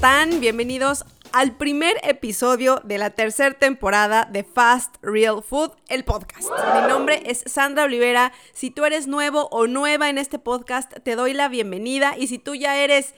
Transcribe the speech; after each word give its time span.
Bienvenidos 0.00 1.04
al 1.32 1.54
primer 1.58 1.94
episodio 2.02 2.80
de 2.84 2.96
la 2.96 3.10
tercera 3.10 3.54
temporada 3.54 4.26
de 4.32 4.44
Fast 4.44 4.96
Real 5.02 5.42
Food, 5.42 5.72
el 5.88 6.04
podcast. 6.04 6.48
Mi 6.48 6.88
nombre 6.88 7.22
es 7.26 7.44
Sandra 7.44 7.84
Olivera. 7.84 8.32
Si 8.54 8.70
tú 8.70 8.86
eres 8.86 9.06
nuevo 9.06 9.48
o 9.50 9.66
nueva 9.66 10.08
en 10.08 10.16
este 10.16 10.38
podcast, 10.38 10.90
te 11.02 11.16
doy 11.16 11.34
la 11.34 11.50
bienvenida. 11.50 12.16
Y 12.16 12.28
si 12.28 12.38
tú 12.38 12.54
ya 12.54 12.78
eres 12.82 13.14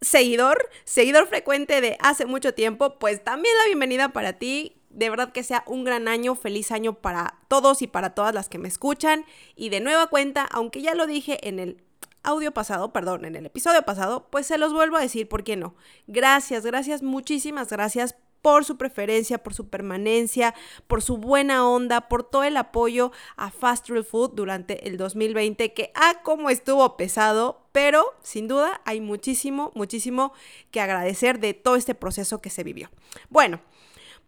seguidor, 0.00 0.70
seguidor 0.84 1.26
frecuente 1.26 1.82
de 1.82 1.98
hace 2.00 2.24
mucho 2.24 2.54
tiempo, 2.54 2.98
pues 2.98 3.22
también 3.22 3.54
la 3.58 3.66
bienvenida 3.66 4.14
para 4.14 4.32
ti. 4.32 4.80
De 4.88 5.10
verdad 5.10 5.30
que 5.30 5.42
sea 5.42 5.62
un 5.66 5.84
gran 5.84 6.08
año, 6.08 6.36
feliz 6.36 6.70
año 6.70 6.94
para 6.94 7.38
todos 7.48 7.82
y 7.82 7.86
para 7.86 8.14
todas 8.14 8.34
las 8.34 8.48
que 8.48 8.58
me 8.58 8.68
escuchan. 8.68 9.26
Y 9.56 9.68
de 9.68 9.80
nueva 9.80 10.06
cuenta, 10.06 10.48
aunque 10.50 10.80
ya 10.80 10.94
lo 10.94 11.06
dije 11.06 11.46
en 11.46 11.58
el 11.58 11.84
audio 12.24 12.52
pasado, 12.52 12.92
perdón, 12.92 13.24
en 13.24 13.36
el 13.36 13.46
episodio 13.46 13.82
pasado, 13.82 14.28
pues 14.30 14.46
se 14.46 14.58
los 14.58 14.72
vuelvo 14.72 14.96
a 14.96 15.00
decir, 15.00 15.28
¿por 15.28 15.44
qué 15.44 15.56
no? 15.56 15.76
Gracias, 16.06 16.66
gracias, 16.66 17.02
muchísimas 17.02 17.68
gracias 17.68 18.16
por 18.44 18.66
su 18.66 18.76
preferencia, 18.76 19.42
por 19.42 19.54
su 19.54 19.70
permanencia, 19.70 20.54
por 20.86 21.00
su 21.00 21.16
buena 21.16 21.66
onda, 21.66 22.08
por 22.08 22.24
todo 22.24 22.44
el 22.44 22.58
apoyo 22.58 23.10
a 23.36 23.50
Fast 23.50 23.88
Real 23.88 24.04
Food 24.04 24.32
durante 24.34 24.86
el 24.86 24.98
2020, 24.98 25.72
que 25.72 25.92
ah, 25.94 26.20
como 26.22 26.50
estuvo 26.50 26.96
pesado, 26.98 27.66
pero 27.72 28.04
sin 28.22 28.46
duda 28.46 28.82
hay 28.84 29.00
muchísimo, 29.00 29.72
muchísimo 29.74 30.34
que 30.70 30.82
agradecer 30.82 31.40
de 31.40 31.54
todo 31.54 31.76
este 31.76 31.94
proceso 31.94 32.42
que 32.42 32.50
se 32.50 32.64
vivió. 32.64 32.90
Bueno, 33.30 33.60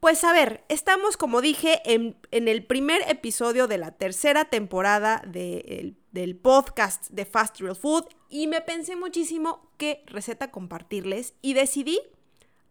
pues 0.01 0.25
a 0.25 0.33
ver, 0.33 0.65
estamos, 0.69 1.17
como 1.17 1.41
dije, 1.41 1.81
en, 1.85 2.17
el 2.31 2.65
primer 2.65 3.03
episodio 3.09 3.67
de 3.67 3.79
la 3.79 3.93
tercera 3.93 4.45
temporada 4.45 5.23
del 5.27 5.97
podcast 6.41 7.11
de 7.11 7.27
Fast 7.27 7.61
Real 7.61 7.77
Food 7.77 8.07
y 8.31 8.47
me 8.47 8.63
pensé 8.63 8.97
muchísimo 8.97 9.69
qué 9.77 10.03
receta 10.07 10.51
compartirles 10.51 11.35
y 11.43 11.53
decidí 11.53 12.01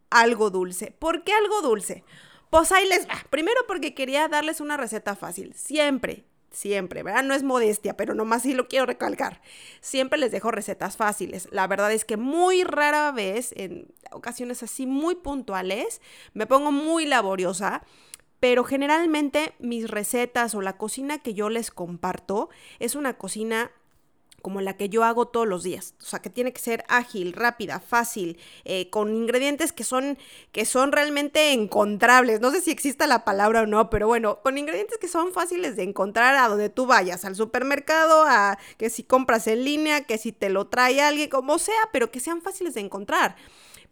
algo 0.10 0.50
dulce. 0.50 0.92
¿Por 0.92 1.24
qué 1.24 1.34
algo 1.34 1.62
dulce? 1.62 2.04
Pues 2.50 2.72
ahí 2.72 2.88
les 2.88 3.08
va. 3.08 3.24
Primero 3.30 3.62
porque 3.68 3.94
quería 3.94 4.28
darles 4.28 4.62
una 4.62 4.78
receta 4.78 5.16
fácil. 5.16 5.54
Siempre, 5.54 6.26
siempre, 6.50 7.04
¿verdad? 7.04 7.24
No 7.24 7.36
es 7.36 7.44
modestia, 7.44 7.96
pero 7.96 8.16
nomás 8.16 8.42
sí 8.42 8.54
lo 8.54 8.68
quiero 8.68 8.86
recalcar. 8.86 9.42
Siempre 9.82 10.18
les 10.18 10.32
dejo 10.32 10.52
recetas 10.52 10.98
fáciles. 10.98 11.48
La 11.52 11.68
verdad 11.68 11.92
es 11.92 12.04
que 12.04 12.18
muy 12.18 12.64
rara 12.64 13.12
vez, 13.12 13.54
en 13.58 13.94
ocasiones 14.12 14.64
así 14.64 14.88
muy 14.88 15.16
puntuales, 15.16 16.02
me 16.34 16.48
pongo 16.48 16.72
muy 16.72 17.06
laboriosa. 17.06 17.84
Pero 18.46 18.64
generalmente 18.64 19.56
mis 19.58 19.90
recetas 19.90 20.54
o 20.54 20.62
la 20.62 20.78
cocina 20.78 21.18
que 21.18 21.34
yo 21.34 21.50
les 21.50 21.72
comparto 21.72 22.50
es 22.78 22.94
una 22.94 23.16
cocina 23.16 23.72
como 24.44 24.62
la 24.62 24.78
que 24.78 24.88
yo 24.88 25.04
hago 25.04 25.26
todos 25.26 25.48
los 25.48 25.64
días. 25.64 25.96
O 26.00 26.06
sea, 26.06 26.20
que 26.20 26.30
tiene 26.30 26.54
que 26.54 26.62
ser 26.62 26.84
ágil, 26.88 27.34
rápida, 27.34 27.80
fácil, 27.80 28.38
eh, 28.64 28.92
con 28.92 29.16
ingredientes 29.16 29.74
que 29.74 29.84
son, 29.84 30.20
que 30.52 30.66
son 30.66 30.92
realmente 30.92 31.54
encontrables. 31.54 32.40
No 32.40 32.52
sé 32.52 32.62
si 32.62 32.70
exista 32.70 33.08
la 33.08 33.26
palabra 33.26 33.64
o 33.64 33.66
no, 33.66 33.90
pero 33.90 34.06
bueno, 34.08 34.38
con 34.44 34.60
ingredientes 34.60 35.00
que 35.00 35.08
son 35.08 35.34
fáciles 35.34 35.76
de 35.76 35.82
encontrar 35.82 36.36
a 36.36 36.48
donde 36.48 36.70
tú 36.70 36.86
vayas, 36.86 37.26
al 37.26 37.36
supermercado, 37.36 38.26
a 38.28 38.60
que 38.78 38.92
si 38.92 39.02
compras 39.02 39.48
en 39.48 39.66
línea, 39.66 40.04
que 40.04 40.20
si 40.20 40.32
te 40.32 40.52
lo 40.52 40.68
trae 40.68 41.02
alguien, 41.02 41.32
como 41.32 41.58
sea, 41.58 41.90
pero 41.92 42.12
que 42.12 42.20
sean 42.20 42.44
fáciles 42.44 42.76
de 42.76 42.82
encontrar 42.82 43.38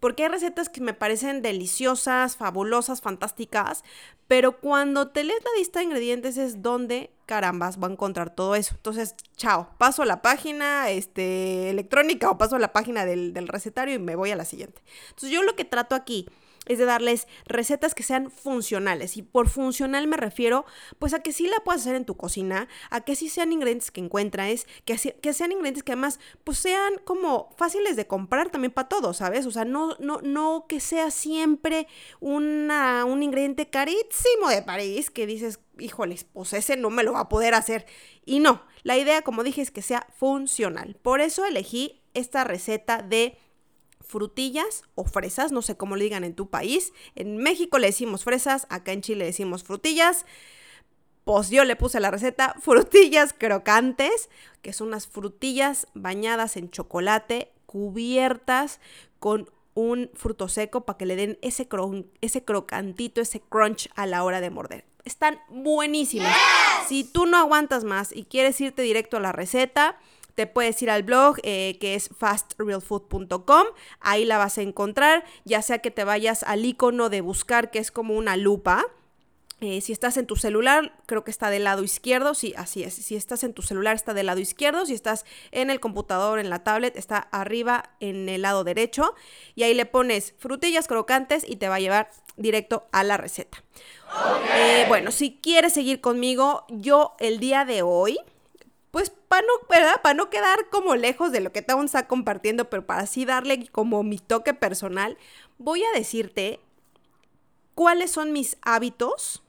porque 0.04 0.24
hay 0.24 0.30
recetas 0.30 0.68
que 0.68 0.82
me 0.82 0.94
parecen 0.94 1.42
deliciosas, 1.42 2.36
fabulosas, 2.36 3.00
fantásticas, 3.00 3.86
pero 4.28 4.60
cuando 4.60 5.12
te 5.12 5.24
lees 5.24 5.42
la 5.42 5.58
lista 5.58 5.80
de 5.80 5.86
ingredientes 5.86 6.36
es 6.36 6.62
donde 6.62 7.10
carambas 7.26 7.82
va 7.82 7.88
a 7.88 7.92
encontrar 7.92 8.30
todo 8.36 8.56
eso. 8.56 8.76
Entonces, 8.76 9.16
chao, 9.38 9.70
paso 9.78 10.02
a 10.02 10.06
la 10.06 10.22
página 10.22 10.90
este, 10.90 11.70
electrónica 11.70 12.30
o 12.30 12.38
paso 12.38 12.58
a 12.58 12.60
la 12.60 12.74
página 12.74 13.06
del, 13.06 13.34
del 13.34 13.48
recetario 13.48 13.96
y 13.96 14.00
me 14.00 14.18
voy 14.18 14.32
a 14.32 14.36
la 14.36 14.44
siguiente. 14.44 14.82
Entonces, 15.08 15.30
yo 15.30 15.42
lo 15.42 15.56
que 15.56 15.64
trato 15.64 15.96
aquí 15.96 16.28
es 16.68 16.78
de 16.78 16.86
darles 16.86 17.28
recetas 17.46 17.94
que 17.94 18.04
sean 18.04 18.32
funcionales. 18.32 19.18
Y 19.18 19.22
por 19.22 19.50
funcional 19.50 20.08
me 20.08 20.18
refiero 20.18 20.66
pues 21.00 21.14
a 21.14 21.20
que 21.20 21.34
sí 21.34 21.48
la 21.48 21.60
puedas 21.64 21.82
hacer 21.82 21.96
en 21.96 22.06
tu 22.06 22.16
cocina, 22.16 22.68
a 22.90 23.02
que 23.02 23.16
sí 23.16 23.30
sean 23.30 23.52
ingredientes 23.52 23.92
que 23.92 24.02
encuentres, 24.02 24.68
que, 24.86 24.98
que 24.98 25.34
sean 25.34 25.52
ingredientes 25.52 25.84
que 25.84 25.92
además 25.94 26.20
pues 26.44 26.60
sean 26.60 26.94
como 27.04 27.54
fáciles 27.58 27.96
de 27.96 28.08
comprar 28.08 28.50
también 28.50 28.72
para 28.72 28.90
todos, 28.90 29.18
¿sabes? 29.18 29.46
O 29.46 29.52
sea, 29.52 29.66
no, 29.66 29.96
no, 30.00 30.20
no 30.22 30.66
que 30.68 30.80
sea 30.80 31.12
siempre 31.12 31.88
una, 32.20 33.06
un 33.06 33.24
ingrediente 33.24 33.70
carísimo 33.70 34.50
de 34.50 34.62
París 34.62 35.10
que 35.10 35.28
dices, 35.28 35.60
híjoles, 35.80 36.24
pues 36.24 36.54
ese 36.54 36.78
no 36.78 36.90
me 36.90 37.04
lo 37.04 37.14
va 37.14 37.22
a 37.22 37.30
poder 37.30 37.54
hacer. 37.54 37.86
Y 38.26 38.40
no, 38.40 38.64
la 38.84 38.98
idea, 38.98 39.22
como 39.22 39.44
dije, 39.44 39.62
es 39.62 39.72
que 39.72 39.82
sea 39.82 40.08
funcional. 40.18 40.98
Por 41.02 41.22
eso 41.22 41.46
elegí 41.46 42.02
esta 42.14 42.44
receta 42.44 43.02
de 43.02 43.38
frutillas 44.04 44.84
o 44.96 45.06
fresas, 45.06 45.52
no 45.52 45.62
sé 45.62 45.78
cómo 45.78 45.96
le 45.96 46.04
digan 46.04 46.24
en 46.24 46.36
tu 46.36 46.50
país. 46.50 46.94
En 47.16 47.38
México 47.38 47.80
le 47.80 47.88
decimos 47.88 48.24
fresas, 48.24 48.68
acá 48.70 48.92
en 48.92 49.02
Chile 49.02 49.20
le 49.20 49.26
decimos 49.26 49.64
frutillas. 49.64 50.26
Pues 51.24 51.50
yo 51.50 51.64
le 51.64 51.76
puse 51.76 52.00
la 52.00 52.12
receta 52.12 52.56
frutillas 52.62 53.34
crocantes, 53.34 54.30
que 54.62 54.74
son 54.74 54.90
unas 54.90 55.08
frutillas 55.08 55.88
bañadas 55.94 56.58
en 56.58 56.70
chocolate, 56.70 57.52
cubiertas 57.66 58.80
con 59.20 59.50
un 59.74 60.12
fruto 60.14 60.48
seco 60.48 60.82
para 60.82 60.98
que 60.98 61.06
le 61.06 61.16
den 61.16 61.40
ese, 61.42 61.68
ese 62.22 62.46
crocantito, 62.46 63.22
ese 63.22 63.42
crunch 63.42 63.90
a 63.96 64.06
la 64.06 64.24
hora 64.24 64.42
de 64.42 64.50
morder. 64.50 64.86
Están 65.06 65.40
buenísimas. 65.50 66.36
Si 66.88 67.04
tú 67.04 67.26
no 67.26 67.38
aguantas 67.38 67.84
más 67.84 68.16
y 68.16 68.26
quieres 68.26 68.60
irte 68.62 68.82
directo 68.84 69.18
a 69.18 69.22
la 69.22 69.32
receta, 69.32 69.98
te 70.36 70.48
puedes 70.48 70.82
ir 70.82 70.90
al 70.90 71.04
blog 71.04 71.38
eh, 71.44 71.78
que 71.80 71.96
es 71.96 72.10
fastrealfood.com, 72.18 73.68
ahí 74.00 74.26
la 74.26 74.38
vas 74.38 74.58
a 74.58 74.62
encontrar, 74.62 75.24
ya 75.46 75.62
sea 75.62 75.80
que 75.80 75.92
te 75.92 76.04
vayas 76.04 76.44
al 76.44 76.66
icono 76.66 77.10
de 77.10 77.22
buscar 77.22 77.72
que 77.72 77.80
es 77.80 77.92
como 77.92 78.16
una 78.16 78.38
lupa. 78.38 78.86
Eh, 79.62 79.80
si 79.80 79.94
estás 79.94 80.18
en 80.18 80.28
tu 80.28 80.36
celular, 80.36 80.92
creo 81.06 81.24
que 81.24 81.32
está 81.32 81.50
del 81.50 81.64
lado 81.64 81.84
izquierdo, 81.84 82.34
sí, 82.34 82.54
así 82.58 82.84
es. 82.84 82.96
Si 82.96 83.16
estás 83.16 83.46
en 83.46 83.54
tu 83.54 83.62
celular, 83.62 83.96
está 83.96 84.14
del 84.14 84.26
lado 84.26 84.42
izquierdo. 84.42 84.86
Si 84.86 84.94
estás 84.94 85.26
en 85.52 85.70
el 85.70 85.80
computador, 85.80 86.40
en 86.40 86.50
la 86.50 86.66
tablet, 86.66 86.98
está 86.98 87.18
arriba 87.18 87.92
en 88.02 88.28
el 88.28 88.42
lado 88.42 88.66
derecho. 88.66 89.16
Y 89.56 89.64
ahí 89.64 89.74
le 89.74 89.86
pones 89.86 90.34
frutillas 90.38 90.90
crocantes 90.90 91.46
y 91.48 91.56
te 91.56 91.70
va 91.70 91.76
a 91.76 91.80
llevar 91.80 92.10
directo 92.36 92.88
a 92.92 93.06
la 93.06 93.16
receta. 93.16 93.64
Eh, 94.54 94.84
bueno, 94.90 95.12
si 95.12 95.40
quieres 95.42 95.74
seguir 95.74 96.02
conmigo, 96.02 96.66
yo 96.70 97.16
el 97.20 97.40
día 97.40 97.64
de 97.64 97.84
hoy 97.84 98.20
pues 98.94 99.10
para 99.10 99.42
no, 99.42 99.54
Para 100.04 100.14
no 100.14 100.30
quedar 100.30 100.70
como 100.70 100.96
lejos 100.96 101.32
de 101.32 101.40
lo 101.40 101.52
que 101.52 101.66
vamos 101.68 101.96
a 101.96 102.08
compartiendo, 102.08 102.70
pero 102.70 102.86
para 102.86 103.02
así 103.02 103.26
darle 103.26 103.68
como 103.72 104.04
mi 104.04 104.20
toque 104.20 104.54
personal, 104.54 105.18
voy 105.58 105.84
a 105.84 105.98
decirte 105.98 106.60
cuáles 107.74 108.12
son 108.12 108.32
mis 108.34 108.56
hábitos, 108.62 109.42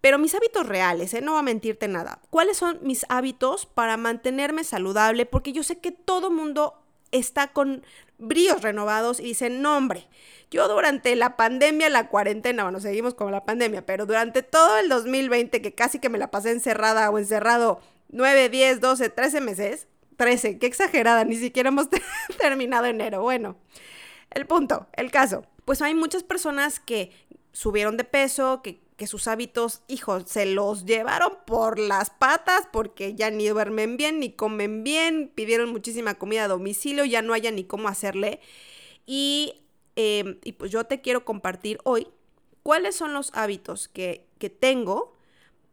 pero 0.00 0.18
mis 0.18 0.34
hábitos 0.34 0.66
reales, 0.66 1.12
¿eh? 1.12 1.20
no 1.20 1.32
voy 1.32 1.40
a 1.40 1.42
mentirte 1.42 1.86
nada. 1.86 2.22
¿Cuáles 2.30 2.56
son 2.56 2.78
mis 2.80 3.04
hábitos 3.10 3.66
para 3.66 3.98
mantenerme 3.98 4.64
saludable? 4.64 5.26
Porque 5.26 5.52
yo 5.52 5.62
sé 5.62 5.78
que 5.78 5.92
todo 5.92 6.30
mundo 6.30 6.82
está 7.10 7.48
con 7.52 7.84
bríos 8.16 8.62
renovados 8.62 9.20
y 9.20 9.24
dicen, 9.24 9.60
no 9.60 9.76
hombre, 9.76 10.08
yo 10.50 10.66
durante 10.66 11.14
la 11.14 11.36
pandemia, 11.36 11.90
la 11.90 12.08
cuarentena, 12.08 12.62
bueno, 12.62 12.80
seguimos 12.80 13.12
con 13.12 13.30
la 13.32 13.44
pandemia, 13.44 13.84
pero 13.84 14.06
durante 14.06 14.42
todo 14.42 14.78
el 14.78 14.88
2020, 14.88 15.60
que 15.60 15.74
casi 15.74 15.98
que 15.98 16.08
me 16.08 16.16
la 16.16 16.30
pasé 16.30 16.52
encerrada 16.52 17.10
o 17.10 17.18
encerrado 17.18 17.78
9, 18.12 18.48
10, 18.48 18.80
12, 18.80 19.08
13 19.08 19.40
meses. 19.40 19.88
13, 20.16 20.58
qué 20.58 20.66
exagerada, 20.66 21.24
ni 21.24 21.36
siquiera 21.36 21.70
hemos 21.70 21.88
terminado 22.38 22.86
enero. 22.86 23.22
Bueno, 23.22 23.56
el 24.30 24.46
punto, 24.46 24.86
el 24.92 25.10
caso. 25.10 25.44
Pues 25.64 25.82
hay 25.82 25.94
muchas 25.94 26.22
personas 26.22 26.78
que 26.78 27.10
subieron 27.52 27.96
de 27.96 28.04
peso, 28.04 28.62
que, 28.62 28.80
que 28.96 29.06
sus 29.06 29.26
hábitos, 29.28 29.82
hijos, 29.88 30.24
se 30.26 30.46
los 30.46 30.84
llevaron 30.84 31.32
por 31.46 31.78
las 31.78 32.10
patas 32.10 32.68
porque 32.72 33.14
ya 33.14 33.30
ni 33.30 33.48
duermen 33.48 33.96
bien, 33.96 34.20
ni 34.20 34.32
comen 34.32 34.84
bien, 34.84 35.30
pidieron 35.34 35.70
muchísima 35.70 36.14
comida 36.14 36.44
a 36.44 36.48
domicilio, 36.48 37.04
ya 37.04 37.22
no 37.22 37.32
haya 37.32 37.50
ni 37.50 37.64
cómo 37.64 37.88
hacerle. 37.88 38.40
Y, 39.06 39.62
em, 39.96 40.38
y 40.44 40.52
pues 40.52 40.70
yo 40.70 40.84
te 40.84 41.00
quiero 41.00 41.24
compartir 41.24 41.78
hoy 41.84 42.08
cuáles 42.62 42.96
son 42.96 43.12
los 43.12 43.32
hábitos 43.34 43.88
que, 43.88 44.26
que 44.38 44.50
tengo 44.50 45.16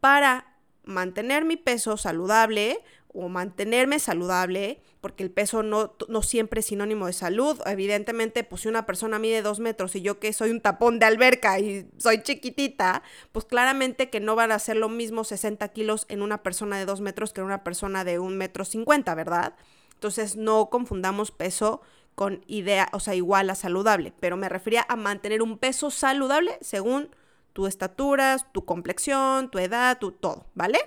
para 0.00 0.49
mantener 0.84 1.44
mi 1.44 1.56
peso 1.56 1.96
saludable 1.96 2.78
o 3.12 3.28
mantenerme 3.28 3.98
saludable, 3.98 4.80
porque 5.00 5.24
el 5.24 5.30
peso 5.30 5.62
no, 5.62 5.94
no, 6.08 6.22
siempre 6.22 6.60
es 6.60 6.66
sinónimo 6.66 7.06
de 7.06 7.12
salud. 7.12 7.60
Evidentemente, 7.66 8.44
pues 8.44 8.62
si 8.62 8.68
una 8.68 8.86
persona 8.86 9.18
mide 9.18 9.42
dos 9.42 9.58
metros 9.58 9.96
y 9.96 10.02
yo 10.02 10.20
que 10.20 10.32
soy 10.32 10.50
un 10.50 10.60
tapón 10.60 10.98
de 10.98 11.06
alberca 11.06 11.58
y 11.58 11.88
soy 11.96 12.22
chiquitita, 12.22 13.02
pues 13.32 13.44
claramente 13.44 14.10
que 14.10 14.20
no 14.20 14.36
van 14.36 14.52
a 14.52 14.58
ser 14.58 14.76
lo 14.76 14.88
mismo 14.88 15.24
60 15.24 15.66
kilos 15.68 16.06
en 16.08 16.22
una 16.22 16.42
persona 16.42 16.78
de 16.78 16.84
dos 16.84 17.00
metros 17.00 17.32
que 17.32 17.40
en 17.40 17.46
una 17.46 17.64
persona 17.64 18.04
de 18.04 18.20
un 18.20 18.36
metro 18.36 18.64
cincuenta, 18.64 19.14
¿verdad? 19.14 19.54
Entonces 19.94 20.36
no 20.36 20.70
confundamos 20.70 21.32
peso 21.32 21.80
con 22.14 22.44
idea, 22.46 22.88
o 22.92 23.00
sea, 23.00 23.14
igual 23.14 23.50
a 23.50 23.54
saludable, 23.54 24.12
pero 24.20 24.36
me 24.36 24.48
refería 24.48 24.84
a 24.88 24.96
mantener 24.96 25.42
un 25.42 25.58
peso 25.58 25.90
saludable 25.90 26.58
según 26.60 27.08
tu 27.52 27.66
estatura, 27.66 28.38
tu 28.52 28.64
complexión, 28.64 29.50
tu 29.50 29.58
edad, 29.58 29.98
tu 29.98 30.12
todo, 30.12 30.46
¿vale? 30.54 30.78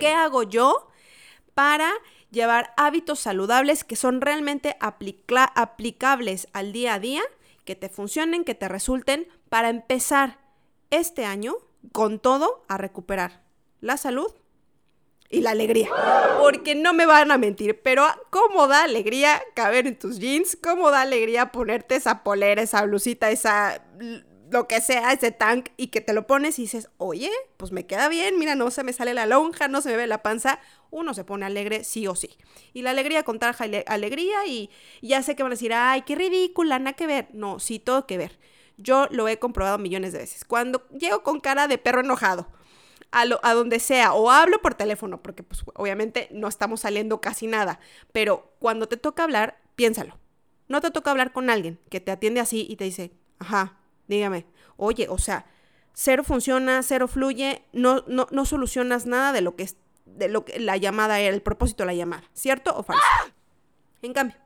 ¿Qué 0.00 0.08
hago 0.08 0.42
yo 0.42 0.88
para 1.54 1.90
llevar 2.30 2.72
hábitos 2.76 3.20
saludables 3.20 3.84
que 3.84 3.96
son 3.96 4.20
realmente 4.20 4.76
aplicables 4.80 6.48
al 6.52 6.72
día 6.72 6.94
a 6.94 6.98
día, 6.98 7.22
que 7.64 7.76
te 7.76 7.88
funcionen, 7.88 8.44
que 8.44 8.54
te 8.54 8.68
resulten, 8.68 9.28
para 9.48 9.68
empezar 9.68 10.38
este 10.90 11.24
año 11.24 11.54
con 11.92 12.18
todo 12.18 12.64
a 12.68 12.78
recuperar 12.78 13.42
la 13.80 13.96
salud 13.96 14.32
y 15.28 15.40
la 15.40 15.50
alegría. 15.50 15.88
Porque 16.40 16.74
no 16.74 16.92
me 16.92 17.06
van 17.06 17.30
a 17.30 17.38
mentir, 17.38 17.80
pero 17.82 18.06
¿cómo 18.30 18.66
da 18.66 18.84
alegría 18.84 19.42
caber 19.54 19.86
en 19.86 19.98
tus 19.98 20.18
jeans? 20.18 20.56
¿Cómo 20.62 20.90
da 20.90 21.02
alegría 21.02 21.52
ponerte 21.52 21.96
esa 21.96 22.22
polera, 22.22 22.62
esa 22.62 22.82
blusita, 22.82 23.30
esa 23.30 23.82
lo 24.52 24.68
que 24.68 24.80
sea, 24.80 25.12
ese 25.12 25.30
tank, 25.30 25.70
y 25.76 25.88
que 25.88 26.00
te 26.00 26.12
lo 26.12 26.26
pones 26.26 26.58
y 26.58 26.62
dices, 26.62 26.90
oye, 26.98 27.30
pues 27.56 27.72
me 27.72 27.86
queda 27.86 28.08
bien, 28.08 28.38
mira, 28.38 28.54
no 28.54 28.70
se 28.70 28.84
me 28.84 28.92
sale 28.92 29.14
la 29.14 29.26
lonja, 29.26 29.66
no 29.66 29.80
se 29.80 29.88
me 29.88 29.96
ve 29.96 30.06
la 30.06 30.22
panza, 30.22 30.60
uno 30.90 31.14
se 31.14 31.24
pone 31.24 31.46
alegre 31.46 31.84
sí 31.84 32.06
o 32.06 32.14
sí. 32.14 32.36
Y 32.74 32.82
la 32.82 32.90
alegría 32.90 33.22
contraja 33.22 33.64
alegría 33.86 34.46
y 34.46 34.70
ya 35.00 35.22
sé 35.22 35.34
que 35.34 35.42
van 35.42 35.52
a 35.52 35.54
decir, 35.54 35.72
ay, 35.72 36.02
qué 36.02 36.14
ridícula, 36.14 36.78
nada 36.78 36.92
que 36.92 37.06
ver. 37.06 37.28
No, 37.32 37.58
sí, 37.58 37.78
todo 37.78 38.06
que 38.06 38.18
ver. 38.18 38.38
Yo 38.76 39.06
lo 39.10 39.26
he 39.26 39.38
comprobado 39.38 39.78
millones 39.78 40.12
de 40.12 40.18
veces. 40.18 40.44
Cuando 40.44 40.86
llego 40.90 41.22
con 41.22 41.40
cara 41.40 41.66
de 41.66 41.78
perro 41.78 42.00
enojado, 42.00 42.48
a, 43.10 43.24
a, 43.42 43.54
donde 43.54 43.78
sea 43.80 44.12
o 44.12 44.30
hablo 44.30 44.60
por 44.60 44.74
teléfono, 44.74 45.22
porque 45.22 45.42
pues 45.42 45.62
obviamente 45.74 46.28
no 46.30 46.48
estamos 46.48 46.80
saliendo 46.80 47.20
casi 47.20 47.46
nada, 47.46 47.80
pero 48.12 48.54
cuando 48.58 48.86
te 48.86 48.96
toca 48.96 49.22
hablar, 49.22 49.60
piénsalo. 49.76 50.18
No 50.68 50.80
te 50.80 50.90
toca 50.90 51.10
hablar 51.10 51.32
con 51.32 51.50
alguien 51.50 51.78
que 51.90 52.00
te 52.00 52.10
atiende 52.10 52.40
así 52.40 52.66
y 52.68 52.76
te 52.76 52.84
dice, 52.84 53.12
ajá, 53.38 53.78
dígame, 54.12 54.46
oye, 54.76 55.08
o 55.08 55.18
sea, 55.18 55.46
cero 55.92 56.24
funciona, 56.24 56.82
cero 56.82 57.08
fluye, 57.08 57.64
no, 57.72 58.04
no, 58.06 58.28
no 58.30 58.44
solucionas 58.44 59.06
nada 59.06 59.32
de 59.32 59.40
lo 59.40 59.56
que 59.56 59.64
es, 59.64 59.76
de 60.06 60.28
lo 60.28 60.44
que 60.44 60.58
la 60.60 60.76
llamada 60.76 61.20
era, 61.20 61.34
el 61.34 61.42
propósito 61.42 61.82
de 61.82 61.86
la 61.86 61.94
llamada, 61.94 62.24
¿cierto 62.32 62.76
o 62.76 62.82
falso? 62.82 63.02
En 64.02 64.12
cambio, 64.12 64.36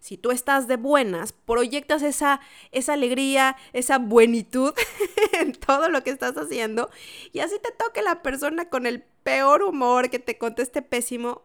si 0.00 0.16
tú 0.16 0.30
estás 0.30 0.66
de 0.66 0.76
buenas, 0.76 1.32
proyectas 1.32 2.02
esa, 2.02 2.40
esa 2.72 2.94
alegría, 2.94 3.56
esa 3.72 3.98
buenitud 3.98 4.74
en 5.32 5.52
todo 5.52 5.88
lo 5.88 6.02
que 6.02 6.10
estás 6.10 6.36
haciendo 6.36 6.90
y 7.32 7.40
así 7.40 7.56
te 7.62 7.70
toque 7.70 8.02
la 8.02 8.22
persona 8.22 8.68
con 8.68 8.86
el 8.86 9.02
peor 9.22 9.62
humor 9.62 10.10
que 10.10 10.18
te 10.18 10.38
conteste 10.38 10.82
pésimo, 10.82 11.42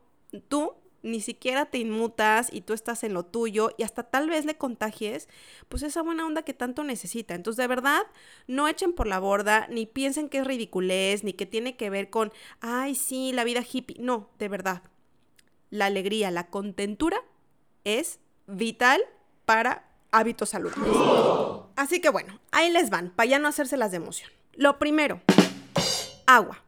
tú 0.48 0.74
ni 1.07 1.21
siquiera 1.21 1.65
te 1.65 1.77
inmutas 1.80 2.50
y 2.51 2.62
tú 2.62 2.74
estás 2.74 3.04
en 3.04 3.13
lo 3.13 3.24
tuyo 3.24 3.71
y 3.77 3.83
hasta 3.83 4.04
tal 4.04 4.30
vez 4.30 4.45
le 4.45 4.57
contagies, 4.57 5.27
pues 5.69 5.83
esa 5.83 6.01
buena 6.01 6.25
onda 6.25 6.44
que 6.44 6.54
tanto 6.54 6.83
necesita. 6.83 7.33
Entonces, 7.33 7.57
de 7.57 7.68
verdad, 7.68 8.01
no 8.48 8.68
echen 8.68 8.94
por 8.94 9.07
la 9.07 9.19
borda, 9.19 9.68
ni 9.69 9.86
piensen 9.86 10.30
que 10.30 10.39
es 10.39 10.48
ridiculez, 10.48 11.24
ni 11.24 11.33
que 11.33 11.45
tiene 11.45 11.75
que 11.75 11.89
ver 11.89 12.09
con, 12.09 12.31
ay, 12.59 12.95
sí, 12.95 13.31
la 13.33 13.44
vida 13.44 13.62
hippie. 13.62 13.98
No, 14.00 14.30
de 14.38 14.50
verdad. 14.50 14.83
La 15.69 15.86
alegría, 15.86 16.31
la 16.31 16.48
contentura 16.48 17.18
es 17.83 18.19
vital 18.45 19.01
para 19.45 19.89
hábitos 20.12 20.50
saludables. 20.50 20.95
Así 21.75 22.01
que 22.01 22.09
bueno, 22.09 22.39
ahí 22.51 22.71
les 22.71 22.89
van, 22.89 23.12
para 23.12 23.30
ya 23.30 23.39
no 23.39 23.48
hacérselas 23.48 23.92
de 23.92 23.98
emoción. 23.98 24.31
Lo 24.54 24.80
primero, 24.80 25.21
agua. 26.25 26.63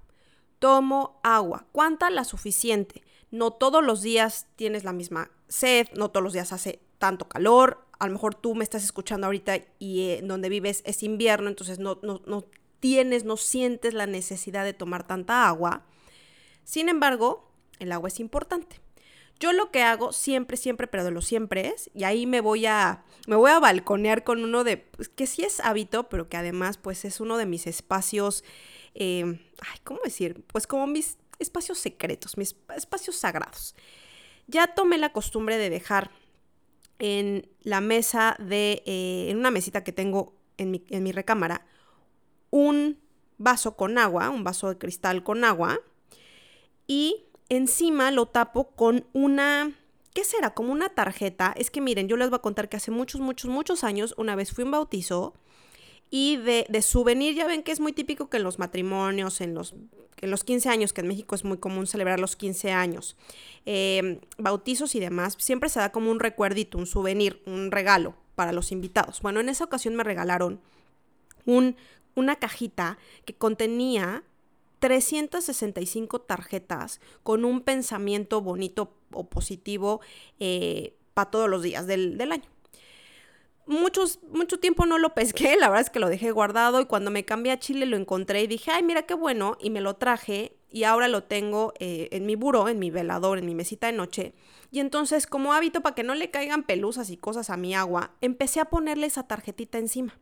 Tomo 0.60 1.20
agua. 1.24 1.66
¿Cuánta? 1.72 2.10
La 2.10 2.26
suficiente. 2.26 3.02
No 3.32 3.52
todos 3.52 3.84
los 3.84 4.02
días 4.02 4.48
tienes 4.56 4.84
la 4.84 4.94
misma 4.94 5.32
sed, 5.48 5.88
no 5.96 6.10
todos 6.10 6.24
los 6.24 6.34
días 6.34 6.52
hace 6.54 6.80
tanto 6.98 7.28
calor. 7.28 7.86
A 8.00 8.08
lo 8.08 8.14
mejor 8.14 8.36
tú 8.36 8.56
me 8.56 8.64
estás 8.64 8.84
escuchando 8.84 9.28
ahorita 9.28 9.58
y 9.78 10.02
eh, 10.02 10.22
donde 10.24 10.50
vives 10.50 10.82
es 10.86 11.04
invierno, 11.04 11.50
entonces 11.50 11.80
no, 11.80 12.00
no, 12.02 12.22
no 12.26 12.46
tienes, 12.80 13.26
no 13.26 13.38
sientes 13.38 13.94
la 13.94 14.08
necesidad 14.08 14.64
de 14.64 14.74
tomar 14.74 15.06
tanta 15.06 15.48
agua. 15.48 15.86
Sin 16.64 16.90
embargo, 16.90 17.50
el 17.80 17.92
agua 17.92 18.08
es 18.10 18.20
importante. 18.20 18.80
Yo 19.40 19.54
lo 19.54 19.72
que 19.72 19.84
hago 19.84 20.12
siempre, 20.12 20.58
siempre, 20.58 20.88
pero 20.88 21.06
de 21.06 21.12
lo 21.12 21.22
siempre 21.22 21.70
es, 21.70 21.90
y 21.94 22.04
ahí 22.04 22.26
me 22.26 22.42
voy 22.42 22.66
a, 22.66 23.06
me 23.26 23.38
voy 23.38 23.52
a 23.52 23.60
balconear 23.60 24.26
con 24.26 24.44
uno 24.44 24.66
de, 24.66 24.76
pues, 24.76 25.08
que 25.08 25.28
sí 25.28 25.44
es 25.44 25.62
hábito, 25.62 26.10
pero 26.10 26.28
que 26.28 26.36
además 26.36 26.78
pues 26.78 27.06
es 27.06 27.22
uno 27.22 27.38
de 27.38 27.46
mis 27.46 27.66
espacios, 27.66 28.44
eh, 28.96 29.24
ay, 29.62 29.80
¿cómo 29.86 30.02
decir? 30.04 30.44
Pues 30.48 30.68
como 30.68 30.88
mis 30.88 31.18
espacios 31.40 31.80
secretos, 31.80 32.38
mis 32.38 32.56
espacios 32.76 33.16
sagrados. 33.16 33.76
Ya 34.48 34.68
tomé 34.68 34.98
la 34.98 35.12
costumbre 35.12 35.58
de 35.58 35.70
dejar 35.70 36.12
en 37.00 37.50
la 37.62 37.82
mesa 37.82 38.36
de, 38.40 38.84
eh, 38.86 39.28
en 39.30 39.38
una 39.38 39.52
mesita 39.52 39.84
que 39.84 39.92
tengo 39.92 40.34
en 40.58 40.72
mi, 40.72 40.84
en 40.90 41.04
mi 41.04 41.12
recámara, 41.12 41.66
un 42.52 43.00
vaso 43.38 43.76
con 43.78 43.98
agua, 43.98 44.30
un 44.30 44.44
vaso 44.44 44.70
de 44.70 44.78
cristal 44.78 45.24
con 45.24 45.46
agua, 45.46 45.80
y 46.88 47.26
encima 47.48 48.12
lo 48.12 48.26
tapo 48.26 48.72
con 48.72 49.06
una, 49.14 49.72
¿qué 50.14 50.24
será? 50.24 50.54
Como 50.54 50.72
una 50.72 50.90
tarjeta. 50.90 51.54
Es 51.56 51.72
que 51.72 51.82
miren, 51.82 52.08
yo 52.08 52.18
les 52.18 52.30
voy 52.30 52.38
a 52.38 52.42
contar 52.42 52.68
que 52.68 52.78
hace 52.78 52.92
muchos, 52.92 53.22
muchos, 53.22 53.50
muchos 53.50 53.84
años, 53.84 54.14
una 54.18 54.36
vez 54.36 54.52
fui 54.52 54.64
a 54.64 54.66
un 54.66 54.72
bautizo 54.72 55.34
y 56.10 56.38
de, 56.38 56.66
de 56.70 56.82
souvenir, 56.82 57.36
ya 57.36 57.46
ven 57.46 57.64
que 57.64 57.72
es 57.72 57.80
muy 57.80 57.94
típico 57.94 58.30
que 58.30 58.38
en 58.38 58.44
los 58.44 58.60
matrimonios, 58.60 59.42
en 59.42 59.54
los, 59.54 59.76
en 60.22 60.32
los 60.32 60.44
15 60.44 60.70
años, 60.70 60.94
que 60.94 61.02
en 61.02 61.08
México 61.08 61.36
es 61.36 61.44
muy 61.44 61.58
común 61.58 61.88
celebrar 61.88 62.20
los 62.20 62.36
15 62.36 62.72
años, 62.72 63.16
em, 63.66 64.20
bautizos 64.38 64.96
y 64.96 65.00
demás, 65.00 65.36
siempre 65.38 65.70
se 65.70 65.80
da 65.80 65.92
como 65.92 66.12
un 66.12 66.20
recuerdito, 66.20 66.78
un 66.78 66.88
souvenir, 66.88 67.42
un 67.46 67.72
regalo 67.72 68.16
para 68.36 68.52
los 68.52 68.72
invitados. 68.72 69.22
Bueno, 69.22 69.40
en 69.40 69.50
esa 69.50 69.66
ocasión 69.66 69.96
me 69.96 70.04
regalaron 70.04 70.62
un, 71.46 71.76
una 72.16 72.38
cajita 72.38 72.98
que 73.26 73.36
contenía 73.36 74.24
365 74.80 76.22
tarjetas 76.22 77.02
con 77.24 77.46
un 77.46 77.62
pensamiento 77.62 78.42
bonito 78.42 78.94
o 79.12 79.30
positivo 79.30 80.00
eh, 80.40 80.96
para 81.14 81.30
todos 81.30 81.50
los 81.50 81.62
días 81.62 81.86
del, 81.86 82.18
del 82.18 82.32
año. 82.32 82.50
Muchos, 83.70 84.18
mucho 84.32 84.60
tiempo 84.60 84.88
no 84.88 84.98
lo 84.98 85.14
pesqué, 85.14 85.56
la 85.56 85.70
verdad 85.70 85.86
es 85.86 85.92
que 85.92 86.00
lo 86.00 86.10
dejé 86.10 86.32
guardado 86.32 86.82
y 86.82 86.86
cuando 86.86 87.12
me 87.12 87.24
cambié 87.24 87.52
a 87.52 87.60
Chile 87.60 87.86
lo 87.86 87.98
encontré 87.98 88.42
y 88.42 88.48
dije, 88.48 88.72
ay, 88.72 88.82
mira 88.82 89.04
qué 89.04 89.14
bueno, 89.14 89.58
y 89.62 89.70
me 89.70 89.80
lo 89.80 89.96
traje 89.96 90.58
y 90.72 90.86
ahora 90.86 91.08
lo 91.08 91.22
tengo 91.22 91.74
eh, 91.78 92.08
en 92.12 92.26
mi 92.26 92.36
buró, 92.36 92.68
en 92.68 92.80
mi 92.80 92.90
velador, 92.90 93.38
en 93.38 93.46
mi 93.46 93.54
mesita 93.54 93.86
de 93.86 93.94
noche. 93.94 94.34
Y 94.72 94.80
entonces, 94.80 95.28
como 95.28 95.54
hábito 95.54 95.82
para 95.82 95.94
que 95.94 96.02
no 96.02 96.16
le 96.16 96.32
caigan 96.32 96.64
pelusas 96.64 97.12
y 97.12 97.18
cosas 97.18 97.52
a 97.52 97.58
mi 97.58 97.76
agua, 97.76 98.16
empecé 98.22 98.60
a 98.60 98.66
ponerle 98.66 99.06
esa 99.06 99.28
tarjetita 99.28 99.78
encima. 99.78 100.18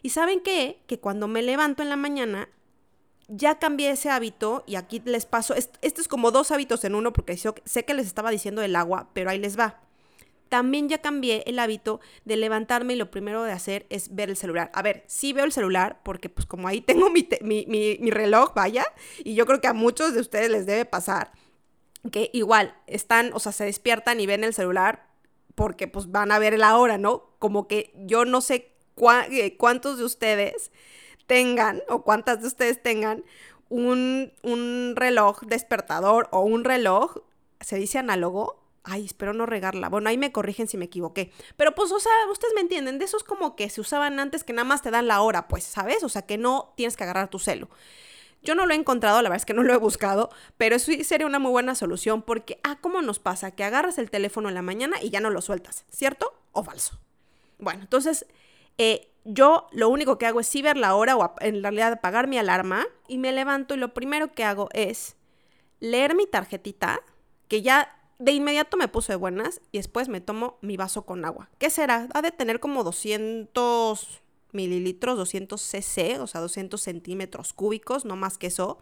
Y 0.00 0.10
saben 0.10 0.38
qué? 0.38 0.84
Que 0.86 1.00
cuando 1.00 1.26
me 1.26 1.42
levanto 1.42 1.82
en 1.82 1.88
la 1.88 1.96
mañana, 1.96 2.48
ya 3.26 3.58
cambié 3.58 3.90
ese 3.90 4.08
hábito 4.08 4.62
y 4.68 4.76
aquí 4.76 5.02
les 5.04 5.26
paso, 5.26 5.54
esto 5.54 5.80
es 5.82 6.06
como 6.06 6.30
dos 6.30 6.52
hábitos 6.52 6.84
en 6.84 6.94
uno 6.94 7.12
porque 7.12 7.36
sé 7.36 7.84
que 7.84 7.94
les 7.94 8.06
estaba 8.06 8.30
diciendo 8.30 8.62
el 8.62 8.76
agua, 8.76 9.10
pero 9.14 9.30
ahí 9.30 9.40
les 9.40 9.58
va. 9.58 9.80
También 10.52 10.90
ya 10.90 10.98
cambié 10.98 11.44
el 11.46 11.58
hábito 11.58 12.00
de 12.26 12.36
levantarme 12.36 12.92
y 12.92 12.96
lo 12.96 13.10
primero 13.10 13.42
de 13.42 13.52
hacer 13.52 13.86
es 13.88 14.14
ver 14.14 14.28
el 14.28 14.36
celular. 14.36 14.70
A 14.74 14.82
ver, 14.82 15.02
sí 15.06 15.32
veo 15.32 15.46
el 15.46 15.52
celular 15.52 16.02
porque 16.02 16.28
pues 16.28 16.44
como 16.44 16.68
ahí 16.68 16.80
tengo 16.82 17.08
mi, 17.08 17.26
mi 17.40 18.10
reloj, 18.10 18.52
vaya, 18.52 18.84
y 19.24 19.34
yo 19.34 19.46
creo 19.46 19.62
que 19.62 19.68
a 19.68 19.72
muchos 19.72 20.12
de 20.12 20.20
ustedes 20.20 20.50
les 20.50 20.66
debe 20.66 20.84
pasar 20.84 21.32
que 22.10 22.28
igual 22.34 22.76
están, 22.86 23.30
o 23.32 23.40
sea, 23.40 23.52
se 23.52 23.64
despiertan 23.64 24.20
y 24.20 24.26
ven 24.26 24.44
el 24.44 24.52
celular 24.52 25.06
porque 25.54 25.88
pues 25.88 26.10
van 26.10 26.30
a 26.32 26.38
ver 26.38 26.58
la 26.58 26.76
hora, 26.76 26.98
¿no? 26.98 27.30
Como 27.38 27.66
que 27.66 27.94
yo 27.96 28.26
no 28.26 28.42
sé 28.42 28.74
eh, 29.30 29.56
cuántos 29.56 29.96
de 29.96 30.04
ustedes 30.04 30.70
tengan 31.26 31.80
o 31.88 32.02
cuántas 32.02 32.42
de 32.42 32.48
ustedes 32.48 32.82
tengan 32.82 33.24
un, 33.70 34.34
un 34.42 34.92
reloj 34.96 35.40
despertador 35.46 36.28
o 36.30 36.42
un 36.42 36.62
reloj, 36.62 37.22
se 37.62 37.76
dice 37.76 37.98
análogo. 37.98 38.61
Ay, 38.84 39.04
espero 39.06 39.32
no 39.32 39.46
regarla. 39.46 39.88
Bueno, 39.88 40.08
ahí 40.08 40.18
me 40.18 40.32
corrigen 40.32 40.66
si 40.66 40.76
me 40.76 40.86
equivoqué. 40.86 41.30
Pero 41.56 41.74
pues, 41.74 41.92
o 41.92 42.00
sea, 42.00 42.12
ustedes 42.30 42.52
me 42.54 42.60
entienden, 42.60 42.98
de 42.98 43.04
esos 43.04 43.22
como 43.22 43.54
que 43.54 43.70
se 43.70 43.80
usaban 43.80 44.18
antes 44.18 44.42
que 44.42 44.52
nada 44.52 44.64
más 44.64 44.82
te 44.82 44.90
dan 44.90 45.06
la 45.06 45.22
hora, 45.22 45.46
pues, 45.46 45.64
¿sabes? 45.64 46.02
O 46.02 46.08
sea, 46.08 46.22
que 46.22 46.36
no 46.36 46.72
tienes 46.76 46.96
que 46.96 47.04
agarrar 47.04 47.28
tu 47.28 47.38
celo. 47.38 47.68
Yo 48.42 48.56
no 48.56 48.66
lo 48.66 48.74
he 48.74 48.76
encontrado, 48.76 49.22
la 49.22 49.28
verdad 49.28 49.42
es 49.42 49.46
que 49.46 49.54
no 49.54 49.62
lo 49.62 49.72
he 49.72 49.76
buscado, 49.76 50.30
pero 50.56 50.80
sí 50.80 51.04
sería 51.04 51.28
una 51.28 51.38
muy 51.38 51.52
buena 51.52 51.76
solución 51.76 52.22
porque, 52.22 52.58
ah, 52.64 52.78
¿cómo 52.80 53.00
nos 53.00 53.20
pasa? 53.20 53.52
Que 53.52 53.62
agarras 53.62 53.98
el 53.98 54.10
teléfono 54.10 54.48
en 54.48 54.56
la 54.56 54.62
mañana 54.62 54.96
y 55.00 55.10
ya 55.10 55.20
no 55.20 55.30
lo 55.30 55.40
sueltas, 55.40 55.84
¿cierto 55.90 56.34
o 56.50 56.64
falso? 56.64 56.98
Bueno, 57.58 57.82
entonces, 57.82 58.26
eh, 58.78 59.12
yo 59.24 59.68
lo 59.70 59.88
único 59.88 60.18
que 60.18 60.26
hago 60.26 60.40
es 60.40 60.48
sí 60.48 60.60
ver 60.60 60.76
la 60.76 60.96
hora 60.96 61.16
o 61.16 61.34
en 61.38 61.62
realidad 61.62 61.92
apagar 61.92 62.26
mi 62.26 62.36
alarma 62.36 62.84
y 63.06 63.18
me 63.18 63.30
levanto 63.30 63.74
y 63.74 63.78
lo 63.78 63.94
primero 63.94 64.32
que 64.32 64.42
hago 64.42 64.68
es 64.72 65.14
leer 65.78 66.16
mi 66.16 66.26
tarjetita, 66.26 67.00
que 67.46 67.62
ya 67.62 68.01
de 68.22 68.32
inmediato 68.32 68.76
me 68.76 68.88
puse 68.88 69.16
buenas 69.16 69.60
y 69.72 69.78
después 69.78 70.08
me 70.08 70.20
tomo 70.20 70.58
mi 70.60 70.76
vaso 70.76 71.04
con 71.04 71.24
agua. 71.24 71.50
¿Qué 71.58 71.70
será? 71.70 72.08
Ha 72.14 72.22
de 72.22 72.30
tener 72.30 72.60
como 72.60 72.84
200 72.84 74.22
mililitros, 74.52 75.16
200 75.16 75.60
cc, 75.60 76.20
o 76.20 76.26
sea, 76.26 76.40
200 76.40 76.80
centímetros 76.80 77.52
cúbicos, 77.52 78.04
no 78.04 78.16
más 78.16 78.38
que 78.38 78.48
eso. 78.48 78.78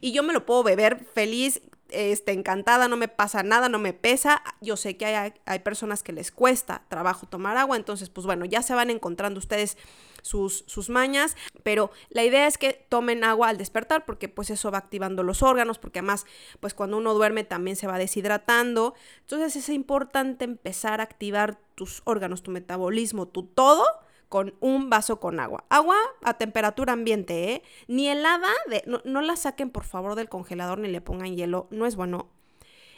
y 0.00 0.12
yo 0.12 0.22
me 0.22 0.32
lo 0.32 0.46
puedo 0.46 0.62
beber 0.62 1.04
feliz, 1.14 1.60
este, 1.90 2.32
encantada, 2.32 2.88
no 2.88 2.96
me 2.96 3.08
pasa 3.08 3.42
nada, 3.42 3.68
no 3.68 3.78
me 3.78 3.92
pesa. 3.92 4.42
Yo 4.60 4.76
sé 4.76 4.96
que 4.96 5.06
hay, 5.06 5.32
hay, 5.44 5.58
personas 5.58 6.02
que 6.02 6.12
les 6.12 6.30
cuesta 6.30 6.84
trabajo 6.88 7.26
tomar 7.26 7.56
agua, 7.56 7.76
entonces 7.76 8.08
pues 8.08 8.26
bueno, 8.26 8.44
ya 8.44 8.62
se 8.62 8.74
van 8.74 8.90
encontrando 8.90 9.38
ustedes 9.38 9.76
sus, 10.22 10.64
sus 10.66 10.90
mañas, 10.90 11.36
pero 11.62 11.90
la 12.10 12.24
idea 12.24 12.46
es 12.46 12.58
que 12.58 12.86
tomen 12.88 13.24
agua 13.24 13.48
al 13.48 13.58
despertar 13.58 14.04
porque 14.04 14.28
pues 14.28 14.50
eso 14.50 14.70
va 14.70 14.78
activando 14.78 15.22
los 15.22 15.42
órganos, 15.42 15.78
porque 15.78 16.00
además 16.00 16.26
pues 16.60 16.74
cuando 16.74 16.98
uno 16.98 17.14
duerme 17.14 17.44
también 17.44 17.76
se 17.76 17.86
va 17.86 17.98
deshidratando. 17.98 18.94
Entonces 19.20 19.56
es 19.56 19.68
importante 19.68 20.44
empezar 20.44 21.00
a 21.00 21.04
activar 21.04 21.58
tus 21.74 22.02
órganos, 22.04 22.42
tu 22.42 22.50
metabolismo, 22.50 23.26
tu 23.26 23.44
todo 23.44 23.84
con 24.28 24.54
un 24.60 24.90
vaso 24.90 25.18
con 25.18 25.40
agua. 25.40 25.64
Agua 25.68 25.96
a 26.22 26.34
temperatura 26.34 26.92
ambiente, 26.92 27.52
¿eh? 27.52 27.62
Ni 27.88 28.08
helada, 28.08 28.48
de, 28.68 28.82
no, 28.86 29.02
no 29.04 29.22
la 29.22 29.34
saquen 29.34 29.70
por 29.70 29.84
favor 29.84 30.14
del 30.14 30.28
congelador 30.28 30.78
ni 30.78 30.88
le 30.88 31.00
pongan 31.00 31.36
hielo, 31.36 31.66
no 31.70 31.84
es 31.84 31.96
bueno. 31.96 32.28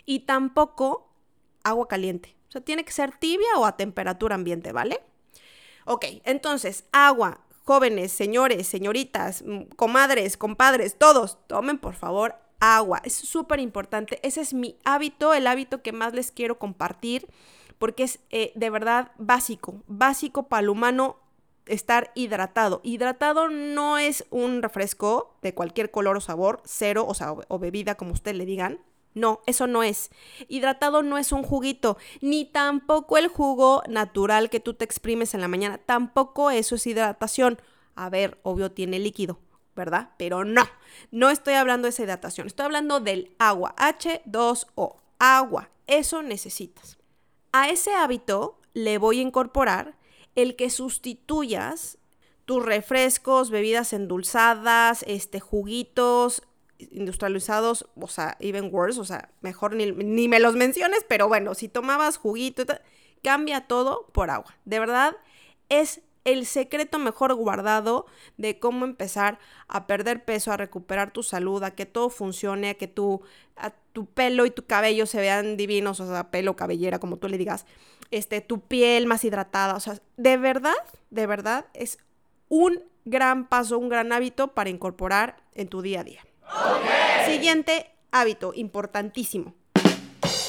Y 0.05 0.21
tampoco 0.21 1.09
agua 1.65 1.89
caliente. 1.89 2.37
O 2.49 2.53
sea, 2.53 2.61
tiene 2.61 2.85
que 2.85 2.93
ser 2.93 3.17
tibia 3.17 3.57
o 3.57 3.65
a 3.65 3.79
temperatura 3.79 4.35
ambiente, 4.35 4.73
¿vale? 4.73 5.01
Ok, 5.85 6.07
entonces, 6.25 6.85
agua, 6.93 7.41
jóvenes, 7.65 8.13
señores, 8.13 8.67
señoritas, 8.67 9.45
comadres, 9.77 10.37
compadres, 10.37 10.97
todos, 10.99 11.39
tomen 11.47 11.79
por 11.79 11.95
favor 11.95 12.37
agua. 12.61 13.01
Es 13.05 13.15
súper 13.15 13.59
importante. 13.61 14.21
Ese 14.23 14.41
es 14.41 14.55
mi 14.55 14.77
hábito, 14.85 15.35
el 15.35 15.47
hábito 15.47 15.83
que 15.83 15.93
más 15.93 16.15
les 16.15 16.31
quiero 16.31 16.59
compartir, 16.59 17.27
porque 17.79 18.05
es 18.05 18.21
eh, 18.31 18.53
de 18.55 18.71
verdad 18.71 19.11
básico, 19.19 19.83
básico 19.89 20.45
para 20.45 20.63
el 20.63 20.69
humano 20.69 21.17
estar 21.67 22.13
hidratado. 22.15 22.81
Hidratado 22.85 23.49
no 23.49 23.99
es 23.99 24.25
un 24.31 24.63
refresco 24.63 25.37
de 25.43 25.55
cualquier 25.55 25.91
color 25.91 26.17
o 26.17 26.21
sabor, 26.21 26.63
cero 26.65 27.07
o, 27.09 27.45
o 27.49 27.59
bebida, 27.59 27.97
como 27.97 28.13
ustedes 28.13 28.37
le 28.37 28.47
digan. 28.47 28.79
No, 29.15 29.41
eso 29.47 29.67
no 29.67 29.83
es. 29.83 30.11
Hidratado 30.49 31.03
no 31.03 31.19
es 31.19 31.33
un 31.33 31.43
juguito, 31.43 31.99
ni 32.21 32.45
tampoco 32.45 33.19
el 33.19 33.29
jugo 33.29 33.83
natural 33.89 34.49
que 34.49 34.61
tú 34.61 34.75
te 34.75 34.85
exprimes 34.85 35.35
en 35.35 35.41
la 35.41 35.49
mañana. 35.49 35.79
Tampoco 35.79 36.51
eso 36.51 36.77
es 36.77 36.87
hidratación. 36.87 37.61
A 37.95 38.09
ver, 38.09 38.39
obvio 38.43 38.73
tiene 38.73 38.99
líquido, 38.99 39.39
¿verdad? 39.77 40.11
Pero 40.17 40.45
no, 40.45 40.63
no 41.11 41.31
estoy 41.31 41.55
hablando 41.55 41.87
de 41.87 41.91
esa 41.91 42.05
hidratación. 42.05 42.47
Estoy 42.47 42.65
hablando 42.65 43.01
del 43.01 43.35
agua, 43.39 43.75
H2O, 43.77 44.97
agua. 45.19 45.69
Eso 45.87 46.23
necesitas. 46.23 46.97
A 47.53 47.69
ese 47.69 47.93
hábito 47.93 48.59
le 48.73 48.97
voy 48.97 49.19
a 49.19 49.23
incorporar 49.23 49.95
el 50.35 50.57
que 50.57 50.71
sustituyas 50.71 51.99
tus 52.47 52.65
refrescos, 52.65 53.51
bebidas 53.51 53.93
endulzadas, 53.93 55.05
este, 55.07 55.41
juguitos 55.41 56.43
industrializados, 56.91 57.87
o 58.01 58.09
sea, 58.09 58.37
even 58.41 58.71
worse, 58.73 59.01
o 59.01 59.05
sea, 59.05 59.31
mejor 59.41 59.75
ni, 59.75 59.93
ni 59.93 60.29
me 60.29 60.41
los 60.41 60.57
menciones, 60.57 61.05
pero 61.09 61.29
bueno, 61.29 61.55
si 61.55 61.69
tomabas 61.69 62.17
juguito, 62.17 62.65
cambia 63.23 63.67
todo 63.67 64.09
por 64.13 64.31
agua. 64.31 64.57
De 64.65 64.79
verdad, 64.79 65.17
es 65.69 66.01
el 66.25 66.47
secreto 66.47 66.99
mejor 66.99 67.35
guardado 67.35 68.07
de 68.37 68.59
cómo 68.59 68.85
empezar 68.85 69.39
a 69.69 69.87
perder 69.87 70.25
peso, 70.25 70.53
a 70.53 70.57
recuperar 70.57 71.13
tu 71.13 71.23
salud, 71.23 71.63
a 71.63 71.73
que 71.73 71.87
todo 71.87 72.11
funcione, 72.11 72.71
a 72.71 72.75
que 72.75 72.89
tu, 72.89 73.23
a 73.57 73.71
tu 73.93 74.07
pelo 74.07 74.47
y 74.47 74.51
tu 74.51 74.65
cabello 74.65 75.07
se 75.07 75.21
vean 75.21 75.57
divinos, 75.57 76.01
o 76.01 76.07
sea, 76.07 76.31
pelo, 76.31 76.55
cabellera, 76.55 76.99
como 76.99 77.17
tú 77.17 77.29
le 77.29 77.39
digas 77.39 77.67
este, 78.13 78.41
tu 78.41 78.61
piel 78.61 79.07
más 79.07 79.25
hidratada. 79.25 79.75
O 79.75 79.81
sea, 79.81 79.99
de 80.17 80.37
verdad, 80.37 80.75
de 81.11 81.27
verdad, 81.27 81.67
es 81.75 81.99
un 82.49 82.85
gran 83.05 83.49
paso, 83.49 83.79
un 83.79 83.89
gran 83.89 84.13
hábito 84.13 84.49
para 84.49 84.71
incorporar 84.71 85.43
en 85.55 85.67
tu 85.67 85.83
día 85.83 86.01
a 86.01 86.05
día. 86.05 86.23
Siguiente 87.27 87.91
hábito, 88.11 88.53
importantísimo. 88.55 89.55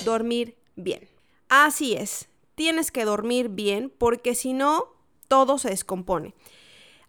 Dormir 0.06 0.58
bien. 0.76 1.08
Así 1.50 1.94
es, 1.94 2.28
tienes 2.56 2.92
que 2.92 3.06
dormir 3.06 3.50
bien 3.50 3.92
porque 3.98 4.36
si 4.36 4.54
no, 4.54 4.88
todo 5.28 5.58
se 5.58 5.70
descompone. 5.70 6.34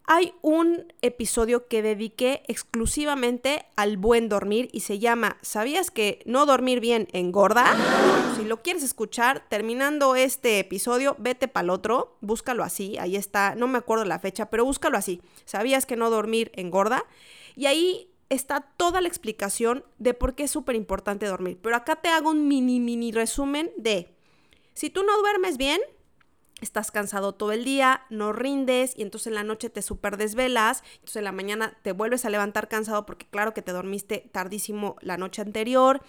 Hay 0.06 0.34
un 0.42 0.92
episodio 1.00 1.66
que 1.66 1.80
dediqué 1.80 2.42
exclusivamente 2.46 3.64
al 3.74 3.96
buen 3.96 4.28
dormir 4.28 4.68
y 4.70 4.80
se 4.80 4.98
llama 4.98 5.38
¿Sabías 5.40 5.90
que 5.90 6.22
no 6.26 6.44
dormir 6.44 6.80
bien 6.80 7.08
engorda? 7.12 7.64
Si 8.36 8.44
lo 8.44 8.60
quieres 8.60 8.82
escuchar, 8.82 9.46
terminando 9.48 10.14
este 10.14 10.58
episodio, 10.58 11.16
vete 11.18 11.48
para 11.48 11.64
el 11.64 11.70
otro, 11.70 12.18
búscalo 12.20 12.64
así, 12.64 12.98
ahí 12.98 13.16
está, 13.16 13.54
no 13.54 13.66
me 13.66 13.78
acuerdo 13.78 14.04
la 14.04 14.18
fecha, 14.18 14.50
pero 14.50 14.66
búscalo 14.66 14.98
así. 14.98 15.22
¿Sabías 15.46 15.86
que 15.86 15.96
no 15.96 16.10
dormir 16.10 16.52
engorda? 16.54 17.06
Y 17.56 17.64
ahí 17.64 18.13
está 18.34 18.60
toda 18.76 19.00
la 19.00 19.08
explicación 19.08 19.84
de 19.98 20.14
por 20.14 20.34
qué 20.34 20.44
es 20.44 20.50
súper 20.50 20.76
importante 20.76 21.26
dormir. 21.26 21.58
Pero 21.62 21.76
acá 21.76 21.96
te 21.96 22.08
hago 22.08 22.30
un 22.30 22.48
mini, 22.48 22.80
mini 22.80 23.12
resumen 23.12 23.70
de, 23.76 24.14
si 24.72 24.90
tú 24.90 25.02
no 25.02 25.18
duermes 25.18 25.56
bien, 25.56 25.80
estás 26.60 26.90
cansado 26.90 27.34
todo 27.34 27.52
el 27.52 27.64
día, 27.64 28.02
no 28.10 28.32
rindes 28.32 28.96
y 28.96 29.02
entonces 29.02 29.28
en 29.28 29.34
la 29.34 29.44
noche 29.44 29.70
te 29.70 29.82
super 29.82 30.16
desvelas, 30.16 30.82
entonces 30.94 31.16
en 31.16 31.24
la 31.24 31.32
mañana 31.32 31.78
te 31.82 31.92
vuelves 31.92 32.24
a 32.24 32.30
levantar 32.30 32.68
cansado 32.68 33.06
porque 33.06 33.26
claro 33.26 33.54
que 33.54 33.62
te 33.62 33.72
dormiste 33.72 34.28
tardísimo 34.32 34.96
la 35.00 35.16
noche 35.16 35.42
anterior. 35.42 36.00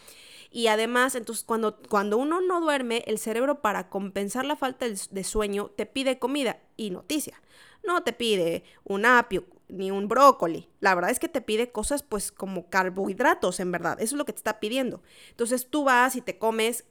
Y 0.51 0.67
además, 0.67 1.15
entonces 1.15 1.43
cuando, 1.43 1.77
cuando 1.89 2.17
uno 2.17 2.39
no 2.39 2.61
duerme, 2.61 3.03
el 3.07 3.19
cerebro 3.19 3.61
para 3.61 3.89
compensar 3.89 4.45
la 4.45 4.55
falta 4.55 4.85
de 4.87 5.23
sueño 5.23 5.71
te 5.75 5.85
pide 5.85 6.17
comida 6.17 6.59
y 6.77 6.91
noticia. 6.91 7.41
No 7.83 8.03
te 8.03 8.13
pide 8.13 8.63
un 8.85 9.05
apio 9.05 9.45
ni 9.67 9.91
un 9.91 10.07
brócoli. 10.07 10.69
La 10.79 10.95
verdad 10.95 11.11
es 11.11 11.19
que 11.19 11.29
te 11.29 11.41
pide 11.41 11.71
cosas 11.71 12.03
pues 12.03 12.31
como 12.31 12.69
carbohidratos, 12.69 13.59
en 13.59 13.71
verdad. 13.71 13.99
Eso 13.99 14.15
es 14.15 14.17
lo 14.17 14.25
que 14.25 14.33
te 14.33 14.37
está 14.37 14.59
pidiendo. 14.59 15.01
Entonces 15.29 15.67
tú 15.69 15.83
vas 15.83 16.15
y 16.15 16.21
te 16.21 16.37
comes 16.37 16.85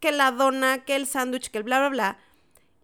que 0.00 0.12
la 0.12 0.32
dona, 0.32 0.84
que 0.84 0.96
el 0.96 1.06
sándwich, 1.06 1.50
que 1.50 1.58
el 1.58 1.64
bla, 1.64 1.78
bla, 1.78 1.88
bla 1.88 2.18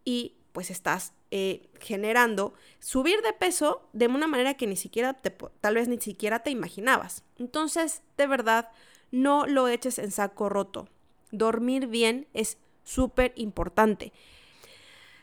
y 0.04 0.34
pues 0.52 0.70
estás 0.70 1.12
eh, 1.30 1.68
generando 1.80 2.54
subir 2.78 3.20
de 3.22 3.32
peso 3.32 3.88
de 3.92 4.06
una 4.06 4.26
manera 4.26 4.54
que 4.54 4.66
ni 4.66 4.76
siquiera 4.76 5.12
te, 5.12 5.30
tal 5.30 5.74
vez 5.74 5.88
ni 5.88 6.00
siquiera 6.00 6.38
te 6.38 6.50
imaginabas. 6.50 7.24
Entonces, 7.38 8.02
de 8.16 8.26
verdad, 8.26 8.70
no 9.10 9.46
lo 9.46 9.68
eches 9.68 9.98
en 9.98 10.12
saco 10.12 10.48
roto. 10.48 10.88
Dormir 11.32 11.88
bien 11.88 12.28
es 12.32 12.58
súper 12.84 13.32
importante. 13.36 14.12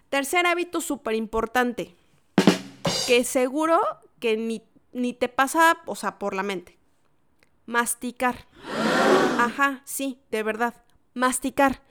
Tercer 0.09 0.45
hábito 0.45 0.81
súper 0.81 1.15
importante, 1.15 1.95
que 3.07 3.23
seguro 3.23 3.81
que 4.19 4.37
ni, 4.37 4.63
ni 4.91 5.13
te 5.13 5.29
pasa, 5.29 5.77
o 5.85 5.95
sea, 5.95 6.19
por 6.19 6.33
la 6.33 6.43
mente. 6.43 6.77
Masticar. 7.65 8.47
Ajá, 9.37 9.81
sí, 9.85 10.19
de 10.31 10.43
verdad. 10.43 10.83
Masticar. 11.13 11.81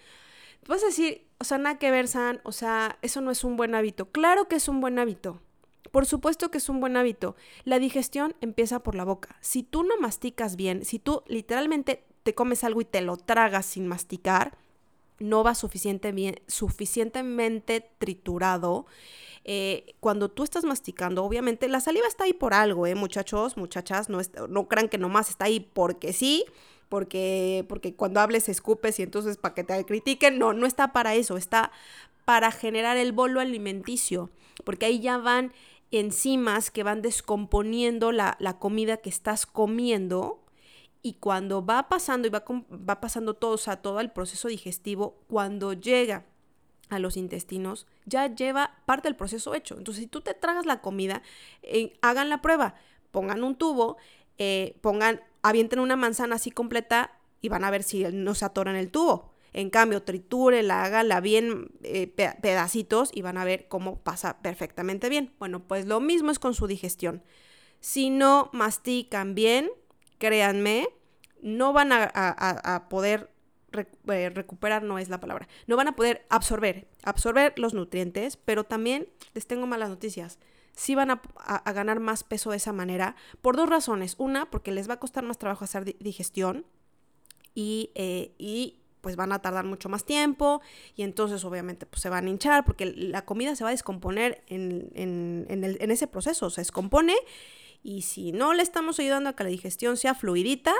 Puedes 0.64 0.83
decir, 0.83 1.26
o 1.38 1.45
sea, 1.45 1.59
nada 1.59 1.78
que 1.78 1.90
ver, 1.90 2.09
San, 2.09 2.40
o 2.45 2.52
sea, 2.52 2.99
eso 3.02 3.21
no 3.21 3.31
es 3.31 3.45
un 3.45 3.57
buen 3.57 3.75
hábito. 3.75 4.11
Claro 4.11 4.49
que 4.49 4.57
es 4.57 4.69
un 4.69 4.81
buen 4.81 4.99
hábito. 4.99 5.40
Por 5.90 6.07
supuesto 6.07 6.50
que 6.50 6.59
es 6.59 6.69
un 6.69 6.81
buen 6.81 6.97
hábito. 6.97 7.37
La 7.64 7.78
digestión 7.78 8.35
empieza 8.40 8.83
por 8.83 8.95
la 8.95 9.04
boca. 9.04 9.37
Si 9.40 9.62
tú 9.62 9.83
no 9.83 9.99
masticas 9.99 10.57
bien, 10.57 10.85
si 10.85 10.99
tú 10.99 11.23
literalmente 11.26 12.04
te 12.23 12.35
comes 12.35 12.64
algo 12.64 12.81
y 12.81 12.85
te 12.85 13.02
lo 13.02 13.16
tragas 13.16 13.66
sin 13.66 13.87
masticar, 13.88 14.57
no 15.23 15.45
va 15.45 15.55
suficiente 15.55 16.12
bien, 16.12 16.41
suficientemente 16.47 17.88
triturado. 17.99 18.87
Eh, 19.45 19.95
cuando 20.00 20.31
tú 20.31 20.45
estás 20.45 20.64
masticando, 20.64 21.25
obviamente 21.25 21.69
la 21.69 21.81
saliva 21.81 22.07
está 22.07 22.25
ahí 22.25 22.33
por 22.33 22.55
algo, 22.55 22.87
¿eh? 22.87 22.95
muchachos, 22.95 23.57
muchachas, 23.57 24.09
no, 24.09 24.21
no 24.49 24.69
crean 24.69 24.88
que 24.88 24.99
nomás 24.99 25.31
está 25.31 25.47
ahí 25.47 25.61
porque 25.61 26.12
sí, 26.12 26.45
porque, 26.88 27.64
porque 27.69 27.95
cuando 27.95 28.21
hables 28.21 28.50
escupes 28.50 28.99
y 28.99 29.02
entonces 29.02 29.38
para 29.38 29.55
que 29.55 29.64
te 29.64 29.85
critiquen, 29.85 30.38
no, 30.38 30.52
no 30.52 30.67
está 30.67 30.93
para 30.93 31.14
eso, 31.14 31.38
está 31.38 31.73
para 32.26 32.52
generar 32.52 32.99
el 32.99 33.12
bolo 33.12 33.41
alimenticio, 33.41 34.31
porque 34.64 34.87
ahí 34.87 35.00
ya 35.00 35.17
van 35.17 35.52
enzimas 35.91 36.71
que 36.71 36.83
van 36.83 37.00
descomponiendo 37.02 38.12
la, 38.12 38.37
comida 38.59 38.99
que 38.99 39.11
estás 39.11 39.47
comiendo 39.47 40.42
y 41.03 41.15
cuando 41.15 41.65
va 41.65 41.89
pasando 41.89 42.29
y 42.29 42.31
va, 42.31 42.45
va 42.49 43.01
pasando 43.01 43.35
todo, 43.35 43.53
o 43.53 43.59
sea, 43.59 43.77
todo 43.77 44.01
el 44.01 44.11
proceso 44.11 44.49
digestivo, 44.49 45.19
cuando 45.29 45.73
llega 45.73 46.25
a 46.91 46.99
los 46.99 47.17
intestinos, 47.17 47.87
ya 48.05 48.33
lleva 48.33 48.77
parte 48.87 49.09
del 49.09 49.17
proceso 49.17 49.55
hecho. 49.55 49.77
Entonces, 49.77 50.03
si 50.03 50.07
tú 50.07 50.21
te 50.21 50.35
tragas 50.35 50.67
la 50.67 50.81
comida, 50.81 51.23
eh, 51.63 51.95
hagan 52.03 52.29
la 52.29 52.43
prueba, 52.43 52.75
pongan 53.11 53.43
un 53.43 53.57
tubo, 53.57 53.97
eh, 54.39 54.77
pongan 54.81 55.21
avienten 55.43 55.81
una 55.81 55.97
manzana 55.97 56.37
así 56.37 56.51
completa 56.51 57.19
y 57.41 57.49
van 57.49 57.65
a 57.65 57.71
ver 57.71 57.83
si 57.83 58.05
no 58.05 58.35
se 58.35 58.45
atora 58.45 58.71
en 58.71 58.77
el 58.77 58.91
tubo. 58.91 59.33
En 59.53 59.69
cambio, 59.69 60.03
la 60.63 60.85
hágala 60.85 61.21
bien 61.21 61.73
eh, 61.83 62.07
pedacitos 62.07 63.11
y 63.13 63.21
van 63.21 63.37
a 63.37 63.45
ver 63.45 63.69
cómo 63.69 63.99
pasa 63.99 64.41
perfectamente 64.41 65.11
bien. 65.11 65.33
Bueno, 65.39 65.61
pues 65.67 65.87
lo 65.87 66.01
mismo 66.01 66.31
es 66.31 66.39
con 66.39 66.55
su 66.55 66.67
digestión. 66.67 67.23
Si 67.81 68.11
no 68.11 68.49
mastican 68.53 69.35
bien, 69.35 69.71
créanme, 70.23 70.88
no 71.41 71.73
van 71.73 71.91
a, 71.93 72.87
poder 72.88 73.29
eh, 73.73 74.31
recuperar, 74.31 74.85
no 74.85 75.00
es 75.00 75.09
la 75.09 75.19
palabra, 75.19 75.49
no 75.67 75.76
van 75.76 75.88
a 75.88 75.97
poder 75.97 76.25
absorber, 76.29 76.87
absorber 77.02 77.59
los 77.59 77.75
nutrientes, 77.75 78.37
pero 78.37 78.62
también 78.62 79.09
les 79.35 79.49
tengo 79.49 79.67
malas 79.67 79.88
noticias. 79.88 80.38
sí 80.76 80.95
van 80.95 81.11
a, 81.11 81.21
ganar 81.73 81.99
más 81.99 82.23
peso 82.23 82.52
de 82.52 82.59
esa 82.59 82.73
manera 82.73 83.17
por 83.41 83.57
dos 83.57 83.69
razones. 83.69 84.14
Una, 84.19 84.49
porque 84.49 84.71
les 84.71 84.88
va 84.88 84.95
a 84.95 85.00
costar 85.00 85.25
más 85.25 85.38
trabajo 85.38 85.64
hacer 85.64 85.85
digestión 85.99 86.64
y, 87.52 87.91
eh, 87.97 88.33
y 88.38 88.79
pues 89.00 89.17
van 89.17 89.33
a 89.33 89.41
tardar 89.41 89.64
mucho 89.64 89.88
más 89.88 90.05
tiempo 90.05 90.62
y 90.95 91.02
entonces 91.02 91.45
obviamente 91.45 91.85
pues 91.85 92.00
se 92.00 92.11
van 92.11 92.29
a 92.29 92.31
hinchar 92.31 92.64
porque 92.64 92.87
la 92.87 93.25
comida 93.25 93.57
se 93.57 93.64
va 93.64 93.71
a 93.71 93.73
descomponer 93.73 94.45
en, 94.47 94.93
en, 94.95 95.47
en, 95.49 95.91
ese 95.91 96.07
proceso, 96.07 96.49
se 96.50 96.61
descompone 96.61 97.17
y 97.83 98.03
si 98.03 98.33
no 98.33 98.53
le 98.55 98.62
estamos 98.62 98.99
ayudando 98.99 99.31
a 99.31 99.33
que 99.35 99.45
la 99.45 99.51
digestión 99.51 99.97
sea 99.97 100.15
fluidita, 100.15 100.75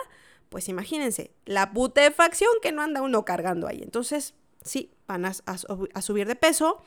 pues 0.49 0.69
imagínense, 0.69 1.33
la 1.45 1.73
putefacción 1.73 2.51
que 2.61 2.73
no 2.73 2.83
anda 2.83 3.03
uno 3.03 3.25
cargando 3.25 3.67
ahí. 3.67 3.81
Entonces, 3.83 4.35
sí, 4.63 4.93
van 5.07 5.25
a, 5.25 5.33
a 5.47 6.03
subir 6.03 6.27
de 6.27 6.37
peso, 6.37 6.83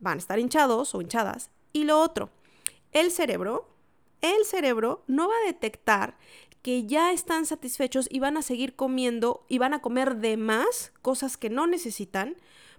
van 0.00 0.18
a 0.18 0.20
estar 0.20 0.38
hinchados 0.38 0.94
o 0.94 1.00
hinchadas. 1.00 1.50
Y 1.72 1.84
lo 1.84 2.00
otro, 2.00 2.30
el 2.92 3.10
cerebro, 3.10 3.68
el 4.20 4.44
cerebro 4.44 5.04
no 5.06 5.28
va 5.28 5.34
a 5.42 5.46
detectar 5.46 6.16
que 6.62 6.86
ya 6.86 7.12
están 7.12 7.44
satisfechos 7.44 8.08
y 8.10 8.20
van 8.20 8.38
a 8.38 8.42
seguir 8.42 8.74
comiendo 8.74 9.44
y 9.48 9.58
van 9.58 9.74
a 9.74 9.82
comer 9.82 10.16
de 10.16 10.38
más 10.38 10.92
cosas 11.02 11.36
que 11.36 11.50
no 11.50 11.66
necesitan 11.66 12.36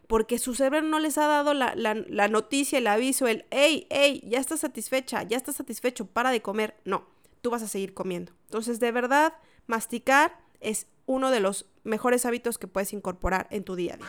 porque 0.08 0.38
su 0.38 0.56
cerebro 0.56 0.88
no 0.88 1.00
les 1.00 1.18
ha 1.18 1.28
dado 1.28 1.54
la, 1.54 2.28
noticia, 2.28 2.78
el 2.78 2.88
aviso, 2.88 3.28
el, 3.28 3.46
hey, 3.52 3.88
hey, 3.90 4.24
ya 4.26 4.40
estás 4.40 4.60
satisfecha, 4.60 5.24
ya 5.24 5.38
estás 5.38 5.56
satisfecho, 5.56 6.06
para 6.06 6.32
de 6.32 6.42
comer. 6.42 6.76
No, 6.86 7.06
tú 7.42 7.50
vas 7.50 7.64
a 7.64 7.68
seguir 7.68 7.94
comiendo. 7.94 8.32
Entonces, 8.46 8.80
de 8.80 8.92
verdad, 8.92 9.34
masticar 9.68 10.40
es 10.60 10.88
uno 11.06 11.32
de 11.32 11.40
los 11.40 11.66
mejores 11.84 12.26
hábitos 12.26 12.58
que 12.58 12.68
puedes 12.68 12.94
incorporar 12.94 13.48
en 13.52 13.64
tu 13.64 13.76
día 13.76 13.94
a 13.94 13.98
día. 13.98 14.08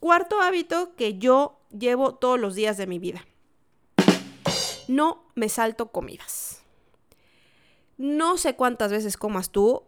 Cuarto 0.00 0.40
hábito 0.40 0.94
que 0.96 1.18
yo 1.18 1.60
llevo 1.70 2.14
todos 2.14 2.38
los 2.38 2.54
días 2.54 2.76
de 2.76 2.86
mi 2.86 2.98
vida. 2.98 3.26
No 4.88 5.24
me 5.34 5.48
salto 5.48 5.92
comidas. 5.92 6.62
No 7.96 8.36
sé 8.36 8.56
cuántas 8.56 8.90
veces 8.90 9.16
comas 9.16 9.50
tú. 9.50 9.84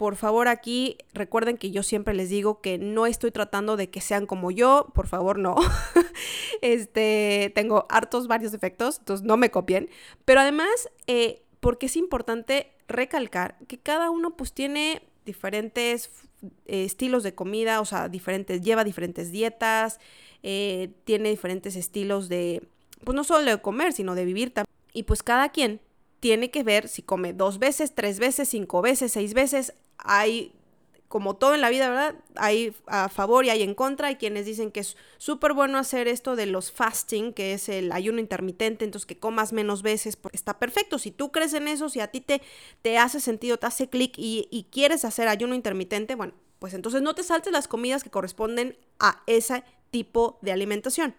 Por 0.00 0.16
favor, 0.16 0.48
aquí 0.48 0.96
recuerden 1.12 1.58
que 1.58 1.72
yo 1.72 1.82
siempre 1.82 2.14
les 2.14 2.30
digo 2.30 2.62
que 2.62 2.78
no 2.78 3.04
estoy 3.04 3.32
tratando 3.32 3.76
de 3.76 3.90
que 3.90 4.00
sean 4.00 4.24
como 4.24 4.50
yo. 4.50 4.90
Por 4.94 5.06
favor, 5.06 5.38
no. 5.38 5.56
este, 6.62 7.52
tengo 7.54 7.84
hartos 7.90 8.26
varios 8.26 8.50
defectos, 8.50 9.00
entonces 9.00 9.26
no 9.26 9.36
me 9.36 9.50
copien. 9.50 9.90
Pero 10.24 10.40
además, 10.40 10.70
eh, 11.06 11.42
porque 11.60 11.84
es 11.84 11.96
importante 11.96 12.72
recalcar 12.88 13.58
que 13.68 13.78
cada 13.78 14.08
uno 14.08 14.38
pues 14.38 14.54
tiene 14.54 15.02
diferentes 15.26 16.08
eh, 16.64 16.84
estilos 16.84 17.22
de 17.22 17.34
comida, 17.34 17.82
o 17.82 17.84
sea, 17.84 18.08
diferentes, 18.08 18.62
lleva 18.62 18.84
diferentes 18.84 19.30
dietas, 19.30 20.00
eh, 20.42 20.94
tiene 21.04 21.28
diferentes 21.28 21.76
estilos 21.76 22.30
de, 22.30 22.62
pues 23.04 23.14
no 23.14 23.22
solo 23.22 23.44
de 23.44 23.60
comer, 23.60 23.92
sino 23.92 24.14
de 24.14 24.24
vivir 24.24 24.54
también. 24.54 24.74
Y 24.94 25.02
pues 25.02 25.22
cada 25.22 25.50
quien 25.50 25.78
tiene 26.20 26.50
que 26.50 26.62
ver 26.62 26.88
si 26.88 27.02
come 27.02 27.32
dos 27.32 27.58
veces, 27.58 27.94
tres 27.94 28.18
veces, 28.18 28.48
cinco 28.48 28.80
veces, 28.82 29.12
seis 29.12 29.34
veces. 29.34 29.74
Hay, 30.04 30.52
como 31.08 31.36
todo 31.36 31.54
en 31.54 31.60
la 31.60 31.70
vida, 31.70 31.88
¿verdad? 31.88 32.14
Hay 32.36 32.74
a 32.86 33.08
favor 33.08 33.44
y 33.44 33.50
hay 33.50 33.62
en 33.62 33.74
contra. 33.74 34.08
Hay 34.08 34.16
quienes 34.16 34.46
dicen 34.46 34.70
que 34.70 34.80
es 34.80 34.96
súper 35.18 35.52
bueno 35.52 35.78
hacer 35.78 36.08
esto 36.08 36.36
de 36.36 36.46
los 36.46 36.70
fasting, 36.72 37.32
que 37.32 37.54
es 37.54 37.68
el 37.68 37.92
ayuno 37.92 38.20
intermitente, 38.20 38.84
entonces 38.84 39.06
que 39.06 39.18
comas 39.18 39.52
menos 39.52 39.82
veces, 39.82 40.16
porque 40.16 40.36
está 40.36 40.58
perfecto. 40.58 40.98
Si 40.98 41.10
tú 41.10 41.32
crees 41.32 41.54
en 41.54 41.68
eso, 41.68 41.88
si 41.88 42.00
a 42.00 42.08
ti 42.08 42.20
te, 42.20 42.42
te 42.82 42.98
hace 42.98 43.20
sentido, 43.20 43.58
te 43.58 43.66
hace 43.66 43.88
clic 43.88 44.14
y, 44.16 44.48
y 44.50 44.64
quieres 44.64 45.04
hacer 45.04 45.28
ayuno 45.28 45.54
intermitente, 45.54 46.14
bueno, 46.14 46.34
pues 46.60 46.74
entonces 46.74 47.02
no 47.02 47.14
te 47.14 47.24
saltes 47.24 47.52
las 47.52 47.66
comidas 47.66 48.04
que 48.04 48.10
corresponden 48.10 48.76
a 49.00 49.22
ese 49.26 49.64
tipo 49.90 50.38
de 50.42 50.52
alimentación. 50.52 51.14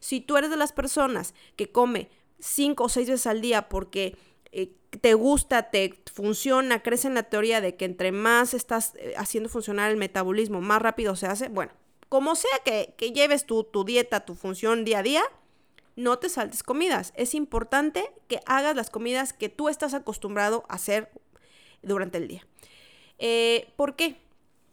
Si 0.00 0.20
tú 0.20 0.36
eres 0.36 0.50
de 0.50 0.56
las 0.56 0.72
personas 0.72 1.34
que 1.56 1.70
come 1.70 2.10
cinco 2.40 2.84
o 2.84 2.88
seis 2.88 3.08
veces 3.08 3.26
al 3.26 3.40
día 3.40 3.68
porque 3.68 4.16
eh, 4.50 4.74
te 5.00 5.14
gusta, 5.14 5.70
te 5.70 5.94
funciona, 6.12 6.82
crees 6.82 7.04
en 7.04 7.14
la 7.14 7.22
teoría 7.22 7.60
de 7.60 7.76
que 7.76 7.84
entre 7.84 8.12
más 8.12 8.54
estás 8.54 8.94
eh, 8.96 9.14
haciendo 9.16 9.48
funcionar 9.48 9.90
el 9.90 9.96
metabolismo, 9.96 10.60
más 10.60 10.82
rápido 10.82 11.16
se 11.16 11.26
hace, 11.26 11.48
bueno, 11.48 11.72
como 12.08 12.34
sea 12.34 12.58
que, 12.64 12.94
lleves 13.12 13.46
tu, 13.46 13.64
tu 13.64 13.84
dieta, 13.84 14.26
tu 14.26 14.34
función 14.34 14.84
día 14.84 14.98
a 14.98 15.02
día, 15.02 15.22
no 15.96 16.18
te 16.18 16.28
saltes 16.28 16.62
comidas. 16.62 17.12
Es 17.16 17.34
importante 17.34 18.12
que 18.28 18.40
hagas 18.44 18.76
las 18.76 18.90
comidas 18.90 19.32
que 19.32 19.48
tú 19.48 19.68
estás 19.68 19.94
acostumbrado 19.94 20.64
a 20.68 20.74
hacer 20.74 21.10
durante 21.82 22.18
el 22.18 22.28
día. 22.28 22.46
Eh, 23.18 23.72
¿Por 23.76 23.96
qué? 23.96 24.16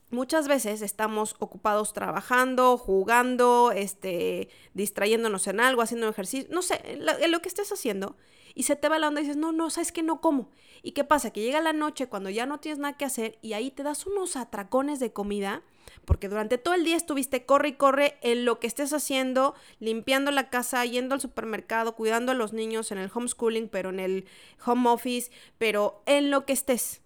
Muchas 0.10 0.47
veces 0.47 0.82
estamos 0.82 1.36
ocupados 1.39 1.93
trabajando, 1.93 2.77
jugando, 2.77 3.71
este, 3.73 4.49
distrayéndonos 4.73 5.47
en 5.47 5.60
algo, 5.62 5.82
haciendo 5.82 6.10
ejercicio, 6.10 6.49
no 6.51 6.62
sé, 6.62 6.82
en 6.84 7.32
lo 7.32 7.41
que 7.41 7.47
estés 7.47 7.71
haciendo 7.71 8.17
y 8.55 8.63
se 8.63 8.75
te 8.75 8.89
va 8.89 8.99
la 8.99 9.07
onda 9.07 9.21
y 9.21 9.23
dices, 9.23 9.38
no, 9.38 9.51
no, 9.51 9.69
sabes 9.69 9.91
que 9.91 10.03
no 10.03 10.21
como. 10.21 10.49
¿Y 10.81 10.91
qué 10.91 11.03
pasa? 11.03 11.31
Que 11.31 11.41
llega 11.41 11.62
la 11.62 11.73
noche 11.73 12.07
cuando 12.07 12.29
ya 12.29 12.45
no 12.45 12.59
tienes 12.59 12.79
nada 12.79 12.97
que 12.97 13.05
hacer 13.05 13.38
y 13.41 13.53
ahí 13.53 13.71
te 13.71 13.83
das 13.83 14.05
unos 14.05 14.35
atracones 14.35 14.99
de 14.99 15.12
comida 15.12 15.63
porque 16.05 16.29
durante 16.29 16.57
todo 16.57 16.73
el 16.73 16.83
día 16.83 16.95
estuviste 16.95 17.45
corre 17.45 17.69
y 17.69 17.73
corre 17.73 18.17
en 18.21 18.45
lo 18.45 18.59
que 18.59 18.67
estés 18.67 18.93
haciendo, 18.93 19.55
limpiando 19.79 20.31
la 20.31 20.49
casa, 20.49 20.85
yendo 20.85 21.15
al 21.15 21.21
supermercado, 21.21 21.95
cuidando 21.95 22.31
a 22.31 22.35
los 22.35 22.53
niños 22.53 22.91
en 22.91 22.97
el 22.97 23.12
homeschooling, 23.13 23.69
pero 23.69 23.89
en 23.89 23.99
el 23.99 24.25
home 24.65 24.89
office, 24.89 25.31
pero 25.57 26.01
en 26.05 26.31
lo 26.31 26.45
que 26.45 26.53
estés. 26.53 27.01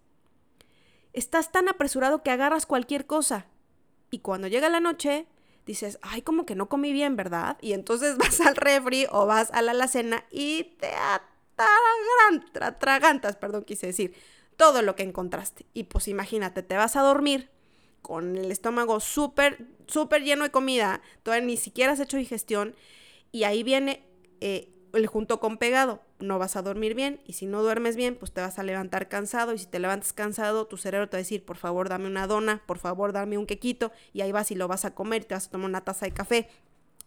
Estás 1.13 1.51
tan 1.51 1.69
apresurado 1.69 2.23
que 2.23 2.31
agarras 2.31 2.65
cualquier 2.65 3.05
cosa. 3.05 3.45
Y 4.09 4.19
cuando 4.19 4.47
llega 4.47 4.69
la 4.69 4.79
noche, 4.79 5.27
dices, 5.65 5.99
ay, 6.01 6.21
como 6.21 6.45
que 6.45 6.55
no 6.55 6.69
comí 6.69 6.91
bien, 6.91 7.15
¿verdad? 7.15 7.57
Y 7.61 7.73
entonces 7.73 8.17
vas 8.17 8.41
al 8.41 8.55
refri 8.55 9.07
o 9.11 9.25
vas 9.25 9.51
a 9.51 9.61
la 9.61 9.71
alacena 9.71 10.25
y 10.31 10.75
te 10.79 10.87
atragantas, 12.61 13.35
perdón, 13.35 13.63
quise 13.63 13.87
decir, 13.87 14.15
todo 14.55 14.81
lo 14.81 14.95
que 14.95 15.03
encontraste. 15.03 15.65
Y 15.73 15.83
pues 15.83 16.07
imagínate, 16.07 16.63
te 16.63 16.75
vas 16.75 16.95
a 16.95 17.01
dormir 17.01 17.49
con 18.01 18.35
el 18.35 18.51
estómago 18.51 18.99
súper, 18.99 19.65
súper 19.87 20.23
lleno 20.23 20.43
de 20.43 20.51
comida, 20.51 21.01
todavía 21.23 21.47
ni 21.47 21.57
siquiera 21.57 21.93
has 21.93 21.99
hecho 21.99 22.17
digestión, 22.17 22.75
y 23.31 23.45
ahí 23.45 23.63
viene 23.63 24.05
eh, 24.41 24.69
el 24.93 25.07
junto 25.07 25.39
con 25.39 25.57
pegado. 25.57 26.01
No 26.19 26.37
vas 26.37 26.55
a 26.55 26.61
dormir 26.61 26.95
bien, 26.95 27.21
y 27.25 27.33
si 27.33 27.45
no 27.45 27.63
duermes 27.63 27.95
bien, 27.95 28.15
pues 28.15 28.31
te 28.31 28.41
vas 28.41 28.59
a 28.59 28.63
levantar 28.63 29.07
cansado, 29.07 29.53
y 29.53 29.57
si 29.57 29.65
te 29.65 29.79
levantas 29.79 30.13
cansado, 30.13 30.67
tu 30.67 30.77
cerebro 30.77 31.09
te 31.09 31.17
va 31.17 31.19
a 31.19 31.23
decir, 31.23 31.45
por 31.45 31.57
favor, 31.57 31.89
dame 31.89 32.07
una 32.07 32.27
dona, 32.27 32.61
por 32.65 32.77
favor, 32.77 33.13
dame 33.13 33.37
un 33.37 33.45
quequito, 33.45 33.91
y 34.11 34.21
ahí 34.21 34.31
vas 34.31 34.51
y 34.51 34.55
lo 34.55 34.67
vas 34.67 34.85
a 34.85 34.93
comer, 34.93 35.25
te 35.25 35.33
vas 35.33 35.47
a 35.47 35.51
tomar 35.51 35.69
una 35.69 35.81
taza 35.81 36.05
de 36.05 36.13
café, 36.13 36.49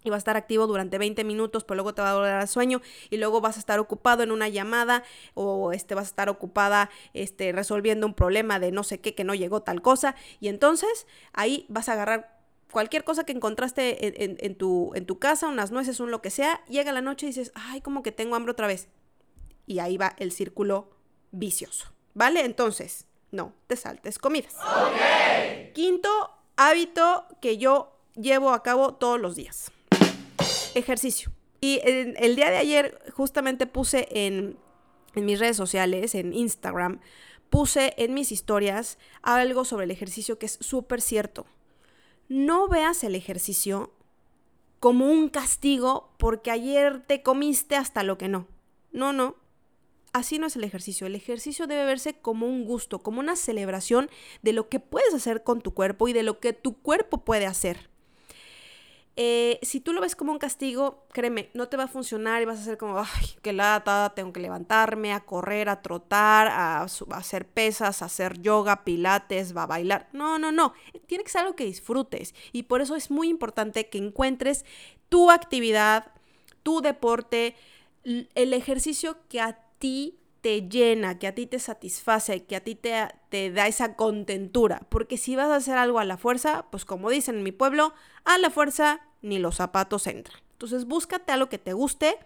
y 0.06 0.10
va 0.10 0.16
a 0.16 0.18
estar 0.18 0.36
activo 0.36 0.66
durante 0.66 0.98
20 0.98 1.24
minutos, 1.24 1.64
pero 1.64 1.76
luego 1.76 1.94
te 1.94 2.02
va 2.02 2.10
a 2.10 2.14
doler 2.14 2.40
el 2.40 2.48
sueño 2.48 2.80
y 3.10 3.16
luego 3.16 3.40
vas 3.40 3.56
a 3.56 3.58
estar 3.58 3.80
ocupado 3.80 4.22
en 4.22 4.30
una 4.30 4.48
llamada 4.48 5.02
o 5.34 5.72
este 5.72 5.94
vas 5.94 6.04
a 6.04 6.10
estar 6.10 6.28
ocupada 6.28 6.90
este 7.12 7.52
resolviendo 7.52 8.06
un 8.06 8.14
problema 8.14 8.60
de 8.60 8.70
no 8.70 8.84
sé 8.84 9.00
qué 9.00 9.14
que 9.14 9.24
no 9.24 9.34
llegó 9.34 9.62
tal 9.62 9.82
cosa 9.82 10.14
y 10.40 10.48
entonces 10.48 11.06
ahí 11.32 11.66
vas 11.68 11.88
a 11.88 11.94
agarrar 11.94 12.36
cualquier 12.70 13.04
cosa 13.04 13.24
que 13.24 13.32
encontraste 13.32 14.44
en, 14.44 14.54
tu, 14.56 14.92
en 14.94 15.06
tu 15.06 15.18
casa, 15.18 15.48
unas 15.48 15.70
nueces, 15.70 15.98
un 16.00 16.10
lo 16.10 16.20
que 16.20 16.30
sea, 16.30 16.62
llega 16.68 16.92
la 16.92 17.00
noche 17.00 17.26
y 17.26 17.30
dices, 17.30 17.52
ay, 17.54 17.80
como 17.80 18.02
que 18.02 18.12
tengo 18.12 18.34
hambre 18.36 18.52
otra 18.52 18.66
vez. 18.66 18.88
Y 19.66 19.78
ahí 19.78 19.96
va 19.96 20.14
el 20.18 20.30
círculo 20.30 20.90
vicioso, 21.30 21.86
¿vale? 22.12 22.44
Entonces, 22.44 23.06
no 23.30 23.54
te 23.66 23.76
saltes 23.76 24.18
comidas. 24.18 24.54
Quinto 25.74 26.10
hábito 26.56 27.26
que 27.40 27.56
yo 27.56 27.96
llevo 28.14 28.50
a 28.50 28.62
cabo 28.62 28.94
todos 28.94 29.20
los 29.20 29.36
días 29.36 29.72
ejercicio. 30.74 31.30
Y 31.60 31.80
el, 31.84 32.36
día 32.36 32.50
de 32.50 32.58
ayer 32.58 32.98
justamente 33.12 33.66
puse 33.66 34.08
en, 34.10 34.56
en 35.14 35.24
mis 35.24 35.38
redes 35.38 35.56
sociales, 35.56 36.14
en 36.14 36.32
Instagram, 36.34 37.00
puse 37.50 37.94
en 37.96 38.14
mis 38.14 38.32
historias 38.32 38.98
algo 39.22 39.64
sobre 39.64 39.84
el 39.84 39.90
ejercicio 39.90 40.38
que 40.38 40.46
es 40.46 40.58
súper 40.60 41.00
cierto. 41.00 41.46
No 42.28 42.68
veas 42.68 43.04
el 43.04 43.14
ejercicio 43.14 43.92
como 44.80 45.10
un 45.10 45.28
castigo 45.28 46.12
porque 46.18 46.50
ayer 46.50 47.02
te 47.06 47.22
comiste 47.22 47.76
hasta 47.76 48.02
lo 48.02 48.18
que 48.18 48.28
no. 48.28 48.46
No, 48.92 49.12
no. 49.12 49.36
Así 50.12 50.38
no 50.38 50.46
es 50.46 50.56
el 50.56 50.64
ejercicio. 50.64 51.06
El 51.06 51.14
ejercicio 51.14 51.66
debe 51.66 51.84
verse 51.84 52.14
como 52.14 52.46
un 52.46 52.64
gusto, 52.64 53.00
como 53.00 53.20
una 53.20 53.36
celebración 53.36 54.08
de 54.42 54.52
lo 54.52 54.68
que 54.68 54.80
puedes 54.80 55.12
hacer 55.12 55.42
con 55.42 55.60
tu 55.60 55.74
cuerpo 55.74 56.08
y 56.08 56.12
de 56.12 56.22
lo 56.22 56.40
que 56.40 56.52
tu 56.52 56.80
cuerpo 56.80 57.18
puede 57.18 57.46
hacer. 57.46 57.90
Eh, 59.18 59.58
si 59.62 59.80
tú 59.80 59.94
lo 59.94 60.02
ves 60.02 60.14
como 60.14 60.30
un 60.30 60.38
castigo, 60.38 61.06
créeme, 61.10 61.48
no 61.54 61.68
te 61.68 61.78
va 61.78 61.84
a 61.84 61.88
funcionar 61.88 62.42
y 62.42 62.44
vas 62.44 62.60
a 62.60 62.64
ser 62.64 62.76
como, 62.76 62.98
ay, 62.98 63.26
qué 63.40 63.54
lata, 63.54 64.12
tengo 64.14 64.30
que 64.30 64.40
levantarme, 64.40 65.14
a 65.14 65.20
correr, 65.20 65.70
a 65.70 65.80
trotar, 65.80 66.48
a, 66.48 66.82
hacer 66.82 67.48
pesas, 67.48 68.02
a 68.02 68.04
hacer 68.04 68.42
yoga, 68.42 68.84
pilates, 68.84 69.56
va 69.56 69.62
a 69.62 69.66
bailar. 69.66 70.10
No, 70.12 70.38
no, 70.38 70.52
no. 70.52 70.74
Tiene 71.06 71.24
que 71.24 71.30
ser 71.30 71.42
algo 71.42 71.56
que 71.56 71.64
disfrutes. 71.64 72.34
Y 72.52 72.64
por 72.64 72.82
eso 72.82 72.94
es 72.94 73.10
muy 73.10 73.28
importante 73.28 73.88
que 73.88 73.96
encuentres 73.96 74.66
tu 75.08 75.30
actividad, 75.30 76.12
tu 76.62 76.82
deporte, 76.82 77.56
el 78.04 78.52
ejercicio 78.52 79.16
que 79.30 79.40
a 79.40 79.58
ti 79.78 80.18
te 80.42 80.68
llena, 80.68 81.18
que 81.18 81.26
a 81.26 81.34
ti 81.34 81.46
te 81.46 81.58
satisface, 81.58 82.44
que 82.44 82.54
a 82.54 82.60
ti 82.62 82.74
te, 82.74 83.08
te 83.30 83.50
da 83.50 83.66
esa 83.66 83.96
contentura. 83.96 84.82
Porque 84.90 85.16
si 85.16 85.36
vas 85.36 85.48
a 85.48 85.56
hacer 85.56 85.78
algo 85.78 85.98
a 85.98 86.04
la 86.04 86.18
fuerza, 86.18 86.66
pues 86.70 86.84
como 86.84 87.10
dicen 87.10 87.38
en 87.38 87.42
mi 87.42 87.50
pueblo, 87.50 87.94
a 88.24 88.38
la 88.38 88.50
fuerza 88.50 89.00
ni 89.26 89.38
los 89.38 89.56
zapatos 89.56 90.06
entran. 90.06 90.40
Entonces 90.52 90.86
búscate 90.86 91.32
algo 91.32 91.48
que 91.48 91.58
te 91.58 91.72
guste 91.72 92.16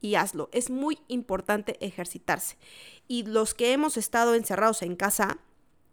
y 0.00 0.14
hazlo. 0.16 0.48
Es 0.52 0.70
muy 0.70 0.98
importante 1.08 1.76
ejercitarse. 1.84 2.56
Y 3.06 3.24
los 3.24 3.54
que 3.54 3.72
hemos 3.72 3.96
estado 3.96 4.34
encerrados 4.34 4.82
en 4.82 4.96
casa 4.96 5.38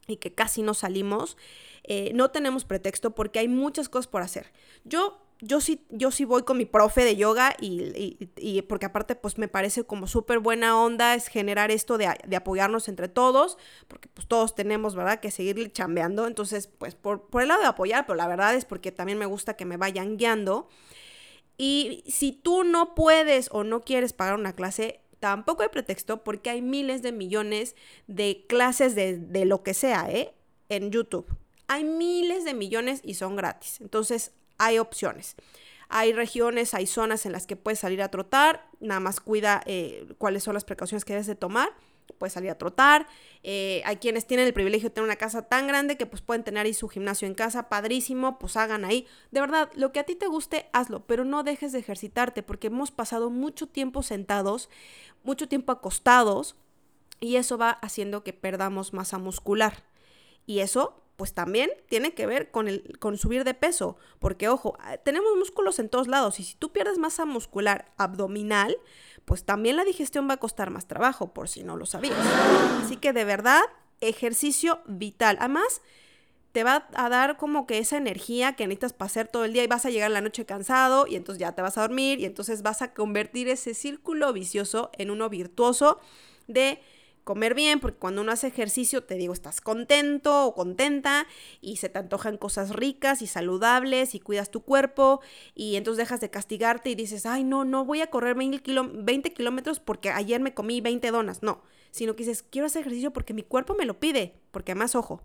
y 0.07 0.17
que 0.17 0.33
casi 0.33 0.61
no 0.61 0.73
salimos, 0.73 1.37
eh, 1.83 2.11
no 2.13 2.31
tenemos 2.31 2.65
pretexto 2.65 3.11
porque 3.11 3.39
hay 3.39 3.47
muchas 3.47 3.89
cosas 3.89 4.07
por 4.07 4.21
hacer. 4.21 4.51
Yo 4.83 5.24
yo 5.41 5.59
sí, 5.59 5.85
yo 5.89 6.11
sí 6.11 6.25
voy 6.25 6.43
con 6.43 6.57
mi 6.57 6.65
profe 6.65 7.03
de 7.03 7.15
yoga 7.15 7.55
y, 7.59 8.61
porque 8.63 8.85
aparte 8.85 9.15
pues 9.15 9.37
me 9.37 9.47
parece 9.47 9.83
como 9.83 10.07
súper 10.07 10.39
buena 10.39 10.79
onda 10.79 11.15
es 11.15 11.27
generar 11.27 11.71
esto 11.71 11.97
de, 11.97 12.07
apoyarnos 12.35 12.87
entre 12.87 13.09
todos, 13.09 13.57
porque 13.87 14.07
pues 14.13 14.27
todos 14.27 14.55
tenemos, 14.55 14.95
¿verdad?, 14.95 15.19
que 15.19 15.31
seguir 15.31 15.71
chambeando. 15.71 16.27
Entonces, 16.27 16.67
pues 16.67 16.95
por, 16.95 17.27
por 17.27 17.41
el 17.41 17.49
lado 17.49 17.61
de 17.61 17.67
apoyar, 17.67 18.05
pero 18.05 18.15
la 18.15 18.27
verdad 18.27 18.55
es 18.55 18.65
porque 18.65 18.91
también 18.91 19.17
me 19.17 19.25
gusta 19.25 19.55
que 19.55 19.65
me 19.65 19.77
vayan 19.77 20.17
guiando. 20.17 20.69
Y 21.57 22.03
si 22.07 22.31
tú 22.31 22.63
no 22.63 22.95
puedes 22.95 23.49
o 23.51 23.63
no 23.63 23.81
quieres 23.81 24.13
pagar 24.13 24.35
una 24.35 24.53
clase, 24.53 25.01
tampoco 25.19 25.63
hay 25.63 25.69
pretexto 25.69 26.23
porque 26.23 26.49
hay 26.49 26.61
miles 26.61 27.01
de 27.01 27.11
millones 27.11 27.75
de 28.07 28.45
clases 28.47 28.95
de, 28.95 29.17
de 29.17 29.45
lo 29.45 29.63
que 29.63 29.73
sea, 29.73 30.09
¿eh? 30.09 30.33
En 30.69 30.91
YouTube. 30.91 31.27
Hay 31.67 31.83
miles 31.83 32.45
de 32.45 32.53
millones 32.53 33.01
y 33.03 33.15
son 33.15 33.35
gratis. 33.35 33.79
Entonces, 33.81 34.33
hay 34.57 34.79
opciones. 34.79 35.35
Hay 35.89 36.13
regiones, 36.13 36.73
hay 36.73 36.87
zonas 36.87 37.25
en 37.25 37.31
las 37.31 37.45
que 37.45 37.55
puedes 37.55 37.79
salir 37.79 38.01
a 38.01 38.09
trotar, 38.09 38.67
nada 38.79 38.99
más 38.99 39.19
cuida 39.19 39.61
eh, 39.65 40.07
cuáles 40.17 40.43
son 40.43 40.55
las 40.55 40.65
precauciones 40.65 41.05
que 41.05 41.13
debes 41.13 41.27
de 41.27 41.35
tomar. 41.35 41.69
Puedes 42.17 42.33
salir 42.33 42.49
a 42.49 42.57
trotar. 42.57 43.07
Eh, 43.43 43.81
hay 43.83 43.97
quienes 43.97 44.25
tienen 44.25 44.45
el 44.45 44.53
privilegio 44.53 44.89
de 44.89 44.93
tener 44.93 45.05
una 45.05 45.15
casa 45.15 45.41
tan 45.41 45.67
grande 45.67 45.97
que 45.97 46.05
pues 46.05 46.21
pueden 46.21 46.43
tener 46.43 46.65
ahí 46.65 46.73
su 46.73 46.87
gimnasio 46.87 47.27
en 47.27 47.33
casa, 47.33 47.67
padrísimo, 47.67 48.39
pues 48.39 48.57
hagan 48.57 48.85
ahí. 48.85 49.07
De 49.31 49.41
verdad, 49.41 49.69
lo 49.75 49.91
que 49.91 49.99
a 49.99 50.03
ti 50.03 50.15
te 50.15 50.27
guste, 50.27 50.69
hazlo, 50.71 51.05
pero 51.05 51.25
no 51.25 51.43
dejes 51.43 51.71
de 51.71 51.79
ejercitarte 51.79 52.43
porque 52.43 52.67
hemos 52.67 52.91
pasado 52.91 53.29
mucho 53.29 53.67
tiempo 53.67 54.03
sentados, 54.03 54.69
mucho 55.23 55.47
tiempo 55.47 55.71
acostados 55.71 56.55
y 57.19 57.37
eso 57.37 57.57
va 57.57 57.71
haciendo 57.71 58.23
que 58.23 58.33
perdamos 58.33 58.93
masa 58.93 59.17
muscular. 59.17 59.83
Y 60.45 60.59
eso 60.59 61.04
pues 61.15 61.33
también 61.33 61.69
tiene 61.87 62.13
que 62.13 62.25
ver 62.25 62.51
con, 62.51 62.67
el, 62.67 62.97
con 62.99 63.17
subir 63.17 63.43
de 63.43 63.53
peso, 63.53 63.97
porque 64.19 64.49
ojo, 64.49 64.77
ah, 64.79 64.97
tenemos 64.97 65.31
músculos 65.37 65.79
en 65.79 65.89
todos 65.89 66.07
lados 66.07 66.39
y 66.39 66.43
si 66.43 66.55
tú 66.55 66.71
pierdes 66.71 66.97
masa 66.97 67.25
muscular 67.25 67.91
abdominal, 67.97 68.77
pues 69.23 69.43
también 69.43 69.75
la 69.75 69.83
digestión 69.83 70.29
va 70.29 70.33
a 70.35 70.37
costar 70.37 70.69
más 70.69 70.87
trabajo, 70.87 71.33
por 71.33 71.49
si 71.49 71.63
no 71.63 71.77
lo 71.77 71.85
sabías. 71.85 72.17
Así 72.83 72.97
que 72.97 73.13
de 73.13 73.25
verdad, 73.25 73.61
ejercicio 74.01 74.81
vital. 74.85 75.37
Además, 75.39 75.81
te 76.51 76.63
va 76.63 76.87
a 76.93 77.09
dar 77.09 77.35
como 77.37 77.67
que 77.67 77.79
esa 77.79 77.97
energía 77.97 78.53
que 78.53 78.65
necesitas 78.65 78.93
para 78.93 79.07
hacer 79.07 79.27
todo 79.27 79.43
el 79.43 79.51
día 79.51 79.63
y 79.63 79.67
vas 79.67 79.85
a 79.85 79.89
llegar 79.89 80.11
la 80.11 80.21
noche 80.21 80.45
cansado 80.45 81.05
y 81.05 81.15
entonces 81.15 81.39
ya 81.39 81.51
te 81.53 81.61
vas 81.61 81.77
a 81.77 81.81
dormir 81.81 82.19
y 82.21 82.25
entonces 82.25 82.61
vas 82.61 82.81
a 82.81 82.93
convertir 82.93 83.49
ese 83.49 83.73
círculo 83.73 84.31
vicioso 84.31 84.89
en 84.97 85.11
uno 85.11 85.27
virtuoso 85.27 85.99
de 86.47 86.79
comer 87.25 87.55
bien, 87.55 87.79
porque 87.81 87.97
cuando 87.97 88.21
uno 88.21 88.31
hace 88.31 88.47
ejercicio, 88.47 89.03
te 89.03 89.15
digo, 89.15 89.33
estás 89.33 89.59
contento 89.59 90.45
o 90.45 90.53
contenta 90.53 91.25
y 91.59 91.77
se 91.77 91.89
te 91.89 91.99
antojan 91.99 92.37
cosas 92.37 92.69
ricas 92.69 93.21
y 93.23 93.27
saludables 93.27 94.15
y 94.15 94.19
cuidas 94.19 94.51
tu 94.51 94.61
cuerpo 94.61 95.21
y 95.55 95.75
entonces 95.75 95.97
dejas 95.97 96.21
de 96.21 96.29
castigarte 96.29 96.91
y 96.91 96.95
dices, 96.95 97.25
ay, 97.25 97.43
no, 97.43 97.65
no 97.65 97.83
voy 97.83 98.01
a 98.01 98.11
correr 98.11 98.35
20, 98.35 99.33
kilómetros 99.33 99.79
porque 99.79 100.11
ayer 100.11 100.39
me 100.39 100.53
comí 100.53 100.81
20 100.81 101.11
donas. 101.11 101.41
No, 101.41 101.63
sino 101.89 102.15
que 102.15 102.23
dices, 102.23 102.43
quiero 102.43 102.67
hacer 102.67 102.81
ejercicio 102.81 103.11
porque 103.11 103.33
mi 103.33 103.43
cuerpo 103.43 103.73
me 103.73 103.85
lo 103.85 103.99
pide, 103.99 104.35
porque 104.51 104.71
además, 104.73 104.95
ojo, 104.95 105.23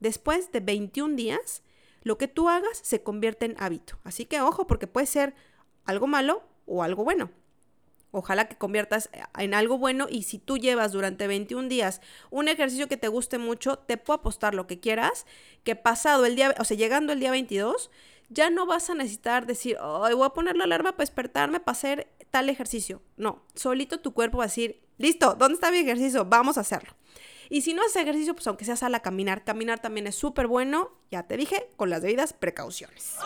después 0.00 0.50
de 0.50 0.58
21 0.60 1.14
días, 1.14 1.62
lo 2.02 2.18
que 2.18 2.26
tú 2.26 2.48
hagas 2.48 2.80
se 2.82 3.04
convierte 3.04 3.46
en 3.46 3.54
hábito. 3.58 3.98
Así 4.02 4.26
que 4.26 4.40
ojo, 4.40 4.66
porque 4.66 4.88
puede 4.88 5.06
ser 5.06 5.34
algo 5.84 6.08
malo 6.08 6.42
o 6.66 6.82
algo 6.82 7.04
bueno. 7.04 7.30
Ojalá 8.10 8.48
que 8.48 8.56
conviertas 8.56 9.10
eh, 9.12 9.22
en 9.38 9.52
algo 9.54 9.76
bueno 9.76 10.06
y 10.08 10.22
si 10.22 10.38
tú 10.38 10.56
llevas 10.56 10.92
durante 10.92 11.26
21 11.26 11.68
días 11.68 12.00
un 12.30 12.48
ejercicio 12.48 12.88
que 12.88 12.96
te 12.96 13.08
guste 13.08 13.38
mucho, 13.38 13.78
te 13.78 13.98
puedo 13.98 14.20
apostar 14.20 14.54
lo 14.54 14.66
que 14.66 14.80
quieras, 14.80 15.26
que 15.62 15.76
pasado 15.76 16.24
el 16.24 16.34
día, 16.34 16.54
o 16.58 16.64
sea, 16.64 16.76
llegando 16.76 17.12
el 17.12 17.20
día 17.20 17.30
22, 17.30 17.90
ya 18.30 18.50
no 18.50 18.66
vas 18.66 18.88
a 18.88 18.94
necesitar 18.94 19.46
decir, 19.46 19.76
ay, 19.80 20.14
voy 20.14 20.26
a 20.26 20.30
poner 20.30 20.56
la 20.56 20.64
alarma 20.64 20.92
para 20.92 21.02
despertarme 21.02 21.60
para 21.60 21.72
hacer 21.72 22.08
tal 22.30 22.48
ejercicio. 22.48 23.02
No, 23.16 23.42
solito 23.54 24.00
tu 24.00 24.14
cuerpo 24.14 24.38
va 24.38 24.44
a 24.44 24.46
decir, 24.48 24.80
listo, 24.96 25.34
¿dónde 25.34 25.54
está 25.54 25.70
mi 25.70 25.78
ejercicio? 25.78 26.24
Vamos 26.24 26.56
a 26.56 26.62
hacerlo. 26.62 26.94
Y 27.50 27.62
si 27.62 27.72
no 27.72 27.82
haces 27.82 27.96
ejercicio, 27.96 28.34
pues 28.34 28.46
aunque 28.46 28.66
sea 28.66 28.76
sal 28.76 28.94
a 28.94 29.00
caminar, 29.00 29.44
caminar 29.44 29.80
también 29.80 30.06
es 30.06 30.14
súper 30.14 30.46
bueno, 30.46 30.92
ya 31.10 31.22
te 31.22 31.36
dije, 31.36 31.70
con 31.76 31.88
las 31.88 32.02
debidas 32.02 32.34
precauciones. 32.34 33.16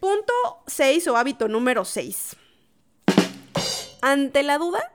Punto 0.00 0.32
6 0.66 1.08
o 1.08 1.16
hábito 1.16 1.48
número 1.48 1.84
6 1.84 2.36
ante 4.02 4.42
la 4.42 4.58
duda, 4.58 4.92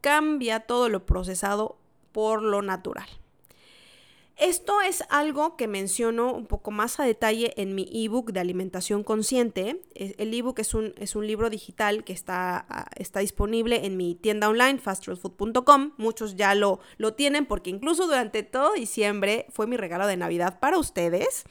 cambia 0.00 0.60
todo 0.60 0.88
lo 0.88 1.04
procesado 1.04 1.78
por 2.12 2.42
lo 2.42 2.62
natural. 2.62 3.08
Esto 4.36 4.80
es 4.80 5.04
algo 5.08 5.56
que 5.56 5.68
menciono 5.68 6.32
un 6.32 6.46
poco 6.46 6.70
más 6.70 6.98
a 6.98 7.04
detalle 7.04 7.52
en 7.56 7.74
mi 7.74 7.88
ebook 7.92 8.32
de 8.32 8.40
alimentación 8.40 9.04
consciente. 9.04 9.82
El 9.94 10.34
ebook 10.34 10.58
es 10.58 10.74
un, 10.74 10.94
es 10.98 11.14
un 11.14 11.26
libro 11.26 11.48
digital 11.48 12.02
que 12.02 12.12
está, 12.12 12.66
ah, 12.68 12.90
está 12.96 13.20
disponible 13.20 13.86
en 13.86 13.96
mi 13.96 14.14
tienda 14.14 14.48
online, 14.48 14.78
fastrealfood.com. 14.78 15.92
Muchos 15.96 16.34
ya 16.34 16.54
lo, 16.54 16.80
lo 16.96 17.14
tienen 17.14 17.46
porque 17.46 17.70
incluso 17.70 18.06
durante 18.06 18.42
todo 18.42 18.72
diciembre 18.72 19.46
fue 19.50 19.66
mi 19.66 19.76
regalo 19.76 20.06
de 20.06 20.16
Navidad 20.16 20.58
para 20.58 20.78
ustedes. 20.78 21.44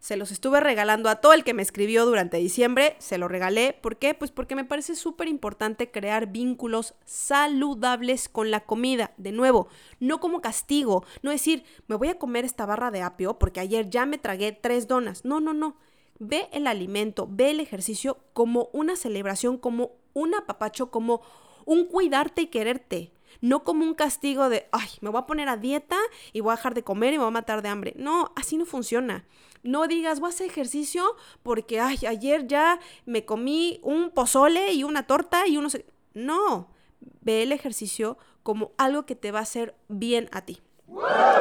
Se 0.00 0.16
los 0.16 0.30
estuve 0.30 0.60
regalando 0.60 1.08
a 1.08 1.16
todo 1.16 1.32
el 1.32 1.44
que 1.44 1.54
me 1.54 1.62
escribió 1.62 2.06
durante 2.06 2.36
diciembre, 2.36 2.96
se 2.98 3.18
lo 3.18 3.28
regalé. 3.28 3.72
¿Por 3.72 3.96
qué? 3.96 4.14
Pues 4.14 4.30
porque 4.30 4.54
me 4.54 4.64
parece 4.64 4.94
súper 4.94 5.28
importante 5.28 5.90
crear 5.90 6.26
vínculos 6.26 6.94
saludables 7.04 8.28
con 8.28 8.50
la 8.50 8.60
comida. 8.60 9.12
De 9.16 9.32
nuevo, 9.32 9.68
no 10.00 10.20
como 10.20 10.40
castigo, 10.40 11.04
no 11.22 11.30
decir, 11.30 11.64
me 11.88 11.96
voy 11.96 12.08
a 12.08 12.18
comer 12.18 12.44
esta 12.44 12.66
barra 12.66 12.90
de 12.90 13.02
apio 13.02 13.38
porque 13.38 13.60
ayer 13.60 13.90
ya 13.90 14.06
me 14.06 14.18
tragué 14.18 14.52
tres 14.52 14.86
donas. 14.86 15.24
No, 15.24 15.40
no, 15.40 15.52
no. 15.52 15.76
Ve 16.18 16.48
el 16.52 16.66
alimento, 16.66 17.28
ve 17.30 17.50
el 17.50 17.60
ejercicio 17.60 18.18
como 18.32 18.70
una 18.72 18.96
celebración, 18.96 19.58
como 19.58 19.92
un 20.14 20.34
apapacho, 20.34 20.90
como 20.90 21.20
un 21.66 21.84
cuidarte 21.84 22.42
y 22.42 22.46
quererte 22.46 23.15
no 23.40 23.64
como 23.64 23.84
un 23.84 23.94
castigo 23.94 24.48
de, 24.48 24.68
ay, 24.72 24.88
me 25.00 25.10
voy 25.10 25.20
a 25.20 25.26
poner 25.26 25.48
a 25.48 25.56
dieta 25.56 25.96
y 26.32 26.40
voy 26.40 26.52
a 26.52 26.56
dejar 26.56 26.74
de 26.74 26.82
comer 26.82 27.14
y 27.14 27.18
me 27.18 27.24
voy 27.24 27.28
a 27.28 27.32
matar 27.32 27.62
de 27.62 27.68
hambre. 27.68 27.94
No, 27.96 28.32
así 28.36 28.56
no 28.56 28.66
funciona. 28.66 29.24
No 29.62 29.88
digas, 29.88 30.20
voy 30.20 30.28
a 30.28 30.30
hacer 30.30 30.48
ejercicio 30.48 31.16
porque, 31.42 31.80
ay, 31.80 31.98
ayer 32.06 32.46
ya 32.46 32.78
me 33.04 33.24
comí 33.24 33.80
un 33.82 34.10
pozole 34.10 34.72
y 34.72 34.84
una 34.84 35.06
torta 35.06 35.46
y 35.46 35.56
uno 35.56 35.70
se... 35.70 35.84
No, 36.14 36.68
ve 37.20 37.42
el 37.42 37.52
ejercicio 37.52 38.16
como 38.42 38.72
algo 38.78 39.06
que 39.06 39.16
te 39.16 39.32
va 39.32 39.40
a 39.40 39.42
hacer 39.42 39.74
bien 39.88 40.28
a 40.32 40.42
ti. 40.42 40.62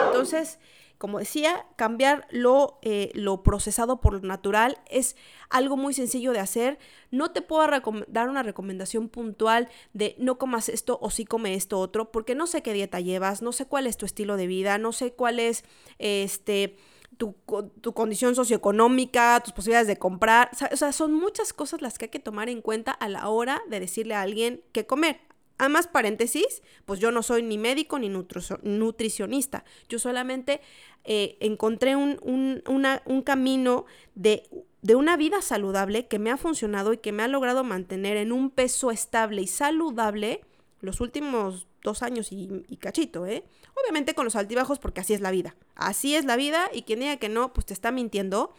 Entonces, 0.07 0.59
como 0.97 1.19
decía, 1.19 1.65
cambiar 1.75 2.27
lo, 2.29 2.79
eh, 2.81 3.11
lo, 3.13 3.43
procesado 3.43 3.99
por 3.99 4.13
lo 4.13 4.19
natural 4.21 4.77
es 4.89 5.15
algo 5.49 5.77
muy 5.77 5.93
sencillo 5.93 6.31
de 6.31 6.39
hacer. 6.39 6.79
No 7.11 7.31
te 7.31 7.41
puedo 7.41 7.67
dar 8.07 8.29
una 8.29 8.43
recomendación 8.43 9.09
puntual 9.09 9.69
de 9.93 10.15
no 10.19 10.37
comas 10.37 10.69
esto 10.69 10.97
o 11.01 11.09
sí 11.09 11.25
come 11.25 11.53
esto 11.53 11.79
otro, 11.79 12.11
porque 12.11 12.35
no 12.35 12.47
sé 12.47 12.61
qué 12.61 12.73
dieta 12.73 12.99
llevas, 12.99 13.41
no 13.41 13.51
sé 13.51 13.65
cuál 13.65 13.87
es 13.87 13.97
tu 13.97 14.05
estilo 14.05 14.37
de 14.37 14.47
vida, 14.47 14.77
no 14.77 14.91
sé 14.91 15.13
cuál 15.13 15.39
es 15.39 15.63
este 15.99 16.77
tu, 17.17 17.35
tu, 17.81 17.93
condición 17.93 18.35
socioeconómica, 18.35 19.41
tus 19.43 19.53
posibilidades 19.53 19.87
de 19.87 19.97
comprar. 19.97 20.51
O 20.71 20.75
sea, 20.75 20.91
son 20.91 21.13
muchas 21.13 21.53
cosas 21.53 21.81
las 21.81 21.97
que 21.97 22.05
hay 22.05 22.11
que 22.11 22.19
tomar 22.19 22.49
en 22.49 22.61
cuenta 22.61 22.91
a 22.91 23.09
la 23.09 23.29
hora 23.29 23.61
de 23.69 23.79
decirle 23.79 24.15
a 24.15 24.21
alguien 24.21 24.61
qué 24.71 24.85
comer. 24.85 25.19
Además, 25.57 25.87
paréntesis, 25.87 26.61
pues 26.85 26.99
yo 26.99 27.11
no 27.11 27.23
soy 27.23 27.43
ni 27.43 27.57
médico 27.57 27.97
ni 27.97 28.09
nutricionista. 28.09 29.63
Yo 29.87 29.99
solamente 29.99 30.61
eh, 31.05 31.37
encontré 31.39 31.95
un, 31.95 32.19
un, 32.23 33.21
camino 33.21 33.85
de, 34.15 34.43
de 34.81 34.95
una 34.95 35.15
vida 35.17 35.41
saludable 35.41 36.07
que 36.07 36.19
me 36.19 36.31
ha 36.31 36.37
funcionado 36.37 36.93
y 36.93 36.97
que 36.97 37.11
me 37.11 37.23
ha 37.23 37.27
logrado 37.27 37.63
mantener 37.63 38.17
en 38.17 38.31
un 38.31 38.49
peso 38.49 38.91
estable 38.91 39.41
y 39.41 39.47
saludable 39.47 40.41
los 40.81 41.01
últimos 41.01 41.67
dos 41.83 42.03
años 42.03 42.31
y, 42.31 42.77
cachito, 42.77 43.25
¿eh? 43.25 43.43
Obviamente 43.81 44.13
con 44.13 44.25
los 44.25 44.35
altibajos 44.35 44.79
porque 44.79 45.01
así 45.01 45.13
es 45.13 45.21
la 45.21 45.31
vida. 45.31 45.55
Así 45.75 46.15
es 46.15 46.25
la 46.25 46.35
vida 46.35 46.69
y 46.73 46.81
quien 46.81 46.99
diga 46.99 47.17
que 47.17 47.29
no, 47.29 47.53
pues 47.53 47.65
te 47.65 47.73
está 47.73 47.91
mintiendo. 47.91 48.53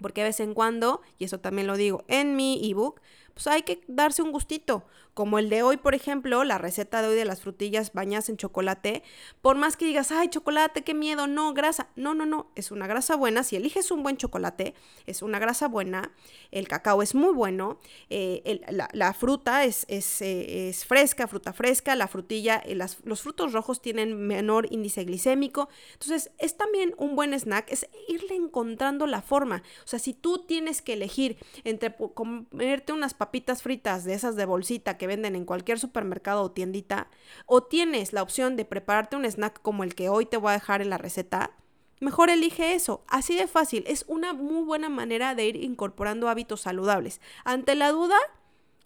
Porque 0.00 0.20
de 0.20 0.28
vez 0.28 0.40
en 0.40 0.52
cuando, 0.52 1.00
y 1.18 1.24
eso 1.24 1.40
también 1.40 1.66
lo 1.66 1.76
digo 1.78 2.04
en 2.06 2.36
mi 2.36 2.60
ebook, 2.70 3.00
pues 3.32 3.46
hay 3.46 3.62
que 3.62 3.80
darse 3.86 4.20
un 4.20 4.30
gustito. 4.30 4.84
Como 5.16 5.38
el 5.38 5.48
de 5.48 5.62
hoy, 5.62 5.78
por 5.78 5.94
ejemplo, 5.94 6.44
la 6.44 6.58
receta 6.58 7.00
de 7.00 7.08
hoy 7.08 7.14
de 7.16 7.24
las 7.24 7.40
frutillas 7.40 7.94
bañadas 7.94 8.28
en 8.28 8.36
chocolate. 8.36 9.02
Por 9.40 9.56
más 9.56 9.78
que 9.78 9.86
digas, 9.86 10.12
ay, 10.12 10.28
chocolate, 10.28 10.84
qué 10.84 10.92
miedo, 10.92 11.26
no, 11.26 11.54
grasa. 11.54 11.88
No, 11.96 12.12
no, 12.12 12.26
no, 12.26 12.50
es 12.54 12.70
una 12.70 12.86
grasa 12.86 13.16
buena. 13.16 13.42
Si 13.42 13.56
eliges 13.56 13.90
un 13.90 14.02
buen 14.02 14.18
chocolate, 14.18 14.74
es 15.06 15.22
una 15.22 15.38
grasa 15.38 15.68
buena. 15.68 16.12
El 16.50 16.68
cacao 16.68 17.00
es 17.00 17.14
muy 17.14 17.32
bueno. 17.32 17.78
Eh, 18.10 18.60
la, 18.92 19.14
fruta 19.14 19.64
es, 19.64 19.86
eh, 19.88 20.68
es, 20.68 20.84
fresca, 20.84 21.26
fruta 21.26 21.54
fresca. 21.54 21.96
La 21.96 22.08
frutilla, 22.08 22.62
eh, 22.66 22.74
los 22.74 23.22
frutos 23.22 23.54
rojos 23.54 23.80
tienen 23.80 24.18
menor 24.26 24.66
índice 24.70 25.04
glicémico. 25.04 25.70
Entonces, 25.94 26.30
es 26.36 26.58
también 26.58 26.94
un 26.98 27.16
buen 27.16 27.32
snack, 27.32 27.72
es 27.72 27.88
irle 28.06 28.34
encontrando 28.34 29.06
la 29.06 29.22
forma. 29.22 29.62
O 29.82 29.88
sea, 29.88 29.98
si 29.98 30.12
tú 30.12 30.44
tienes 30.44 30.82
que 30.82 30.92
elegir 30.92 31.38
entre 31.64 31.96
comerte 31.96 32.92
unas 32.92 33.14
papitas 33.14 33.62
fritas 33.62 34.04
de 34.04 34.12
esas 34.12 34.36
de 34.36 34.44
bolsita 34.44 34.98
que 34.98 35.05
venden 35.06 35.36
en 35.36 35.44
cualquier 35.44 35.78
supermercado 35.78 36.42
o 36.42 36.50
tiendita, 36.50 37.08
o 37.46 37.62
tienes 37.62 38.12
la 38.12 38.22
opción 38.22 38.56
de 38.56 38.64
prepararte 38.64 39.16
un 39.16 39.24
snack 39.24 39.60
como 39.62 39.84
el 39.84 39.94
que 39.94 40.08
hoy 40.08 40.26
te 40.26 40.36
voy 40.36 40.50
a 40.50 40.54
dejar 40.54 40.82
en 40.82 40.90
la 40.90 40.98
receta, 40.98 41.52
mejor 42.00 42.30
elige 42.30 42.74
eso. 42.74 43.04
Así 43.08 43.36
de 43.36 43.46
fácil. 43.46 43.84
Es 43.86 44.04
una 44.08 44.32
muy 44.32 44.64
buena 44.64 44.88
manera 44.88 45.34
de 45.34 45.46
ir 45.46 45.56
incorporando 45.56 46.28
hábitos 46.28 46.62
saludables. 46.62 47.20
Ante 47.44 47.74
la 47.74 47.92
duda, 47.92 48.18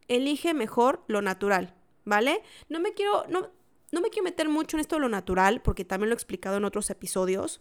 elige 0.08 0.54
mejor 0.54 1.04
lo 1.06 1.22
natural, 1.22 1.74
¿vale? 2.04 2.42
No 2.68 2.80
me 2.80 2.94
quiero, 2.94 3.24
no, 3.28 3.50
no 3.92 4.00
me 4.00 4.10
quiero 4.10 4.24
meter 4.24 4.48
mucho 4.48 4.76
en 4.76 4.80
esto 4.80 4.96
de 4.96 5.02
lo 5.02 5.08
natural, 5.08 5.62
porque 5.62 5.84
también 5.84 6.10
lo 6.10 6.14
he 6.14 6.16
explicado 6.16 6.56
en 6.56 6.64
otros 6.64 6.90
episodios. 6.90 7.60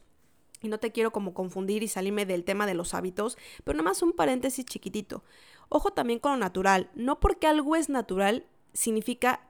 Y 0.61 0.67
no 0.67 0.77
te 0.77 0.91
quiero 0.91 1.11
como 1.11 1.33
confundir 1.33 1.83
y 1.83 1.87
salirme 1.87 2.25
del 2.25 2.43
tema 2.43 2.65
de 2.65 2.73
los 2.73 2.93
hábitos, 2.93 3.37
pero 3.63 3.77
nada 3.77 3.89
más 3.89 4.01
un 4.01 4.11
paréntesis 4.11 4.65
chiquitito. 4.65 5.23
Ojo 5.69 5.91
también 5.91 6.19
con 6.19 6.33
lo 6.33 6.37
natural. 6.37 6.89
No 6.95 7.19
porque 7.19 7.47
algo 7.47 7.75
es 7.75 7.89
natural 7.89 8.45
significa 8.73 9.41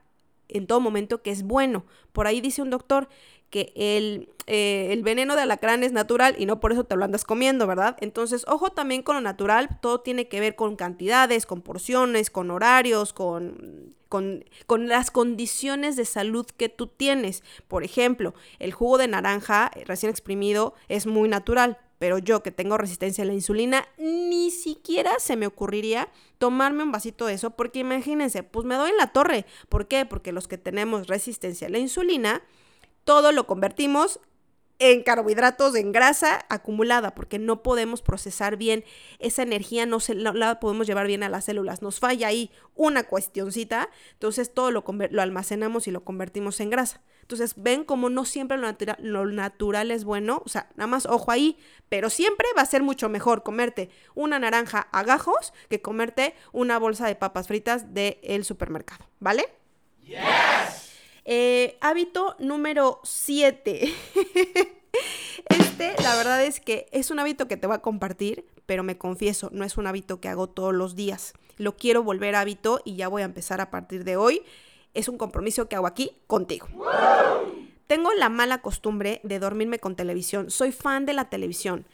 en 0.48 0.66
todo 0.66 0.80
momento 0.80 1.22
que 1.22 1.30
es 1.30 1.42
bueno. 1.42 1.84
Por 2.12 2.26
ahí 2.26 2.40
dice 2.40 2.62
un 2.62 2.70
doctor 2.70 3.08
que 3.50 3.72
el, 3.74 4.28
eh, 4.46 4.88
el, 4.92 5.02
veneno 5.02 5.34
de 5.34 5.42
alacrán 5.42 5.82
es 5.82 5.92
natural 5.92 6.36
y 6.38 6.46
no 6.46 6.60
por 6.60 6.72
eso 6.72 6.84
te 6.84 6.96
lo 6.96 7.04
andas 7.04 7.24
comiendo, 7.24 7.66
¿verdad? 7.66 7.96
Entonces, 8.00 8.44
ojo 8.46 8.70
también 8.70 9.02
con 9.02 9.16
lo 9.16 9.20
natural, 9.20 9.80
todo 9.80 10.00
tiene 10.00 10.28
que 10.28 10.38
ver 10.38 10.54
con 10.54 10.76
cantidades, 10.76 11.46
con 11.46 11.60
porciones, 11.60 12.30
con 12.30 12.50
horarios, 12.52 13.12
con, 13.12 13.94
con, 14.08 14.44
con 14.66 14.88
las 14.88 15.10
condiciones 15.10 15.96
de 15.96 16.04
salud 16.04 16.46
que 16.46 16.68
tú 16.68 16.86
tienes. 16.86 17.42
Por 17.66 17.82
ejemplo, 17.82 18.34
el 18.60 18.72
jugo 18.72 18.98
de 18.98 19.08
naranja 19.08 19.72
recién 19.84 20.10
exprimido 20.10 20.74
es 20.88 21.06
muy 21.06 21.28
natural, 21.28 21.78
pero 22.00 22.16
yo 22.16 22.42
que 22.42 22.50
tengo 22.50 22.78
resistencia 22.78 23.24
a 23.24 23.26
la 23.26 23.34
insulina, 23.34 23.86
ni 23.98 24.50
siquiera 24.50 25.12
se 25.18 25.36
me 25.36 25.46
ocurriría 25.46 26.08
tomarme 26.38 26.82
un 26.82 26.92
vasito 26.92 27.26
de 27.26 27.34
eso, 27.34 27.50
porque 27.50 27.80
imagínense, 27.80 28.42
pues 28.42 28.64
me 28.64 28.76
doy 28.76 28.88
en 28.88 28.96
la 28.96 29.12
torre. 29.12 29.44
¿Por 29.68 29.86
qué? 29.86 30.06
Porque 30.06 30.32
los 30.32 30.48
que 30.48 30.56
tenemos 30.56 31.08
resistencia 31.08 31.66
a 31.66 31.70
la 31.70 31.78
insulina, 31.78 32.42
todo 33.04 33.32
lo 33.32 33.46
convertimos 33.46 34.18
en 34.80 35.02
carbohidratos, 35.02 35.76
en 35.76 35.92
grasa 35.92 36.44
acumulada, 36.48 37.14
porque 37.14 37.38
no 37.38 37.62
podemos 37.62 38.02
procesar 38.02 38.56
bien 38.56 38.82
esa 39.18 39.42
energía, 39.42 39.86
no, 39.86 40.00
se, 40.00 40.14
la 40.14 40.58
podemos 40.58 40.86
llevar 40.86 41.06
bien 41.06 41.22
a 41.22 41.28
las 41.28 41.44
células. 41.44 41.82
Nos 41.82 42.00
falla 42.00 42.28
ahí 42.28 42.50
una 42.74 43.04
cuestioncita, 43.04 43.90
entonces 44.14 44.52
todo 44.52 44.70
lo, 44.70 44.84
lo 45.10 45.22
almacenamos 45.22 45.86
y 45.86 45.90
lo 45.90 46.02
convertimos 46.02 46.58
en 46.60 46.70
grasa. 46.70 47.02
Entonces, 47.20 47.54
ven 47.56 47.84
como 47.84 48.10
no 48.10 48.24
siempre 48.24 48.56
lo, 48.56 48.74
lo, 48.98 49.26
natural 49.26 49.92
es 49.92 50.02
bueno, 50.02 50.42
o 50.44 50.48
sea, 50.48 50.68
nada 50.74 50.88
más 50.88 51.06
ojo 51.06 51.30
ahí, 51.30 51.58
pero 51.88 52.10
siempre 52.10 52.48
va 52.56 52.62
a 52.62 52.66
ser 52.66 52.82
mucho 52.82 53.08
mejor 53.08 53.44
comerte 53.44 53.90
una 54.14 54.40
naranja 54.40 54.88
a 54.90 55.04
gajos 55.04 55.52
que 55.68 55.80
comerte 55.80 56.34
una 56.52 56.78
bolsa 56.78 57.06
de 57.06 57.14
papas 57.14 57.46
fritas 57.46 57.94
del 57.94 58.44
supermercado, 58.44 59.04
¿vale? 59.20 59.44
Eh, 61.24 61.78
hábito 61.80 62.36
número 62.38 63.00
7. 63.04 63.80
este, 65.48 65.94
la 66.02 66.16
verdad 66.16 66.44
es 66.44 66.60
que 66.60 66.86
es 66.92 67.10
un 67.10 67.18
hábito 67.18 67.48
que 67.48 67.56
te 67.56 67.66
voy 67.66 67.76
a 67.76 67.82
compartir, 67.82 68.46
pero 68.66 68.82
me 68.82 68.98
confieso, 68.98 69.50
no 69.52 69.64
es 69.64 69.76
un 69.76 69.86
hábito 69.86 70.20
que 70.20 70.28
hago 70.28 70.48
todos 70.48 70.74
los 70.74 70.96
días. 70.96 71.34
Lo 71.56 71.76
quiero 71.76 72.02
volver 72.02 72.34
hábito 72.34 72.80
y 72.84 72.96
ya 72.96 73.08
voy 73.08 73.22
a 73.22 73.26
empezar 73.26 73.60
a 73.60 73.70
partir 73.70 74.04
de 74.04 74.16
hoy. 74.16 74.42
Es 74.94 75.08
un 75.08 75.18
compromiso 75.18 75.68
que 75.68 75.76
hago 75.76 75.86
aquí 75.86 76.12
contigo. 76.26 76.66
Tengo 77.86 78.12
la 78.14 78.28
mala 78.28 78.62
costumbre 78.62 79.20
de 79.24 79.38
dormirme 79.38 79.78
con 79.78 79.96
televisión. 79.96 80.50
Soy 80.50 80.72
fan 80.72 81.06
de 81.06 81.12
la 81.12 81.28
televisión 81.28 81.86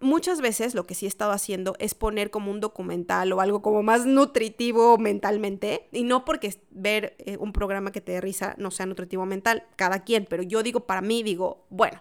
muchas 0.00 0.40
veces 0.40 0.74
lo 0.74 0.86
que 0.86 0.94
sí 0.94 1.06
he 1.06 1.08
estado 1.08 1.32
haciendo 1.32 1.74
es 1.78 1.94
poner 1.94 2.30
como 2.30 2.50
un 2.50 2.60
documental 2.60 3.32
o 3.32 3.40
algo 3.40 3.62
como 3.62 3.82
más 3.82 4.06
nutritivo 4.06 4.98
mentalmente. 4.98 5.88
Y 5.92 6.04
no 6.04 6.24
porque 6.24 6.54
ver 6.70 7.16
eh, 7.18 7.36
un 7.38 7.52
programa 7.52 7.92
que 7.92 8.00
te 8.00 8.12
dé 8.12 8.20
risa 8.20 8.54
no 8.58 8.70
sea 8.70 8.86
nutritivo 8.86 9.26
mental, 9.26 9.64
cada 9.76 10.04
quien, 10.04 10.26
pero 10.28 10.42
yo 10.42 10.62
digo 10.62 10.80
para 10.80 11.00
mí, 11.00 11.22
digo, 11.22 11.66
bueno, 11.70 12.00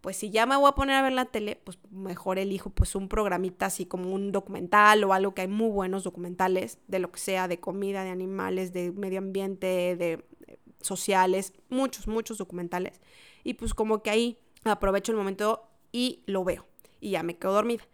pues 0.00 0.16
si 0.16 0.30
ya 0.30 0.46
me 0.46 0.56
voy 0.56 0.68
a 0.68 0.74
poner 0.76 0.94
a 0.94 1.02
ver 1.02 1.12
la 1.12 1.24
tele, 1.24 1.56
pues 1.56 1.78
mejor 1.90 2.38
elijo 2.38 2.70
pues 2.70 2.94
un 2.94 3.08
programita 3.08 3.66
así 3.66 3.86
como 3.86 4.14
un 4.14 4.30
documental 4.30 5.02
o 5.02 5.12
algo 5.12 5.34
que 5.34 5.42
hay 5.42 5.48
muy 5.48 5.68
buenos 5.70 6.04
documentales 6.04 6.78
de 6.86 7.00
lo 7.00 7.10
que 7.10 7.18
sea, 7.18 7.48
de 7.48 7.58
comida, 7.58 8.04
de 8.04 8.10
animales, 8.10 8.72
de 8.72 8.92
medio 8.92 9.18
ambiente, 9.18 9.96
de 9.96 10.24
eh, 10.46 10.58
sociales, 10.80 11.52
muchos, 11.70 12.06
muchos 12.06 12.38
documentales. 12.38 13.00
Y 13.42 13.54
pues 13.54 13.74
como 13.74 14.02
que 14.02 14.10
ahí 14.10 14.38
aprovecho 14.64 15.10
el 15.10 15.18
momento 15.18 15.68
y 15.90 16.22
lo 16.26 16.44
veo 16.44 16.66
y 17.00 17.10
ya 17.10 17.22
me 17.22 17.36
quedo 17.36 17.52
dormida. 17.52 17.84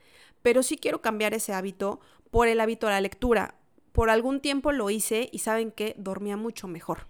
Pero 0.43 0.63
sí 0.63 0.77
quiero 0.77 1.01
cambiar 1.03 1.35
ese 1.35 1.53
hábito 1.53 2.01
por 2.31 2.49
el 2.49 2.61
hábito 2.61 2.87
de 2.87 2.93
la 2.93 3.01
lectura. 3.01 3.55
Por 3.93 4.11
algún 4.11 4.41
tiempo 4.41 4.73
lo 4.73 4.91
hice 4.91 5.29
y 5.33 5.39
saben 5.39 5.71
que 5.71 5.95
dormía 5.99 6.37
mucho 6.37 6.67
mejor. 6.69 7.07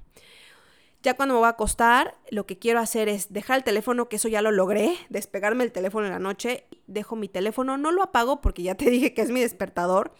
Ya 1.03 1.15
cuando 1.15 1.35
me 1.35 1.41
voy 1.41 1.47
a 1.47 1.51
acostar, 1.51 2.17
lo 2.31 2.47
que 2.47 2.59
quiero 2.59 2.79
hacer 2.79 3.09
es 3.09 3.33
dejar 3.33 3.59
el 3.59 3.65
teléfono, 3.65 4.09
que 4.09 4.17
eso 4.17 4.29
ya 4.29 4.41
lo 4.41 4.53
logré, 4.53 4.97
despegarme 5.09 5.65
el 5.65 5.73
teléfono 5.73 6.07
en 6.07 6.13
la 6.13 6.21
noche, 6.21 6.65
dejo 6.87 7.17
mi 7.17 7.29
teléfono, 7.29 7.77
no 7.77 7.91
lo 7.91 8.05
apago 8.05 8.41
porque 8.41 8.63
ya 8.63 8.77
te 8.77 8.89
dije 8.91 9.13
que 9.13 9.23
es 9.23 9.31
mi 9.31 9.41
despertador, 9.41 10.15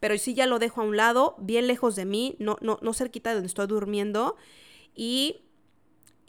pero 0.00 0.18
sí 0.18 0.34
ya 0.34 0.46
lo 0.46 0.58
dejo 0.58 0.82
a 0.82 0.84
un 0.84 0.98
lado, 0.98 1.34
bien 1.38 1.66
lejos 1.66 1.96
de 1.96 2.04
mí, 2.04 2.36
no, 2.38 2.58
no, 2.60 2.78
no 2.82 2.92
cerquita 2.92 3.30
de 3.30 3.36
donde 3.36 3.48
estoy 3.48 3.66
durmiendo 3.66 4.36
y 4.94 5.42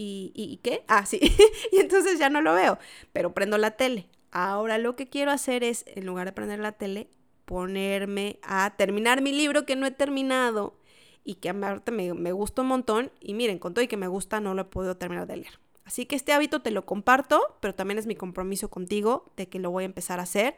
¿Y, 0.02 0.32
y, 0.34 0.58
qué? 0.64 0.86
Ah, 0.88 1.06
sí. 1.06 1.20
y 1.74 1.78
entonces 1.78 2.18
ya 2.20 2.30
no 2.30 2.40
lo 2.42 2.54
veo, 2.54 2.80
pero 3.12 3.34
prendo 3.34 3.58
la 3.58 3.72
tele. 3.72 4.08
Ahora 4.32 4.78
lo 4.78 4.96
que 4.96 5.10
quiero 5.10 5.32
hacer 5.32 5.64
es, 5.64 5.84
en 5.88 6.06
lugar 6.06 6.26
de 6.26 6.34
prender 6.34 6.60
la 6.60 6.74
tele, 6.74 7.10
ponerme 7.46 8.40
a 8.44 8.76
terminar 8.78 9.22
mi 9.22 9.32
libro 9.32 9.66
que 9.66 9.76
no 9.76 9.86
he 9.86 9.92
terminado 9.92 10.76
y 11.24 11.36
que 11.36 11.50
a 11.50 11.54
me, 11.54 12.14
me 12.14 12.32
gusta 12.32 12.62
un 12.62 12.68
montón. 12.68 13.12
Y 13.20 13.34
miren, 13.34 13.60
con 13.60 13.74
todo 13.74 13.84
y 13.84 13.88
que 13.88 13.98
me 13.98 14.08
gusta, 14.08 14.40
no 14.40 14.54
lo 14.54 14.64
he 14.64 14.66
podido 14.66 14.98
terminar 14.98 15.28
de 15.28 15.38
leer. 15.38 15.60
Así 15.84 16.06
que 16.06 16.16
este 16.16 16.34
hábito 16.34 16.62
te 16.62 16.70
lo 16.70 16.86
comparto, 16.86 17.42
pero 17.60 17.74
también 17.74 17.98
es 17.98 18.06
mi 18.06 18.16
compromiso 18.16 18.70
contigo 18.70 19.32
de 19.36 19.50
que 19.50 19.58
lo 19.58 19.72
voy 19.72 19.84
a 19.84 19.86
empezar 19.86 20.20
a 20.20 20.24
hacer 20.24 20.56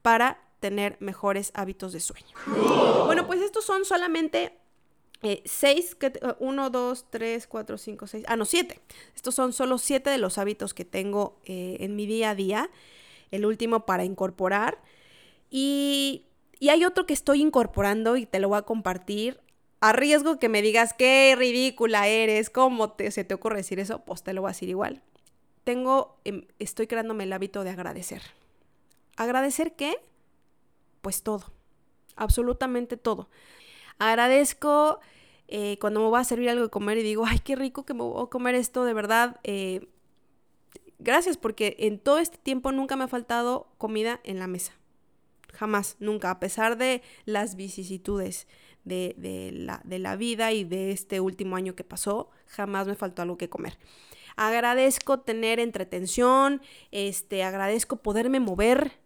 para 0.00 0.40
tener 0.60 0.96
mejores 1.00 1.52
hábitos 1.54 1.92
de 1.92 2.00
sueño. 2.00 2.34
Bueno, 3.04 3.26
pues 3.26 3.42
estos 3.42 3.66
son 3.66 3.84
solamente 3.84 4.56
eh, 5.22 5.42
seis, 5.44 5.94
que, 5.94 6.06
uh, 6.22 6.42
uno, 6.42 6.70
dos, 6.70 7.04
tres, 7.10 7.46
cuatro, 7.46 7.76
cinco, 7.76 8.06
seis, 8.06 8.24
ah, 8.26 8.36
no, 8.36 8.46
siete. 8.46 8.80
Estos 9.14 9.34
son 9.34 9.52
solo 9.52 9.76
siete 9.76 10.08
de 10.08 10.16
los 10.16 10.38
hábitos 10.38 10.72
que 10.72 10.86
tengo 10.86 11.38
eh, 11.44 11.76
en 11.80 11.94
mi 11.94 12.06
día 12.06 12.30
a 12.30 12.34
día 12.34 12.70
el 13.30 13.46
último 13.46 13.86
para 13.86 14.04
incorporar. 14.04 14.78
Y, 15.50 16.26
hay 16.68 16.84
otro 16.84 17.06
que 17.06 17.14
estoy 17.14 17.40
incorporando 17.40 18.16
y 18.16 18.26
te 18.26 18.38
lo 18.38 18.48
voy 18.48 18.58
a 18.58 18.62
compartir. 18.62 19.40
A 19.80 19.92
riesgo 19.92 20.38
que 20.38 20.50
me 20.50 20.60
digas 20.60 20.92
qué 20.92 21.34
ridícula 21.38 22.06
eres, 22.06 22.50
cómo 22.50 22.92
te, 22.92 23.10
se 23.10 23.24
te 23.24 23.32
ocurre 23.32 23.56
decir 23.56 23.80
eso, 23.80 24.04
pues 24.04 24.22
te 24.22 24.34
lo 24.34 24.42
voy 24.42 24.50
a 24.50 24.52
decir 24.52 24.68
igual. 24.68 25.02
Tengo, 25.64 26.18
em, 26.24 26.46
estoy 26.58 26.86
creándome 26.86 27.24
el 27.24 27.32
hábito 27.32 27.64
de 27.64 27.70
agradecer. 27.70 28.20
¿Agradecer 29.16 29.74
qué? 29.76 29.96
Pues 31.00 31.22
todo, 31.22 31.44
absolutamente 32.16 32.98
todo. 32.98 33.30
Agradezco 33.98 35.00
eh, 35.48 35.78
cuando 35.80 36.00
me 36.00 36.06
voy 36.06 36.20
a 36.20 36.24
servir 36.24 36.48
algo 36.50 36.64
de 36.64 36.70
comer 36.70 36.98
y 36.98 37.02
digo, 37.02 37.24
ay, 37.26 37.38
qué 37.40 37.56
rico 37.56 37.84
que 37.84 37.92
me 37.94 38.02
voy 38.02 38.22
a 38.22 38.26
comer 38.26 38.54
esto, 38.54 38.84
de 38.84 38.94
verdad. 38.94 39.40
Eh, 39.44 39.88
gracias 41.00 41.36
porque 41.36 41.76
en 41.80 41.98
todo 41.98 42.18
este 42.18 42.38
tiempo 42.38 42.72
nunca 42.72 42.96
me 42.96 43.04
ha 43.04 43.08
faltado 43.08 43.72
comida 43.78 44.20
en 44.24 44.38
la 44.38 44.46
mesa. 44.46 44.72
Jamás, 45.52 45.96
nunca, 45.98 46.30
a 46.30 46.40
pesar 46.40 46.78
de 46.78 47.02
las 47.24 47.56
vicisitudes 47.56 48.46
de, 48.84 49.50
la, 49.52 49.80
de 49.84 49.98
la 49.98 50.16
vida 50.16 50.52
y 50.52 50.64
de 50.64 50.92
este 50.92 51.20
último 51.20 51.56
año 51.56 51.74
que 51.74 51.84
pasó, 51.84 52.30
jamás 52.46 52.86
me 52.86 52.94
faltó 52.94 53.22
algo 53.22 53.36
que 53.36 53.48
comer. 53.48 53.78
Agradezco 54.36 55.20
tener 55.20 55.60
entretención, 55.60 56.62
este, 56.92 57.42
agradezco 57.42 57.96
poderme 57.96 58.40
mover, 58.40 58.99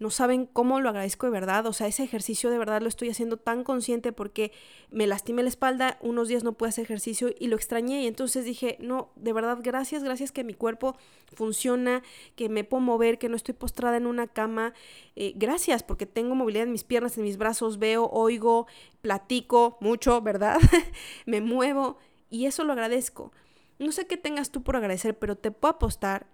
no 0.00 0.08
saben 0.08 0.46
cómo 0.46 0.80
lo 0.80 0.88
agradezco 0.88 1.26
de 1.26 1.32
verdad. 1.32 1.66
O 1.66 1.74
sea, 1.74 1.86
ese 1.86 2.02
ejercicio 2.02 2.48
de 2.48 2.56
verdad 2.56 2.80
lo 2.80 2.88
estoy 2.88 3.10
haciendo 3.10 3.36
tan 3.36 3.64
consciente 3.64 4.12
porque 4.12 4.50
me 4.90 5.06
lastimé 5.06 5.42
la 5.42 5.50
espalda, 5.50 5.98
unos 6.00 6.26
días 6.26 6.42
no 6.42 6.54
pude 6.54 6.70
hacer 6.70 6.84
ejercicio 6.84 7.28
y 7.38 7.48
lo 7.48 7.56
extrañé. 7.56 8.02
Y 8.02 8.06
entonces 8.06 8.46
dije, 8.46 8.78
no, 8.80 9.10
de 9.16 9.34
verdad, 9.34 9.58
gracias, 9.62 10.02
gracias 10.02 10.32
que 10.32 10.42
mi 10.42 10.54
cuerpo 10.54 10.96
funciona, 11.34 12.02
que 12.34 12.48
me 12.48 12.64
puedo 12.64 12.80
mover, 12.80 13.18
que 13.18 13.28
no 13.28 13.36
estoy 13.36 13.52
postrada 13.52 13.98
en 13.98 14.06
una 14.06 14.26
cama. 14.26 14.72
Eh, 15.16 15.34
gracias 15.36 15.82
porque 15.82 16.06
tengo 16.06 16.34
movilidad 16.34 16.64
en 16.64 16.72
mis 16.72 16.84
piernas, 16.84 17.18
en 17.18 17.24
mis 17.24 17.36
brazos, 17.36 17.78
veo, 17.78 18.08
oigo, 18.10 18.66
platico 19.02 19.76
mucho, 19.80 20.22
¿verdad? 20.22 20.58
me 21.26 21.42
muevo 21.42 21.98
y 22.30 22.46
eso 22.46 22.64
lo 22.64 22.72
agradezco. 22.72 23.32
No 23.78 23.92
sé 23.92 24.06
qué 24.06 24.16
tengas 24.16 24.50
tú 24.50 24.62
por 24.62 24.76
agradecer, 24.76 25.18
pero 25.18 25.36
te 25.36 25.50
puedo 25.50 25.74
apostar 25.74 26.26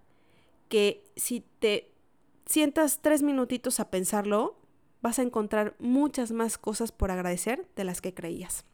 que 0.69 1.03
si 1.17 1.43
te 1.59 1.96
sientas 2.47 3.01
tres 3.03 3.23
minutitos 3.23 3.81
a 3.81 3.91
pensarlo, 3.91 4.57
vas 5.03 5.19
a 5.19 5.23
encontrar 5.23 5.77
muchas 5.79 6.33
más 6.33 6.59
cosas 6.59 6.93
por 6.93 7.11
agradecer 7.11 7.69
de 7.77 7.85
las 7.85 8.01
que 8.01 8.15
creías. 8.15 8.65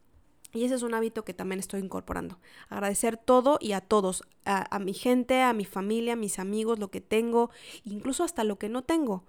Y 0.55 0.65
ese 0.65 0.75
es 0.75 0.83
un 0.83 0.93
hábito 0.93 1.25
que 1.25 1.33
también 1.33 1.59
estoy 1.59 1.81
incorporando. 1.81 2.39
Agradecer 2.69 3.17
todo 3.17 3.59
y 3.61 3.73
a 3.73 3.81
todos, 3.81 4.23
a, 4.45 4.79
mi 4.79 4.93
gente, 4.93 5.41
a 5.41 5.55
mi 5.55 5.65
familia, 5.65 6.13
a 6.13 6.17
mis 6.17 6.39
amigos, 6.39 6.79
lo 6.79 6.91
que 6.91 7.01
tengo, 7.01 7.51
incluso 7.85 8.23
hasta 8.23 8.45
lo 8.45 8.59
que 8.59 8.69
no 8.69 8.83
tengo. 8.83 9.25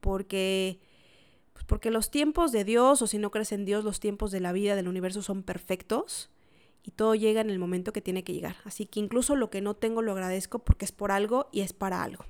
Porque 0.00 0.80
porque 1.66 1.90
los 1.90 2.10
tiempos 2.10 2.52
de 2.52 2.64
Dios, 2.64 3.02
o 3.02 3.06
si 3.06 3.18
no 3.18 3.30
crees 3.30 3.50
en 3.50 3.64
Dios, 3.64 3.82
los 3.82 3.98
tiempos 3.98 4.30
de 4.30 4.40
la 4.40 4.52
vida, 4.52 4.76
del 4.76 4.88
universo 4.88 5.20
son 5.20 5.42
perfectos 5.42 6.30
y 6.82 6.92
todo 6.92 7.14
llega 7.14 7.40
en 7.40 7.50
el 7.50 7.58
momento 7.58 7.92
que 7.92 8.00
tiene 8.00 8.22
que 8.24 8.32
llegar. 8.32 8.56
Así 8.64 8.86
que 8.86 9.00
incluso 9.00 9.36
lo 9.36 9.50
que 9.50 9.60
no 9.60 9.74
tengo 9.74 10.00
lo 10.00 10.12
agradezco 10.12 10.60
porque 10.60 10.84
es 10.84 10.92
por 10.92 11.10
algo 11.10 11.48
y 11.50 11.62
es 11.62 11.72
para 11.72 12.02
algo. 12.02 12.24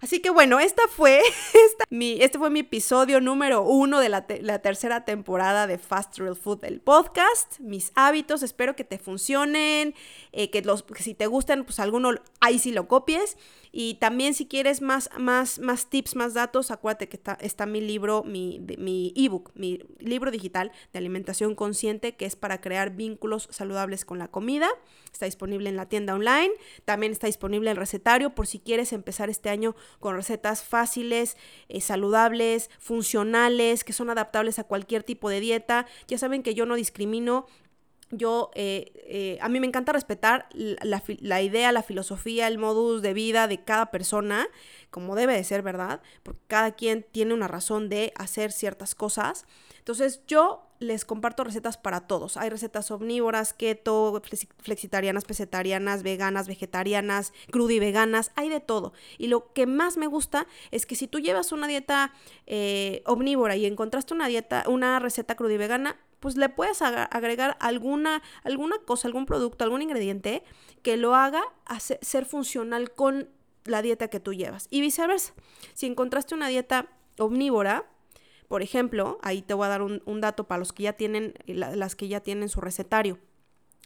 Así 0.00 0.20
que 0.20 0.30
bueno, 0.30 0.60
esta 0.60 0.82
fue, 0.88 1.22
mi, 1.90 2.22
este 2.22 2.38
fue 2.38 2.50
mi 2.50 2.60
episodio 2.60 3.20
número 3.20 3.62
uno 3.62 4.00
de 4.00 4.08
la, 4.08 4.26
tercera 4.26 5.04
temporada 5.04 5.66
de 5.66 5.78
Fast 5.78 6.18
Real 6.18 6.36
Food, 6.36 6.64
el 6.64 6.80
podcast. 6.80 7.58
Mis 7.60 7.92
hábitos, 7.94 8.42
espero 8.42 8.76
que 8.76 8.84
te 8.84 8.98
funcionen, 8.98 9.94
eh, 10.32 10.50
que, 10.50 10.62
los, 10.62 10.82
que 10.82 11.02
si 11.02 11.14
te 11.14 11.26
gustan, 11.26 11.64
pues 11.64 11.78
alguno 11.80 12.12
ahí 12.40 12.58
sí 12.58 12.72
lo 12.72 12.88
copies. 12.88 13.36
Y 13.76 13.94
también 13.94 14.34
si 14.34 14.46
quieres 14.46 14.82
más, 14.82 15.10
más, 15.18 15.58
más 15.58 15.90
tips, 15.90 16.14
más 16.14 16.32
datos, 16.32 16.70
acuérdate 16.70 17.08
que 17.08 17.16
está, 17.16 17.36
está 17.40 17.66
mi 17.66 17.80
libro, 17.80 18.22
mi, 18.22 18.64
mi 18.78 19.12
ebook, 19.16 19.50
mi 19.56 19.80
libro 19.98 20.30
digital 20.30 20.70
de 20.92 21.00
alimentación 21.00 21.56
consciente, 21.56 22.14
que 22.14 22.24
es 22.24 22.36
para 22.36 22.60
crear 22.60 22.94
vínculos 22.94 23.48
saludables 23.50 24.04
con 24.04 24.20
la 24.20 24.28
comida. 24.28 24.68
Está 25.12 25.26
disponible 25.26 25.68
en 25.68 25.74
la 25.74 25.88
tienda 25.88 26.14
online. 26.14 26.52
También 26.84 27.10
está 27.10 27.26
disponible 27.26 27.72
el 27.72 27.76
recetario 27.76 28.32
por 28.32 28.46
si 28.46 28.60
quieres 28.60 28.92
empezar 28.92 29.28
este 29.28 29.50
año 29.50 29.74
con 29.98 30.14
recetas 30.14 30.62
fáciles, 30.62 31.36
eh, 31.68 31.80
saludables, 31.80 32.70
funcionales, 32.78 33.82
que 33.82 33.92
son 33.92 34.08
adaptables 34.08 34.60
a 34.60 34.64
cualquier 34.64 35.02
tipo 35.02 35.30
de 35.30 35.40
dieta. 35.40 35.86
Ya 36.06 36.16
saben 36.16 36.44
que 36.44 36.54
yo 36.54 36.64
no 36.64 36.76
discrimino 36.76 37.46
yo, 38.18 38.50
eh, 38.54 38.92
eh, 39.06 39.38
a 39.40 39.48
mí 39.48 39.60
me 39.60 39.66
encanta 39.66 39.92
respetar 39.92 40.48
la, 40.52 41.02
la, 41.20 41.42
idea, 41.42 41.72
la 41.72 41.82
filosofía, 41.82 42.48
el 42.48 42.58
modus 42.58 43.02
de 43.02 43.14
vida 43.14 43.48
de 43.48 43.62
cada 43.62 43.90
persona, 43.90 44.46
como 44.90 45.14
debe 45.16 45.34
de 45.34 45.44
ser, 45.44 45.62
¿verdad? 45.62 46.00
Porque 46.22 46.40
cada 46.46 46.72
quien 46.72 47.04
tiene 47.10 47.34
una 47.34 47.48
razón 47.48 47.88
de 47.88 48.12
hacer 48.16 48.52
ciertas 48.52 48.94
cosas. 48.94 49.46
Entonces 49.78 50.22
yo 50.26 50.64
les 50.78 51.04
comparto 51.04 51.44
recetas 51.44 51.76
para 51.76 52.00
todos. 52.06 52.36
Hay 52.36 52.50
recetas 52.50 52.90
omnívoras, 52.90 53.52
keto, 53.52 54.22
flexitarianas, 54.58 55.24
pesetarianas, 55.24 56.02
veganas, 56.02 56.46
vegetarianas, 56.46 57.32
crudo 57.50 57.70
y 57.70 57.78
veganas, 57.78 58.32
hay 58.34 58.48
de 58.48 58.60
todo. 58.60 58.92
Y 59.18 59.28
lo 59.28 59.52
que 59.52 59.66
más 59.66 59.96
me 59.96 60.06
gusta 60.06 60.46
es 60.70 60.86
que 60.86 60.96
si 60.96 61.08
tú 61.08 61.20
llevas 61.20 61.52
una 61.52 61.66
dieta 61.66 62.12
eh, 62.46 63.02
omnívora 63.06 63.56
y 63.56 63.66
encontraste 63.66 64.14
una 64.14 64.28
dieta, 64.28 64.64
una 64.68 64.98
receta 64.98 65.36
y 65.38 65.56
vegana, 65.56 65.96
pues 66.24 66.38
le 66.38 66.48
puedes 66.48 66.80
agregar 66.80 67.54
alguna, 67.60 68.22
alguna 68.44 68.78
cosa, 68.78 69.08
algún 69.08 69.26
producto, 69.26 69.62
algún 69.62 69.82
ingrediente 69.82 70.42
que 70.80 70.96
lo 70.96 71.14
haga 71.14 71.42
ser 72.00 72.24
funcional 72.24 72.92
con 72.92 73.28
la 73.66 73.82
dieta 73.82 74.08
que 74.08 74.20
tú 74.20 74.32
llevas. 74.32 74.66
Y 74.70 74.80
viceversa. 74.80 75.34
Si 75.74 75.84
encontraste 75.84 76.34
una 76.34 76.48
dieta 76.48 76.88
omnívora, 77.18 77.84
por 78.48 78.62
ejemplo, 78.62 79.18
ahí 79.20 79.42
te 79.42 79.52
voy 79.52 79.66
a 79.66 79.68
dar 79.68 79.82
un, 79.82 80.20
dato 80.22 80.44
para 80.44 80.60
los 80.60 80.72
que 80.72 80.84
ya 80.84 80.94
tienen, 80.94 81.34
las 81.44 81.94
que 81.94 82.08
ya 82.08 82.20
tienen 82.20 82.48
su 82.48 82.62
recetario. 82.62 83.18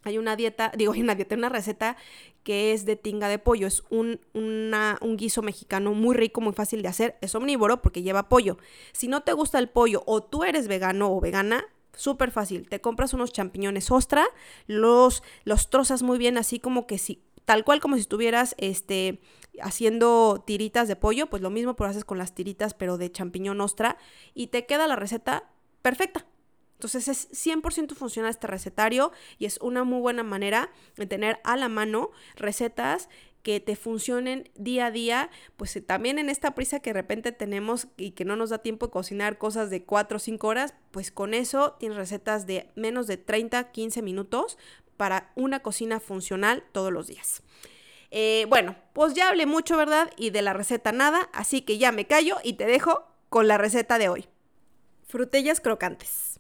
Hay 0.04 0.16
una 0.16 0.36
dieta, 0.36 0.70
digo, 0.78 0.92
hay 0.92 1.00
una 1.00 1.16
dieta, 1.16 1.34
una 1.34 1.48
receta 1.48 1.96
que 2.44 2.72
es 2.72 2.84
de 2.84 2.94
tinga 2.94 3.28
de 3.28 3.40
pollo. 3.40 3.66
Es 3.66 3.82
un, 3.90 4.20
un 4.32 5.16
guiso 5.16 5.42
mexicano 5.42 5.92
muy 5.92 6.14
rico, 6.14 6.40
muy 6.40 6.52
fácil 6.52 6.82
de 6.82 6.88
hacer. 6.88 7.18
Es 7.20 7.34
omnívoro 7.34 7.82
porque 7.82 8.02
lleva 8.02 8.28
pollo. 8.28 8.58
Si 8.92 9.08
no 9.08 9.22
te 9.22 9.32
gusta 9.32 9.58
el 9.58 9.68
pollo 9.68 10.04
o 10.06 10.22
tú 10.22 10.44
eres 10.44 10.68
vegano 10.68 11.10
o 11.10 11.20
vegana, 11.20 11.64
Súper 11.98 12.30
fácil. 12.30 12.68
Te 12.68 12.80
compras 12.80 13.12
unos 13.12 13.32
champiñones 13.32 13.90
ostra, 13.90 14.24
los, 14.68 15.24
los 15.42 15.68
trozas 15.68 16.04
muy 16.04 16.16
bien, 16.16 16.38
así 16.38 16.60
como 16.60 16.86
que 16.86 16.96
si, 16.96 17.24
tal 17.44 17.64
cual 17.64 17.80
como 17.80 17.96
si 17.96 18.02
estuvieras 18.02 18.54
este, 18.56 19.20
haciendo 19.60 20.44
tiritas 20.46 20.86
de 20.86 20.94
pollo, 20.94 21.26
pues 21.26 21.42
lo 21.42 21.50
mismo 21.50 21.74
pero 21.74 21.90
haces 21.90 22.04
con 22.04 22.16
las 22.16 22.36
tiritas, 22.36 22.72
pero 22.72 22.98
de 22.98 23.10
champiñón 23.10 23.60
ostra, 23.60 23.98
y 24.32 24.46
te 24.46 24.64
queda 24.64 24.86
la 24.86 24.94
receta 24.94 25.50
perfecta. 25.82 26.24
Entonces 26.74 27.08
es 27.08 27.30
100% 27.32 27.96
funcional 27.96 28.30
este 28.30 28.46
recetario 28.46 29.10
y 29.36 29.46
es 29.46 29.58
una 29.60 29.82
muy 29.82 29.98
buena 29.98 30.22
manera 30.22 30.70
de 30.94 31.06
tener 31.06 31.40
a 31.42 31.56
la 31.56 31.68
mano 31.68 32.12
recetas 32.36 33.08
que 33.48 33.60
te 33.60 33.76
funcionen 33.76 34.50
día 34.56 34.84
a 34.84 34.90
día, 34.90 35.30
pues 35.56 35.74
eh, 35.74 35.80
también 35.80 36.18
en 36.18 36.28
esta 36.28 36.54
prisa 36.54 36.80
que 36.80 36.90
de 36.90 37.00
repente 37.00 37.32
tenemos 37.32 37.88
y 37.96 38.10
que 38.10 38.26
no 38.26 38.36
nos 38.36 38.50
da 38.50 38.58
tiempo 38.58 38.88
de 38.88 38.92
cocinar 38.92 39.38
cosas 39.38 39.70
de 39.70 39.84
4 39.84 40.16
o 40.16 40.20
5 40.20 40.46
horas, 40.46 40.74
pues 40.90 41.10
con 41.10 41.32
eso 41.32 41.74
tienes 41.80 41.96
recetas 41.96 42.46
de 42.46 42.68
menos 42.74 43.06
de 43.06 43.16
30, 43.16 43.70
15 43.70 44.02
minutos 44.02 44.58
para 44.98 45.32
una 45.34 45.60
cocina 45.60 45.98
funcional 45.98 46.62
todos 46.72 46.92
los 46.92 47.06
días. 47.06 47.42
Eh, 48.10 48.44
bueno, 48.50 48.76
pues 48.92 49.14
ya 49.14 49.30
hablé 49.30 49.46
mucho, 49.46 49.78
¿verdad? 49.78 50.10
Y 50.18 50.28
de 50.28 50.42
la 50.42 50.52
receta 50.52 50.92
nada, 50.92 51.30
así 51.32 51.62
que 51.62 51.78
ya 51.78 51.90
me 51.90 52.06
callo 52.06 52.36
y 52.44 52.52
te 52.52 52.66
dejo 52.66 53.06
con 53.30 53.48
la 53.48 53.56
receta 53.56 53.96
de 53.96 54.10
hoy. 54.10 54.26
Frutillas 55.06 55.62
crocantes. 55.62 56.38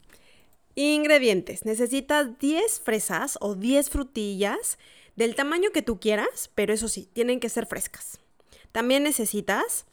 Ingredientes. 0.74 1.64
Necesitas 1.64 2.38
10 2.38 2.80
fresas 2.80 3.38
o 3.40 3.54
10 3.54 3.88
frutillas 3.88 4.76
del 5.18 5.34
tamaño 5.34 5.72
que 5.72 5.82
tú 5.82 5.98
quieras, 5.98 6.48
pero 6.54 6.72
eso 6.72 6.86
sí, 6.86 7.10
tienen 7.12 7.40
que 7.40 7.48
ser 7.48 7.66
frescas. 7.66 8.20
También 8.70 9.02
necesitas 9.02 9.84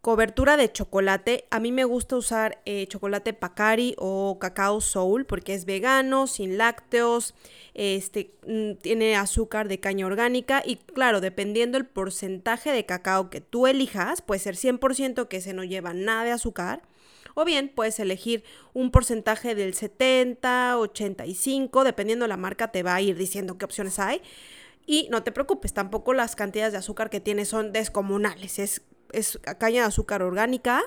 cobertura 0.00 0.56
de 0.56 0.72
chocolate. 0.72 1.44
A 1.50 1.60
mí 1.60 1.72
me 1.72 1.84
gusta 1.84 2.16
usar 2.16 2.62
eh, 2.64 2.86
chocolate 2.86 3.34
Pacari 3.34 3.94
o 3.98 4.38
cacao 4.38 4.80
Soul 4.80 5.26
porque 5.26 5.52
es 5.52 5.66
vegano, 5.66 6.26
sin 6.26 6.56
lácteos, 6.56 7.34
este, 7.74 8.34
mm, 8.46 8.76
tiene 8.80 9.14
azúcar 9.16 9.68
de 9.68 9.78
caña 9.78 10.06
orgánica 10.06 10.62
y 10.64 10.76
claro, 10.76 11.20
dependiendo 11.20 11.76
el 11.76 11.84
porcentaje 11.84 12.72
de 12.72 12.86
cacao 12.86 13.28
que 13.28 13.42
tú 13.42 13.66
elijas, 13.66 14.22
puede 14.22 14.38
ser 14.38 14.56
100% 14.56 15.28
que 15.28 15.42
se 15.42 15.52
no 15.52 15.64
lleva 15.64 15.92
nada 15.92 16.24
de 16.24 16.30
azúcar 16.30 16.80
o 17.38 17.44
bien 17.44 17.68
puedes 17.68 18.00
elegir 18.00 18.44
un 18.72 18.90
porcentaje 18.90 19.54
del 19.54 19.74
70, 19.74 20.78
85, 20.78 21.84
dependiendo 21.84 22.24
de 22.24 22.30
la 22.30 22.38
marca 22.38 22.72
te 22.72 22.82
va 22.82 22.94
a 22.94 23.02
ir 23.02 23.14
diciendo 23.14 23.58
qué 23.58 23.66
opciones 23.66 23.98
hay. 23.98 24.22
Y 24.86 25.06
no 25.10 25.22
te 25.22 25.32
preocupes, 25.32 25.74
tampoco 25.74 26.14
las 26.14 26.34
cantidades 26.34 26.72
de 26.72 26.78
azúcar 26.78 27.10
que 27.10 27.20
tienes 27.20 27.48
son 27.48 27.74
descomunales. 27.74 28.58
Es, 28.58 28.82
es 29.12 29.38
caña 29.58 29.82
de 29.82 29.88
azúcar 29.88 30.22
orgánica, 30.22 30.82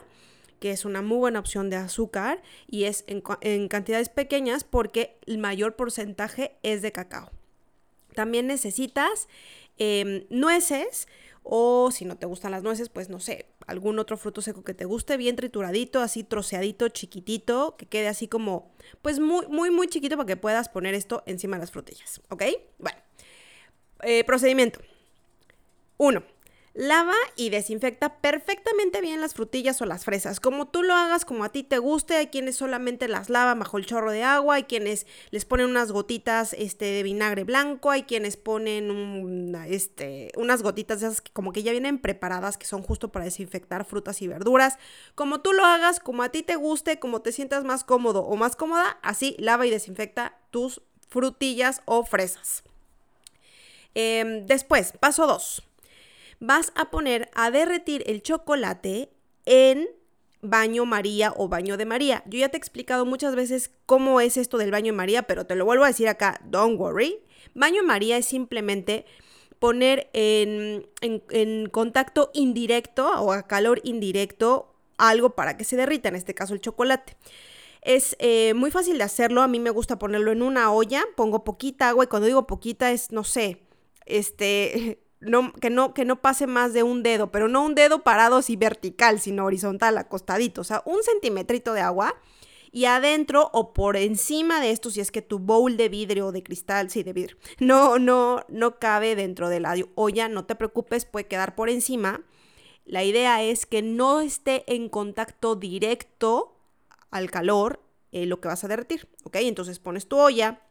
que 0.60 0.72
es 0.72 0.86
una 0.86 1.04
muy 1.04 1.18
buena 1.18 1.40
opción 1.40 1.70
de 1.70 1.76
azúcar 1.76 2.42
y 2.66 2.86
es 2.86 3.04
en, 3.06 3.68
cantidades 3.68 4.10
pequeñas 4.10 4.64
porque 4.64 5.20
el 5.28 5.38
mayor 5.38 5.76
porcentaje 5.76 6.56
es 6.64 6.82
de 6.82 6.92
cacao. 6.92 7.30
También 8.16 8.48
necesitas 8.48 9.28
em, 9.78 10.26
nueces 10.32 11.08
o 11.44 11.92
si 11.92 12.06
no 12.06 12.18
te 12.18 12.26
gustan 12.26 12.50
las 12.50 12.64
nueces, 12.64 12.90
pues 12.90 13.08
no 13.08 13.20
sé, 13.20 13.46
algún 13.70 14.00
otro 14.00 14.18
fruto 14.18 14.42
seco 14.42 14.64
que 14.64 14.74
te 14.74 14.86
guste, 14.86 15.18
bien 15.18 15.36
trituradito, 15.36 16.02
así 16.02 16.24
troceadito, 16.24 16.90
chiquitito, 16.90 17.76
que 17.78 17.86
quede 17.86 18.08
así 18.08 18.28
como, 18.28 18.72
pues 19.02 19.20
muy, 19.20 19.48
muy, 19.48 19.70
muy 19.70 19.88
chiquito 19.88 20.18
para 20.18 20.28
que 20.28 20.38
puedas 20.38 20.70
poner 20.70 20.96
esto 20.96 21.24
encima 21.26 21.58
de 21.58 21.62
las 21.62 21.72
frutillas, 21.72 22.22
¿ok? 22.30 22.44
Bueno, 22.80 22.98
eh, 24.02 24.24
procedimiento. 24.24 24.80
Uno, 25.98 26.24
Lava 26.80 27.16
y 27.36 27.50
desinfecta 27.50 28.22
perfectamente 28.22 29.02
bien 29.02 29.20
las 29.20 29.34
frutillas 29.34 29.82
o 29.82 29.86
las 29.86 30.06
fresas, 30.06 30.40
como 30.40 30.70
tú 30.70 30.82
lo 30.82 30.94
hagas, 30.94 31.26
como 31.26 31.44
a 31.44 31.50
ti 31.50 31.62
te 31.62 31.78
guste. 31.78 32.16
Hay 32.16 32.28
quienes 32.28 32.56
solamente 32.56 33.10
las 33.10 33.30
lavan 33.30 33.60
bajo 33.60 33.78
el 33.78 33.86
chorro 33.86 34.14
de 34.14 34.24
agua, 34.24 34.56
hay 34.56 34.64
quienes 34.64 35.06
les 35.30 35.44
ponen 35.44 35.70
unas 35.70 35.92
gotitas 35.92 36.54
este, 36.54 36.86
de 36.86 37.04
vinagre 37.04 37.44
blanco, 37.44 37.92
hay 37.92 38.04
quienes 38.04 38.38
ponen 38.38 39.54
este, 39.68 40.32
unas 40.38 40.64
gotitas 40.64 41.02
de 41.02 41.08
esas 41.08 41.20
que 41.20 41.34
como 41.34 41.52
que 41.52 41.64
ya 41.64 41.74
vienen 41.74 42.00
preparadas, 42.00 42.58
que 42.58 42.66
son 42.66 42.82
justo 42.82 43.12
para 43.12 43.26
desinfectar 43.26 43.84
frutas 43.84 44.22
y 44.22 44.30
verduras. 44.30 44.78
Como 45.16 45.42
tú 45.42 45.52
lo 45.52 45.66
hagas, 45.66 46.00
como 46.00 46.24
a 46.24 46.30
ti 46.30 46.44
te 46.44 46.56
guste, 46.56 46.98
como 46.98 47.22
te 47.22 47.34
sientas 47.34 47.66
más 47.66 47.84
cómodo 47.84 48.22
o 48.22 48.38
más 48.38 48.56
cómoda, 48.56 49.00
así 49.02 49.36
lava 49.38 49.68
y 49.68 49.70
desinfecta 49.70 50.38
tus 50.50 50.82
frutillas 51.10 51.82
o 51.84 52.06
fresas. 52.06 52.64
Em, 53.96 54.46
después, 54.46 54.94
paso 54.98 55.28
2 55.28 55.69
vas 56.40 56.72
a 56.76 56.90
poner 56.90 57.30
a 57.34 57.52
derretir 57.52 58.04
el 58.08 58.22
chocolate 58.22 59.12
en 59.46 59.88
baño 60.42 60.86
María 60.86 61.34
o 61.36 61.48
baño 61.50 61.78
de 61.78 61.86
María. 61.86 62.24
Yo 62.26 62.40
ya 62.40 62.50
te 62.50 62.58
he 62.58 62.60
explicado 62.60 63.06
muchas 63.06 63.36
veces 63.36 63.72
cómo 63.86 64.22
es 64.22 64.38
esto 64.38 64.58
del 64.58 64.72
baño 64.72 64.94
María, 64.94 65.24
pero 65.24 65.46
te 65.46 65.56
lo 65.56 65.66
vuelvo 65.66 65.84
a 65.84 65.88
decir 65.88 66.08
acá, 66.08 66.40
don't 66.46 66.80
worry. 66.80 67.20
Baño 67.54 67.84
María 67.84 68.18
es 68.18 68.26
simplemente 68.26 69.06
poner 69.60 70.10
en, 70.14 70.88
contacto 71.72 72.32
indirecto 72.34 73.10
o 73.22 73.34
a 73.34 73.48
calor 73.48 73.82
indirecto 73.84 74.74
algo 74.98 75.32
para 75.32 75.58
que 75.58 75.64
se 75.64 75.76
derrita, 75.76 76.10
en 76.10 76.16
este 76.16 76.34
caso 76.34 76.54
el 76.54 76.62
chocolate. 76.62 77.18
Es 77.82 78.16
eh, 78.20 78.54
muy 78.56 78.72
fácil 78.72 78.98
de 78.98 79.04
hacerlo, 79.04 79.42
a 79.42 79.48
mí 79.48 79.60
me 79.60 79.70
gusta 79.70 80.00
ponerlo 80.00 80.32
en 80.32 80.42
una 80.42 80.72
olla, 80.72 81.04
pongo 81.16 81.44
poquita 81.44 81.90
agua 81.90 82.06
y 82.06 82.08
cuando 82.08 82.28
digo 82.28 82.48
poquita 82.48 82.92
es, 82.92 83.12
no 83.12 83.24
sé, 83.24 83.62
este, 84.06 85.00
que, 85.60 85.70
no, 85.70 85.94
que 85.94 86.06
no 86.06 86.22
pase 86.22 86.48
más 86.48 86.74
de 86.74 86.84
un 86.84 87.04
dedo, 87.04 87.32
pero 87.32 87.48
no 87.48 87.64
un 87.64 87.76
dedo 87.76 88.04
parado 88.04 88.38
así 88.38 88.56
vertical, 88.56 89.20
sino 89.20 89.46
horizontal, 89.46 89.98
acostadito, 89.98 90.62
o 90.62 90.64
sea, 90.64 90.82
un 90.86 91.04
centímetrito 91.04 91.74
de 91.74 91.82
agua. 91.82 92.16
Y 92.72 92.86
adentro 92.86 93.50
o 93.52 93.74
por 93.74 93.98
encima 93.98 94.62
de 94.62 94.70
esto, 94.70 94.92
si 94.92 95.00
es 95.00 95.12
que 95.12 95.24
tu 95.24 95.40
bowl 95.40 95.76
de 95.76 95.90
vidrio 95.90 96.28
o 96.28 96.32
de 96.32 96.44
cristal, 96.44 96.92
sí, 96.92 97.02
de 97.02 97.14
vidrio, 97.14 97.38
no, 97.60 97.98
no, 97.98 98.46
no 98.48 98.78
cabe 98.78 99.16
dentro 99.16 99.50
de 99.50 99.60
la 99.60 99.76
olla, 99.96 100.30
no 100.30 100.46
te 100.46 100.56
preocupes, 100.56 101.06
puede 101.06 101.28
quedar 101.28 101.56
por 101.56 101.70
encima. 101.70 102.22
La 102.86 103.04
idea 103.04 103.44
es 103.44 103.66
que 103.66 103.82
no 103.82 104.22
esté 104.22 104.64
en 104.68 104.88
contacto 104.90 105.56
directo 105.56 106.56
al 107.12 107.32
calor 107.32 107.82
eh, 108.12 108.26
lo 108.26 108.40
que 108.40 108.48
vas 108.48 108.64
a 108.64 108.68
derretir, 108.68 109.08
¿ok? 109.24 109.38
Entonces 109.42 109.80
pones 109.80 110.08
tu 110.08 110.18
olla, 110.18 110.62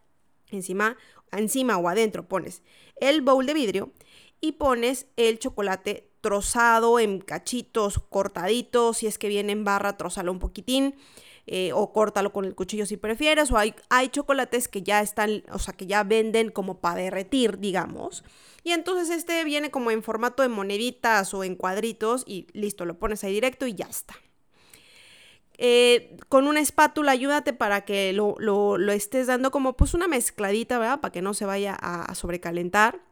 encima, 0.51 0.97
encima 1.33 1.79
o 1.79 1.89
adentro 1.89 2.29
pones 2.29 2.63
el 3.01 3.23
bowl 3.23 3.47
de 3.47 3.55
vidrio 3.55 3.93
y 4.41 4.53
pones 4.53 5.07
el 5.17 5.39
chocolate 5.39 6.11
trozado 6.21 6.99
en 6.99 7.21
cachitos 7.21 8.01
cortaditos, 8.11 8.99
si 8.99 9.07
es 9.07 9.19
que 9.19 9.29
viene 9.29 9.53
en 9.53 9.65
barra, 9.65 9.97
trozalo 9.97 10.33
un 10.33 10.39
poquitín. 10.39 10.95
Eh, 11.51 11.73
o 11.73 11.95
córtalo 11.95 12.31
con 12.31 12.45
el 12.45 12.55
cuchillo 12.55 12.85
si 12.85 12.99
prefieres, 12.99 13.51
o 13.51 13.57
hay, 13.57 13.75
hay 13.89 14.11
chocolates 14.11 14.69
que 14.69 14.83
ya 14.83 15.01
están, 15.01 15.45
o 15.51 15.59
sea, 15.59 15.73
que 15.73 15.87
ya 15.87 16.05
venden 16.05 16.51
como 16.51 16.83
para 16.83 16.97
derretir, 16.97 17.59
digamos. 17.59 18.23
Y 18.65 18.73
entonces 18.73 19.09
este 19.09 19.43
viene 19.45 19.71
como 19.71 19.91
en 19.91 20.03
formato 20.03 20.43
de 20.43 20.51
moneditas 20.51 21.33
o 21.33 21.45
en 21.45 21.55
cuadritos 21.55 22.23
y 22.27 22.49
listo, 22.53 22.85
lo 22.85 22.99
pones 22.99 23.25
ahí 23.25 23.33
directo 23.33 23.67
y 23.67 23.75
ya 23.75 23.87
está. 23.87 24.15
Eh, 25.57 26.19
con 26.29 26.47
una 26.47 26.61
espátula 26.61 27.13
ayúdate 27.13 27.55
para 27.55 27.87
que 27.87 28.13
lo, 28.13 28.37
estés 28.93 29.27
dando 29.27 29.51
como 29.51 29.75
pues 29.75 29.95
una 29.95 30.07
mezcladita, 30.07 30.79
¿verdad? 30.79 31.01
Para 31.01 31.13
que 31.13 31.23
no 31.23 31.33
se 31.33 31.47
vaya 31.47 31.75
a 31.75 32.15
sobrecalentar. 32.15 33.08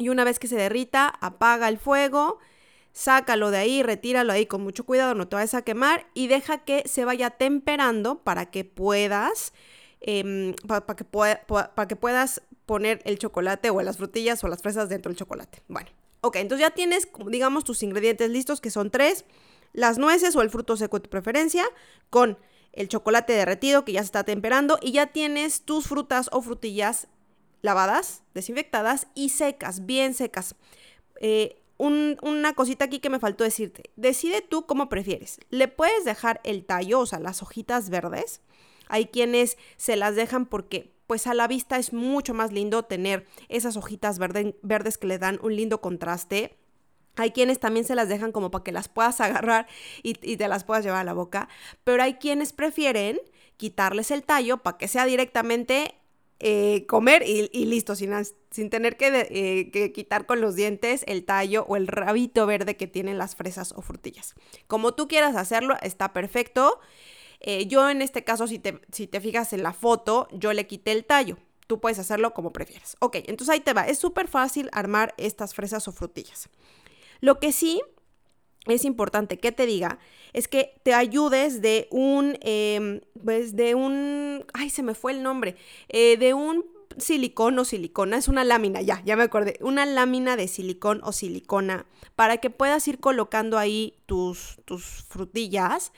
Y 0.00 0.08
una 0.08 0.24
vez 0.24 0.40
que 0.40 0.48
se 0.48 0.56
derrita, 0.56 1.08
apaga 1.20 1.68
el 1.68 1.78
fuego 1.78 2.40
sácalo 2.92 3.50
de 3.50 3.58
ahí, 3.58 3.82
retíralo 3.82 4.32
ahí 4.32 4.46
con 4.46 4.62
mucho 4.62 4.84
cuidado, 4.84 5.14
no 5.14 5.28
te 5.28 5.36
vayas 5.36 5.54
a 5.54 5.62
quemar 5.62 6.06
y 6.14 6.26
deja 6.26 6.58
que 6.58 6.82
se 6.86 7.04
vaya 7.04 7.30
temperando 7.30 8.22
para 8.22 8.50
que 8.50 8.64
puedas, 8.64 9.52
em, 10.00 10.54
para, 10.66 10.96
que 10.96 11.04
para 11.04 11.88
que 11.88 11.96
puedas 11.96 12.42
poner 12.66 13.00
el 13.04 13.18
chocolate 13.18 13.70
o 13.70 13.80
las 13.82 13.96
frutillas 13.96 14.42
o 14.44 14.48
las 14.48 14.62
fresas 14.62 14.88
dentro 14.88 15.10
del 15.10 15.18
chocolate. 15.18 15.62
Bueno, 15.68 15.90
ok, 16.20 16.36
entonces 16.36 16.66
ya 16.66 16.74
tienes, 16.74 17.08
digamos, 17.26 17.64
tus 17.64 17.82
ingredientes 17.82 18.30
listos, 18.30 18.60
que 18.60 18.70
son 18.70 18.90
tres, 18.90 19.24
las 19.72 19.98
nueces 19.98 20.34
o 20.34 20.42
el 20.42 20.50
fruto 20.50 20.76
seco 20.76 20.98
de 20.98 21.04
tu 21.04 21.10
preferencia, 21.10 21.64
con 22.10 22.38
el 22.72 22.88
chocolate 22.88 23.32
derretido 23.32 23.84
que 23.84 23.92
ya 23.92 24.00
se 24.00 24.06
está 24.06 24.24
temperando 24.24 24.78
y 24.80 24.92
ya 24.92 25.08
tienes 25.08 25.62
tus 25.62 25.86
frutas 25.86 26.28
o 26.32 26.40
frutillas 26.42 27.08
lavadas, 27.62 28.22
desinfectadas 28.34 29.08
y 29.14 29.30
secas, 29.30 29.86
bien 29.86 30.14
secas. 30.14 30.54
Eh, 31.20 31.60
una 31.78 32.52
cosita 32.54 32.84
aquí 32.84 32.98
que 32.98 33.08
me 33.08 33.18
faltó 33.18 33.42
decirte. 33.42 33.90
Decide 33.96 34.42
tú 34.42 34.66
cómo 34.66 34.90
prefieres. 34.90 35.38
Le 35.48 35.66
puedes 35.66 36.04
dejar 36.04 36.40
el 36.44 36.66
tallo, 36.66 37.00
o 37.00 37.06
sea, 37.06 37.20
las 37.20 37.42
hojitas 37.42 37.88
verdes. 37.88 38.42
Hay 38.88 39.06
quienes 39.06 39.56
se 39.76 39.96
las 39.96 40.14
dejan 40.14 40.44
porque 40.44 40.92
pues 41.06 41.26
a 41.26 41.34
la 41.34 41.48
vista 41.48 41.78
es 41.78 41.92
mucho 41.92 42.34
más 42.34 42.52
lindo 42.52 42.84
tener 42.84 43.26
esas 43.48 43.76
hojitas 43.76 44.18
verdes 44.18 44.98
que 44.98 45.06
le 45.06 45.18
dan 45.18 45.38
un 45.42 45.56
lindo 45.56 45.80
contraste. 45.80 46.56
Hay 47.16 47.30
quienes 47.30 47.58
también 47.58 47.84
se 47.84 47.94
las 47.94 48.08
dejan 48.08 48.30
como 48.30 48.50
para 48.50 48.62
que 48.62 48.72
las 48.72 48.88
puedas 48.88 49.20
agarrar 49.22 49.66
y, 50.02 50.16
y, 50.22 50.36
te 50.36 50.48
las 50.48 50.64
puedas 50.64 50.84
llevar 50.84 51.00
a 51.00 51.04
la 51.04 51.14
boca. 51.14 51.48
Pero 51.82 52.02
hay 52.02 52.14
quienes 52.14 52.52
prefieren 52.52 53.20
quitarles 53.56 54.10
el 54.10 54.22
tallo 54.22 54.58
para 54.58 54.76
que 54.76 54.86
sea 54.86 55.06
directamente 55.06 55.94
eh, 56.42 56.86
comer 56.86 57.22
y, 57.26 57.66
listo, 57.66 57.94
sin, 57.94 58.12
sin 58.50 58.70
tener 58.70 58.96
eh, 59.00 59.70
que, 59.70 59.92
quitar 59.92 60.24
con 60.24 60.40
los 60.40 60.54
dientes 60.54 61.04
el 61.06 61.26
tallo 61.26 61.66
o 61.68 61.76
el 61.76 61.86
rabito 61.86 62.46
verde 62.46 62.78
que 62.78 62.86
tienen 62.86 63.18
las 63.18 63.36
fresas 63.36 63.72
o 63.76 63.82
frutillas. 63.82 64.34
Como 64.66 64.94
tú 64.94 65.06
quieras 65.06 65.36
hacerlo, 65.36 65.76
está 65.82 66.14
perfecto. 66.14 66.80
Eh, 67.40 67.66
yo 67.66 67.90
en 67.90 68.00
este 68.00 68.24
caso, 68.24 68.46
si 68.46 68.58
te, 68.58 68.80
si 68.90 69.06
te 69.06 69.20
fijas 69.20 69.52
en 69.52 69.62
la 69.62 69.74
foto, 69.74 70.28
yo 70.32 70.54
le 70.54 70.66
quité 70.66 70.92
el 70.92 71.04
tallo. 71.04 71.36
Tú 71.66 71.78
puedes 71.78 71.98
hacerlo 71.98 72.32
como 72.32 72.54
prefieras. 72.54 72.96
Ok, 73.00 73.16
entonces 73.26 73.50
ahí 73.50 73.60
te 73.60 73.74
va. 73.74 73.86
Es 73.86 73.98
súper 73.98 74.26
fácil 74.26 74.70
armar 74.72 75.14
estas 75.18 75.54
fresas 75.54 75.88
o 75.88 75.92
frutillas. 75.92 76.48
Lo 77.20 77.38
que 77.38 77.52
sí 77.52 77.82
es 78.66 78.84
importante 78.84 79.38
que 79.38 79.52
te 79.52 79.66
diga 79.66 79.98
es 80.32 80.48
que 80.48 80.74
te 80.82 80.94
ayudes 80.94 81.60
de 81.62 81.88
un, 81.90 82.38
em, 82.42 83.00
pues 83.24 83.56
de 83.56 83.74
un, 83.74 84.44
ay, 84.52 84.70
se 84.70 84.82
me 84.82 84.94
fue 84.94 85.12
el 85.12 85.22
nombre, 85.22 85.56
eh, 85.88 86.16
de 86.16 86.34
un 86.34 86.64
silicón 86.98 87.58
o 87.58 87.64
silicona, 87.64 88.16
es 88.16 88.28
una 88.28 88.44
lámina, 88.44 88.80
ya, 88.82 89.02
ya 89.04 89.16
me 89.16 89.22
acordé, 89.22 89.58
una 89.60 89.86
lámina 89.86 90.36
de 90.36 90.48
silicón 90.48 91.00
o 91.04 91.12
silicona 91.12 91.86
para 92.16 92.38
que 92.38 92.50
puedas 92.50 92.86
ir 92.88 92.98
colocando 92.98 93.58
ahí 93.58 93.94
tus, 94.06 94.58
tus 94.64 95.04
frutillas 95.08 95.92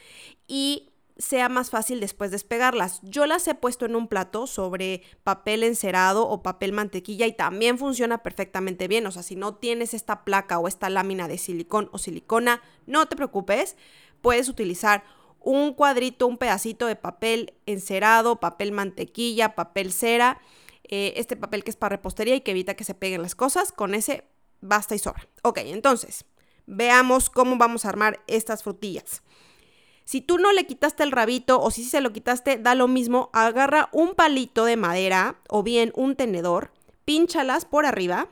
y 0.46 0.91
sea 1.16 1.48
más 1.48 1.70
fácil 1.70 2.00
después 2.00 2.30
despegarlas. 2.30 3.00
Yo 3.02 3.26
las 3.26 3.46
he 3.48 3.54
puesto 3.54 3.86
en 3.86 3.96
un 3.96 4.08
plato 4.08 4.46
sobre 4.46 5.02
papel 5.24 5.62
encerado 5.62 6.28
o 6.28 6.42
papel 6.42 6.72
mantequilla 6.72 7.26
y 7.26 7.32
también 7.32 7.78
funciona 7.78 8.22
perfectamente 8.22 8.88
bien. 8.88 9.06
O 9.06 9.10
sea, 9.10 9.22
si 9.22 9.36
no 9.36 9.54
tienes 9.54 9.94
esta 9.94 10.24
placa 10.24 10.58
o 10.58 10.68
esta 10.68 10.90
lámina 10.90 11.28
de 11.28 11.38
silicón 11.38 11.88
o 11.92 11.98
silicona, 11.98 12.62
no 12.86 13.06
te 13.06 13.16
preocupes, 13.16 13.76
puedes 14.20 14.48
utilizar 14.48 15.04
un 15.40 15.74
cuadrito, 15.74 16.26
un 16.26 16.38
pedacito 16.38 16.86
de 16.86 16.96
papel 16.96 17.54
encerado, 17.66 18.40
papel 18.40 18.72
mantequilla, 18.72 19.54
papel 19.54 19.92
cera, 19.92 20.40
eh, 20.84 21.14
este 21.16 21.36
papel 21.36 21.64
que 21.64 21.70
es 21.70 21.76
para 21.76 21.96
repostería 21.96 22.36
y 22.36 22.40
que 22.40 22.52
evita 22.52 22.74
que 22.74 22.84
se 22.84 22.94
peguen 22.94 23.22
las 23.22 23.34
cosas. 23.34 23.72
Con 23.72 23.94
ese 23.94 24.24
basta 24.60 24.94
y 24.94 24.98
sobra. 24.98 25.28
Ok, 25.42 25.58
entonces, 25.64 26.24
veamos 26.66 27.28
cómo 27.28 27.56
vamos 27.56 27.84
a 27.84 27.88
armar 27.88 28.20
estas 28.26 28.62
frutillas. 28.62 29.22
Si 30.04 30.20
tú 30.20 30.38
no 30.38 30.52
le 30.52 30.66
quitaste 30.66 31.02
el 31.02 31.12
rabito 31.12 31.60
o 31.60 31.70
si 31.70 31.84
se 31.84 32.00
lo 32.00 32.12
quitaste, 32.12 32.58
da 32.58 32.74
lo 32.74 32.88
mismo, 32.88 33.30
agarra 33.32 33.88
un 33.92 34.14
palito 34.14 34.64
de 34.64 34.76
madera 34.76 35.36
o 35.48 35.62
bien 35.62 35.92
un 35.94 36.16
tenedor, 36.16 36.72
pínchalas 37.04 37.64
por 37.64 37.86
arriba, 37.86 38.28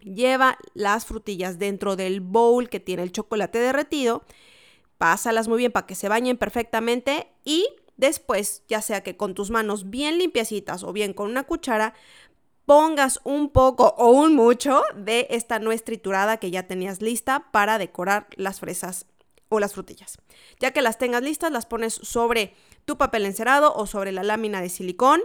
lleva 0.00 0.58
las 0.74 1.06
frutillas 1.06 1.58
dentro 1.58 1.96
del 1.96 2.20
bowl 2.20 2.68
que 2.68 2.80
tiene 2.80 3.02
el 3.02 3.12
chocolate 3.12 3.58
derretido, 3.58 4.24
pásalas 4.98 5.48
muy 5.48 5.58
bien 5.58 5.72
para 5.72 5.86
que 5.86 5.94
se 5.94 6.08
bañen 6.08 6.36
perfectamente 6.36 7.28
y 7.44 7.68
después, 7.96 8.62
ya 8.68 8.82
sea 8.82 9.02
que 9.02 9.16
con 9.16 9.34
tus 9.34 9.50
manos 9.50 9.90
bien 9.90 10.18
limpiecitas 10.18 10.82
o 10.82 10.92
bien 10.92 11.12
con 11.12 11.30
una 11.30 11.44
cuchara, 11.44 11.94
pongas 12.66 13.20
un 13.24 13.50
poco 13.50 13.94
o 13.96 14.10
un 14.10 14.34
mucho 14.34 14.82
de 14.94 15.26
esta 15.30 15.58
nuez 15.58 15.84
triturada 15.84 16.36
que 16.36 16.50
ya 16.50 16.66
tenías 16.66 17.00
lista 17.00 17.50
para 17.50 17.78
decorar 17.78 18.26
las 18.36 18.60
fresas 18.60 19.06
o 19.48 19.60
las 19.60 19.74
frutillas. 19.74 20.18
Ya 20.60 20.72
que 20.72 20.82
las 20.82 20.98
tengas 20.98 21.22
listas, 21.22 21.52
las 21.52 21.66
pones 21.66 21.94
sobre 21.94 22.54
tu 22.84 22.96
papel 22.98 23.26
encerado 23.26 23.74
o 23.74 23.86
sobre 23.86 24.12
la 24.12 24.22
lámina 24.22 24.60
de 24.60 24.68
silicón 24.68 25.20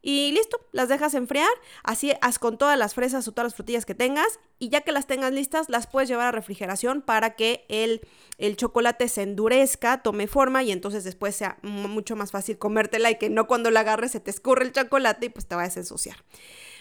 y 0.00 0.30
listo, 0.32 0.60
las 0.70 0.88
dejas 0.88 1.14
enfriar, 1.14 1.48
así 1.82 2.12
haz 2.20 2.38
con 2.38 2.56
todas 2.56 2.78
las 2.78 2.94
fresas 2.94 3.26
o 3.26 3.32
todas 3.32 3.46
las 3.46 3.54
frutillas 3.56 3.84
que 3.84 3.96
tengas 3.96 4.38
y 4.60 4.68
ya 4.68 4.82
que 4.82 4.92
las 4.92 5.08
tengas 5.08 5.32
listas 5.32 5.68
las 5.68 5.88
puedes 5.88 6.08
llevar 6.08 6.28
a 6.28 6.32
refrigeración 6.32 7.02
para 7.02 7.34
que 7.34 7.64
el, 7.68 8.02
el 8.38 8.56
chocolate 8.56 9.08
se 9.08 9.22
endurezca, 9.22 10.02
tome 10.02 10.28
forma 10.28 10.62
y 10.62 10.70
entonces 10.70 11.02
después 11.02 11.34
sea 11.34 11.58
mucho 11.62 12.14
más 12.14 12.30
fácil 12.30 12.58
comértela 12.58 13.10
y 13.10 13.18
que 13.18 13.28
no 13.28 13.48
cuando 13.48 13.72
la 13.72 13.80
agarres 13.80 14.12
se 14.12 14.20
te 14.20 14.30
escurre 14.30 14.64
el 14.64 14.72
chocolate 14.72 15.26
y 15.26 15.28
pues 15.30 15.46
te 15.46 15.56
vayas 15.56 15.76
a 15.76 15.80
ensuciar. 15.80 16.16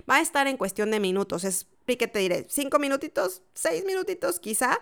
Va 0.09 0.17
a 0.17 0.21
estar 0.21 0.47
en 0.47 0.57
cuestión 0.57 0.91
de 0.91 0.99
minutos, 0.99 1.43
es 1.43 1.65
que 1.85 2.07
te 2.07 2.19
diré, 2.19 2.45
cinco 2.49 2.79
minutitos, 2.79 3.41
seis 3.53 3.83
minutitos 3.85 4.39
quizá 4.39 4.79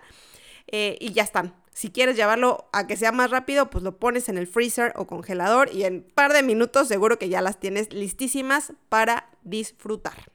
eh, 0.66 0.98
y 1.00 1.12
ya 1.12 1.22
están. 1.22 1.54
Si 1.76 1.90
quieres 1.90 2.16
llevarlo 2.16 2.70
a 2.72 2.86
que 2.86 2.96
sea 2.96 3.12
más 3.12 3.30
rápido, 3.30 3.68
pues 3.68 3.84
lo 3.84 3.98
pones 3.98 4.30
en 4.30 4.38
el 4.38 4.46
freezer 4.46 4.94
o 4.96 5.06
congelador 5.06 5.68
y 5.70 5.84
en 5.84 5.96
un 5.96 6.10
par 6.14 6.32
de 6.32 6.42
minutos 6.42 6.88
seguro 6.88 7.18
que 7.18 7.28
ya 7.28 7.42
las 7.42 7.60
tienes 7.60 7.92
listísimas 7.92 8.72
para 8.88 9.28
disfrutar. 9.42 10.32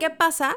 ¿Qué 0.00 0.10
pasa? 0.10 0.56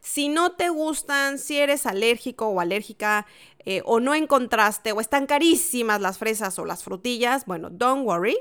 Si 0.00 0.28
no 0.28 0.52
te 0.52 0.68
gustan, 0.68 1.38
si 1.38 1.56
eres 1.56 1.86
alérgico 1.86 2.48
o 2.48 2.60
alérgica 2.60 3.24
eh, 3.60 3.80
o 3.86 3.98
no 3.98 4.14
encontraste 4.14 4.92
o 4.92 5.00
están 5.00 5.24
carísimas 5.24 6.02
las 6.02 6.18
fresas 6.18 6.58
o 6.58 6.66
las 6.66 6.84
frutillas, 6.84 7.46
bueno, 7.46 7.70
don't 7.70 8.06
worry. 8.06 8.36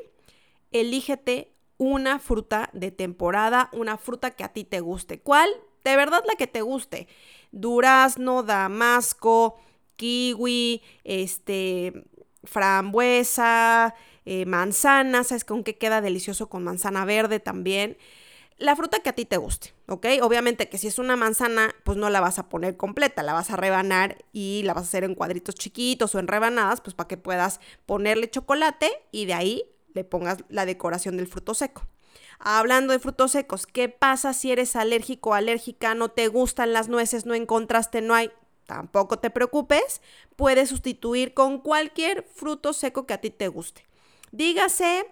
Elígete 0.73 1.53
una 1.77 2.19
fruta 2.19 2.69
de 2.73 2.91
temporada, 2.91 3.69
una 3.71 3.97
fruta 3.97 4.31
que 4.31 4.43
a 4.43 4.51
ti 4.51 4.65
te 4.65 4.81
guste. 4.81 5.21
¿Cuál? 5.21 5.49
De 5.85 5.95
verdad 5.95 6.25
la 6.27 6.35
que 6.35 6.47
te 6.47 6.61
guste. 6.61 7.07
Durazno, 7.53 8.43
damasco, 8.43 9.57
kiwi, 9.95 10.81
este, 11.03 12.05
frambuesa, 12.43 13.95
eh, 14.25 14.45
manzana, 14.45 15.23
¿sabes 15.23 15.45
con 15.45 15.63
qué 15.63 15.77
queda 15.77 16.01
delicioso 16.01 16.49
con 16.49 16.63
manzana 16.63 17.05
verde 17.05 17.39
también? 17.39 17.97
La 18.57 18.75
fruta 18.75 18.99
que 18.99 19.09
a 19.09 19.13
ti 19.13 19.25
te 19.25 19.37
guste, 19.37 19.73
¿ok? 19.87 20.05
Obviamente 20.21 20.69
que 20.69 20.77
si 20.77 20.87
es 20.87 20.99
una 20.99 21.15
manzana, 21.15 21.73
pues 21.83 21.97
no 21.97 22.09
la 22.09 22.21
vas 22.21 22.39
a 22.39 22.49
poner 22.49 22.77
completa, 22.77 23.23
la 23.23 23.33
vas 23.33 23.49
a 23.49 23.57
rebanar 23.57 24.23
y 24.31 24.61
la 24.63 24.73
vas 24.73 24.83
a 24.83 24.87
hacer 24.87 25.03
en 25.03 25.15
cuadritos 25.15 25.55
chiquitos 25.55 26.13
o 26.15 26.19
en 26.19 26.27
rebanadas, 26.27 26.79
pues 26.79 26.93
para 26.93 27.07
que 27.07 27.17
puedas 27.17 27.59
ponerle 27.85 28.29
chocolate 28.29 28.91
y 29.11 29.25
de 29.25 29.33
ahí 29.33 29.63
le 29.93 30.03
pongas 30.03 30.43
la 30.49 30.65
decoración 30.65 31.17
del 31.17 31.27
fruto 31.27 31.53
seco. 31.53 31.87
Hablando 32.39 32.93
de 32.93 32.99
frutos 32.99 33.31
secos, 33.31 33.65
¿qué 33.65 33.89
pasa 33.89 34.33
si 34.33 34.51
eres 34.51 34.75
alérgico 34.75 35.31
o 35.31 35.33
alérgica, 35.33 35.95
no 35.95 36.09
te 36.09 36.27
gustan 36.27 36.73
las 36.73 36.89
nueces, 36.89 37.25
no 37.25 37.33
encontraste, 37.33 38.01
no 38.01 38.13
hay? 38.13 38.31
Tampoco 38.65 39.19
te 39.19 39.29
preocupes, 39.29 40.01
puedes 40.35 40.69
sustituir 40.69 41.33
con 41.33 41.59
cualquier 41.59 42.23
fruto 42.23 42.73
seco 42.73 43.05
que 43.05 43.13
a 43.13 43.21
ti 43.21 43.29
te 43.29 43.47
guste. 43.47 43.85
Dígase 44.31 45.05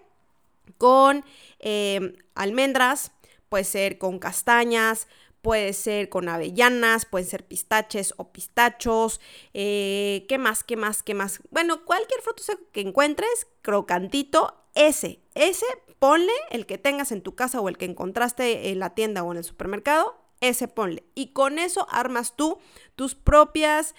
con 0.78 1.24
em, 1.58 2.14
almendras, 2.34 3.12
puede 3.48 3.64
ser 3.64 3.98
con 3.98 4.18
castañas, 4.18 5.06
puede 5.42 5.72
ser 5.72 6.08
con 6.08 6.28
avellanas, 6.28 7.04
pueden 7.04 7.28
ser 7.28 7.44
pistaches 7.44 8.14
o 8.16 8.32
pistachos, 8.32 9.20
eh, 9.52 10.24
¿qué 10.28 10.38
más, 10.38 10.64
qué 10.64 10.76
más, 10.76 11.02
qué 11.02 11.14
más? 11.14 11.40
Bueno, 11.50 11.84
cualquier 11.84 12.20
fruto 12.22 12.42
seco 12.42 12.62
que 12.72 12.80
encuentres, 12.80 13.48
crocantito, 13.60 14.56
ese, 14.74 15.20
ese, 15.34 15.66
ponle 15.98 16.32
el 16.50 16.64
que 16.64 16.78
tengas 16.78 17.12
en 17.12 17.22
tu 17.22 17.34
casa 17.34 17.60
o 17.60 17.68
el 17.68 17.76
que 17.76 17.84
encontraste 17.84 18.70
en 18.70 18.78
la 18.78 18.94
tienda 18.94 19.22
o 19.22 19.32
en 19.32 19.38
el 19.38 19.44
supermercado, 19.44 20.16
ese 20.40 20.68
ponle. 20.68 21.04
Y 21.14 21.28
con 21.28 21.58
eso 21.58 21.86
armas 21.90 22.34
tú 22.36 22.58
tus 23.02 23.16
propias 23.16 23.96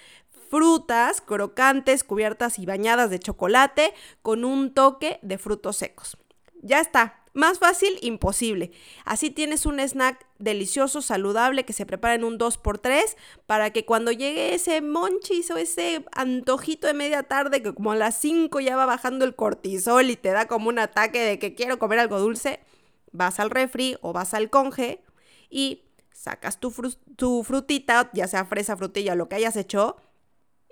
frutas 0.50 1.20
crocantes, 1.20 2.06
cubiertas 2.06 2.58
y 2.58 2.66
bañadas 2.66 3.10
de 3.10 3.20
chocolate 3.20 3.94
con 4.22 4.46
un 4.46 4.74
toque 4.74 5.20
de 5.22 5.38
frutos 5.38 5.76
secos. 5.76 6.16
Ya 6.62 6.80
está, 6.80 7.22
más 7.34 7.60
fácil, 7.60 8.00
imposible. 8.02 8.72
Así 9.04 9.30
tienes 9.30 9.66
un 9.66 9.82
snack 9.82 10.26
delicioso, 10.40 11.02
saludable, 11.02 11.66
que 11.66 11.74
se 11.74 11.86
prepara 11.86 12.14
en 12.14 12.24
un 12.24 12.40
2x3 12.40 13.18
para 13.46 13.72
que 13.72 13.84
cuando 13.84 14.14
llegue 14.14 14.56
ese 14.56 14.80
monchis 14.80 15.52
o 15.52 15.58
ese 15.58 16.06
antojito 16.14 16.88
de 16.88 16.94
media 16.94 17.24
tarde, 17.24 17.62
que 17.62 17.74
como 17.74 17.92
a 17.92 17.98
las 17.98 18.16
5 18.22 18.62
ya 18.62 18.78
va 18.78 18.86
bajando 18.86 19.26
el 19.26 19.36
cortisol 19.36 20.10
y 20.10 20.16
te 20.16 20.30
da 20.30 20.48
como 20.48 20.70
un 20.70 20.80
ataque 20.80 21.20
de 21.20 21.40
que 21.40 21.56
quiero 21.56 21.78
comer 21.78 22.00
algo 22.00 22.20
dulce, 22.20 22.62
vas 23.12 23.42
al 23.42 23.50
refri 23.50 23.98
o 24.00 24.14
vas 24.14 24.34
al 24.34 24.50
conge 24.50 25.04
y 25.50 25.82
sacas 26.24 26.60
tu, 26.60 26.74
tu 27.18 27.44
frutita, 27.44 28.10
ya 28.14 28.28
sea 28.28 28.46
fresa, 28.46 28.78
frutilla, 28.78 29.14
lo 29.14 29.28
que 29.28 29.36
hayas 29.36 29.58
hecho, 29.58 29.98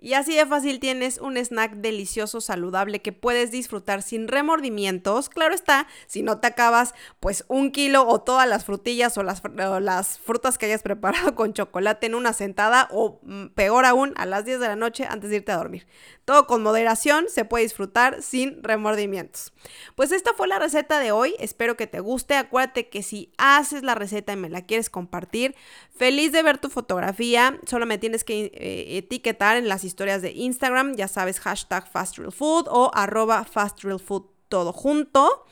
y 0.04 0.14
así 0.14 0.36
de 0.36 0.48
fácil 0.48 0.80
tienes 0.80 1.20
un 1.20 1.38
snack 1.38 1.76
delicioso, 1.76 2.42
saludable 2.42 3.04
que 3.04 3.12
puedes 3.12 3.52
disfrutar 3.52 4.02
sin 4.02 4.28
remordimientos. 4.28 5.30
Claro 5.30 5.54
está, 5.54 5.86
si 6.08 6.24
no 6.24 6.40
te 6.40 6.48
acabas 6.48 6.96
pues 7.20 7.46
un 7.48 7.72
kilo 7.72 8.08
o 8.08 8.20
todas 8.20 8.50
las 8.50 8.66
frutillas 8.66 9.16
o 9.20 9.24
las, 9.24 10.20
frutas 10.20 10.58
que 10.58 10.66
hayas 10.66 10.82
preparado 10.84 11.36
con 11.36 11.54
chocolate 11.54 12.08
en 12.08 12.16
una 12.16 12.34
sentada 12.34 12.90
o 12.92 13.20
mm, 13.22 13.50
peor 13.50 13.86
aún 13.86 14.14
a 14.16 14.26
las 14.26 14.44
10 14.44 14.60
de 14.60 14.68
la 14.70 14.76
noche 14.76 15.06
antes 15.08 15.30
de 15.30 15.36
irte 15.36 15.52
a 15.52 15.58
dormir. 15.58 15.86
Todo 16.26 16.48
con 16.48 16.64
moderación 16.64 17.26
se 17.30 17.46
puede 17.46 17.66
disfrutar 17.66 18.24
sin 18.24 18.64
remordimientos. 18.64 19.54
Pues 19.96 20.12
esta 20.12 20.34
fue 20.34 20.48
la 20.48 20.58
receta 20.58 21.00
de 21.00 21.12
hoy, 21.12 21.36
espero 21.38 21.78
que 21.78 21.86
te 21.86 22.00
guste. 22.00 22.36
Acuérdate 22.36 22.90
que 22.90 23.04
si 23.04 23.32
haces 23.38 23.84
la 23.84 23.94
receta 23.94 24.34
y 24.34 24.38
me 24.38 24.50
la 24.50 24.66
quieres 24.66 24.90
compartir, 24.90 25.56
feliz 25.96 26.32
de 26.32 26.42
ver 26.42 26.58
tu 26.58 26.70
fotografía, 26.70 27.60
solo 27.68 27.86
me 27.86 28.00
tienes 28.00 28.24
que 28.24 28.52
eh, 28.54 28.98
etiquetar 28.98 29.58
en 29.58 29.68
las 29.68 29.84
historias 29.92 30.22
de 30.22 30.32
Instagram, 30.32 30.96
ya 30.96 31.08
sabes, 31.08 31.40
hashtag 31.40 31.88
FastRealFood 31.88 32.68
o 32.70 32.92
arroba 32.94 33.44
FastRealFood 33.44 34.24
todo 34.48 34.72
junto. 34.74 35.46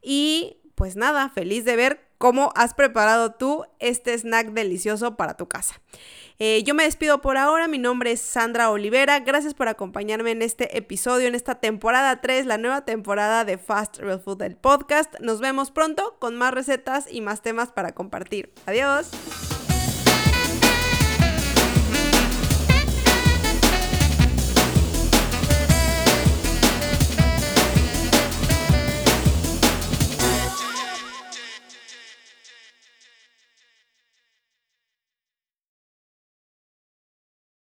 Y 0.00 0.58
pues 0.74 0.96
nada, 0.96 1.28
feliz 1.28 1.64
de 1.64 1.76
ver 1.76 2.12
cómo 2.18 2.52
has 2.54 2.72
preparado 2.72 3.32
tú 3.32 3.64
este 3.80 4.16
snack 4.16 4.52
delicioso 4.52 5.16
para 5.16 5.36
tu 5.36 5.48
casa. 5.48 5.80
Eh, 6.38 6.62
yo 6.64 6.74
me 6.74 6.84
despido 6.84 7.20
por 7.20 7.36
ahora, 7.36 7.66
mi 7.66 7.78
nombre 7.78 8.12
es 8.12 8.20
Sandra 8.20 8.70
Olivera, 8.70 9.18
gracias 9.20 9.54
por 9.54 9.66
acompañarme 9.66 10.30
en 10.30 10.42
este 10.42 10.78
episodio, 10.78 11.26
en 11.26 11.34
esta 11.34 11.56
temporada 11.56 12.20
3, 12.20 12.46
la 12.46 12.58
nueva 12.58 12.84
temporada 12.84 13.44
de 13.44 13.58
Fast 13.58 13.98
Real 13.98 14.20
Food 14.20 14.38
del 14.38 14.56
podcast. 14.56 15.14
Nos 15.20 15.40
vemos 15.40 15.72
pronto 15.72 16.16
con 16.20 16.36
más 16.36 16.54
recetas 16.54 17.06
y 17.10 17.20
más 17.20 17.42
temas 17.42 17.72
para 17.72 17.92
compartir. 17.92 18.52
Adiós. 18.66 19.10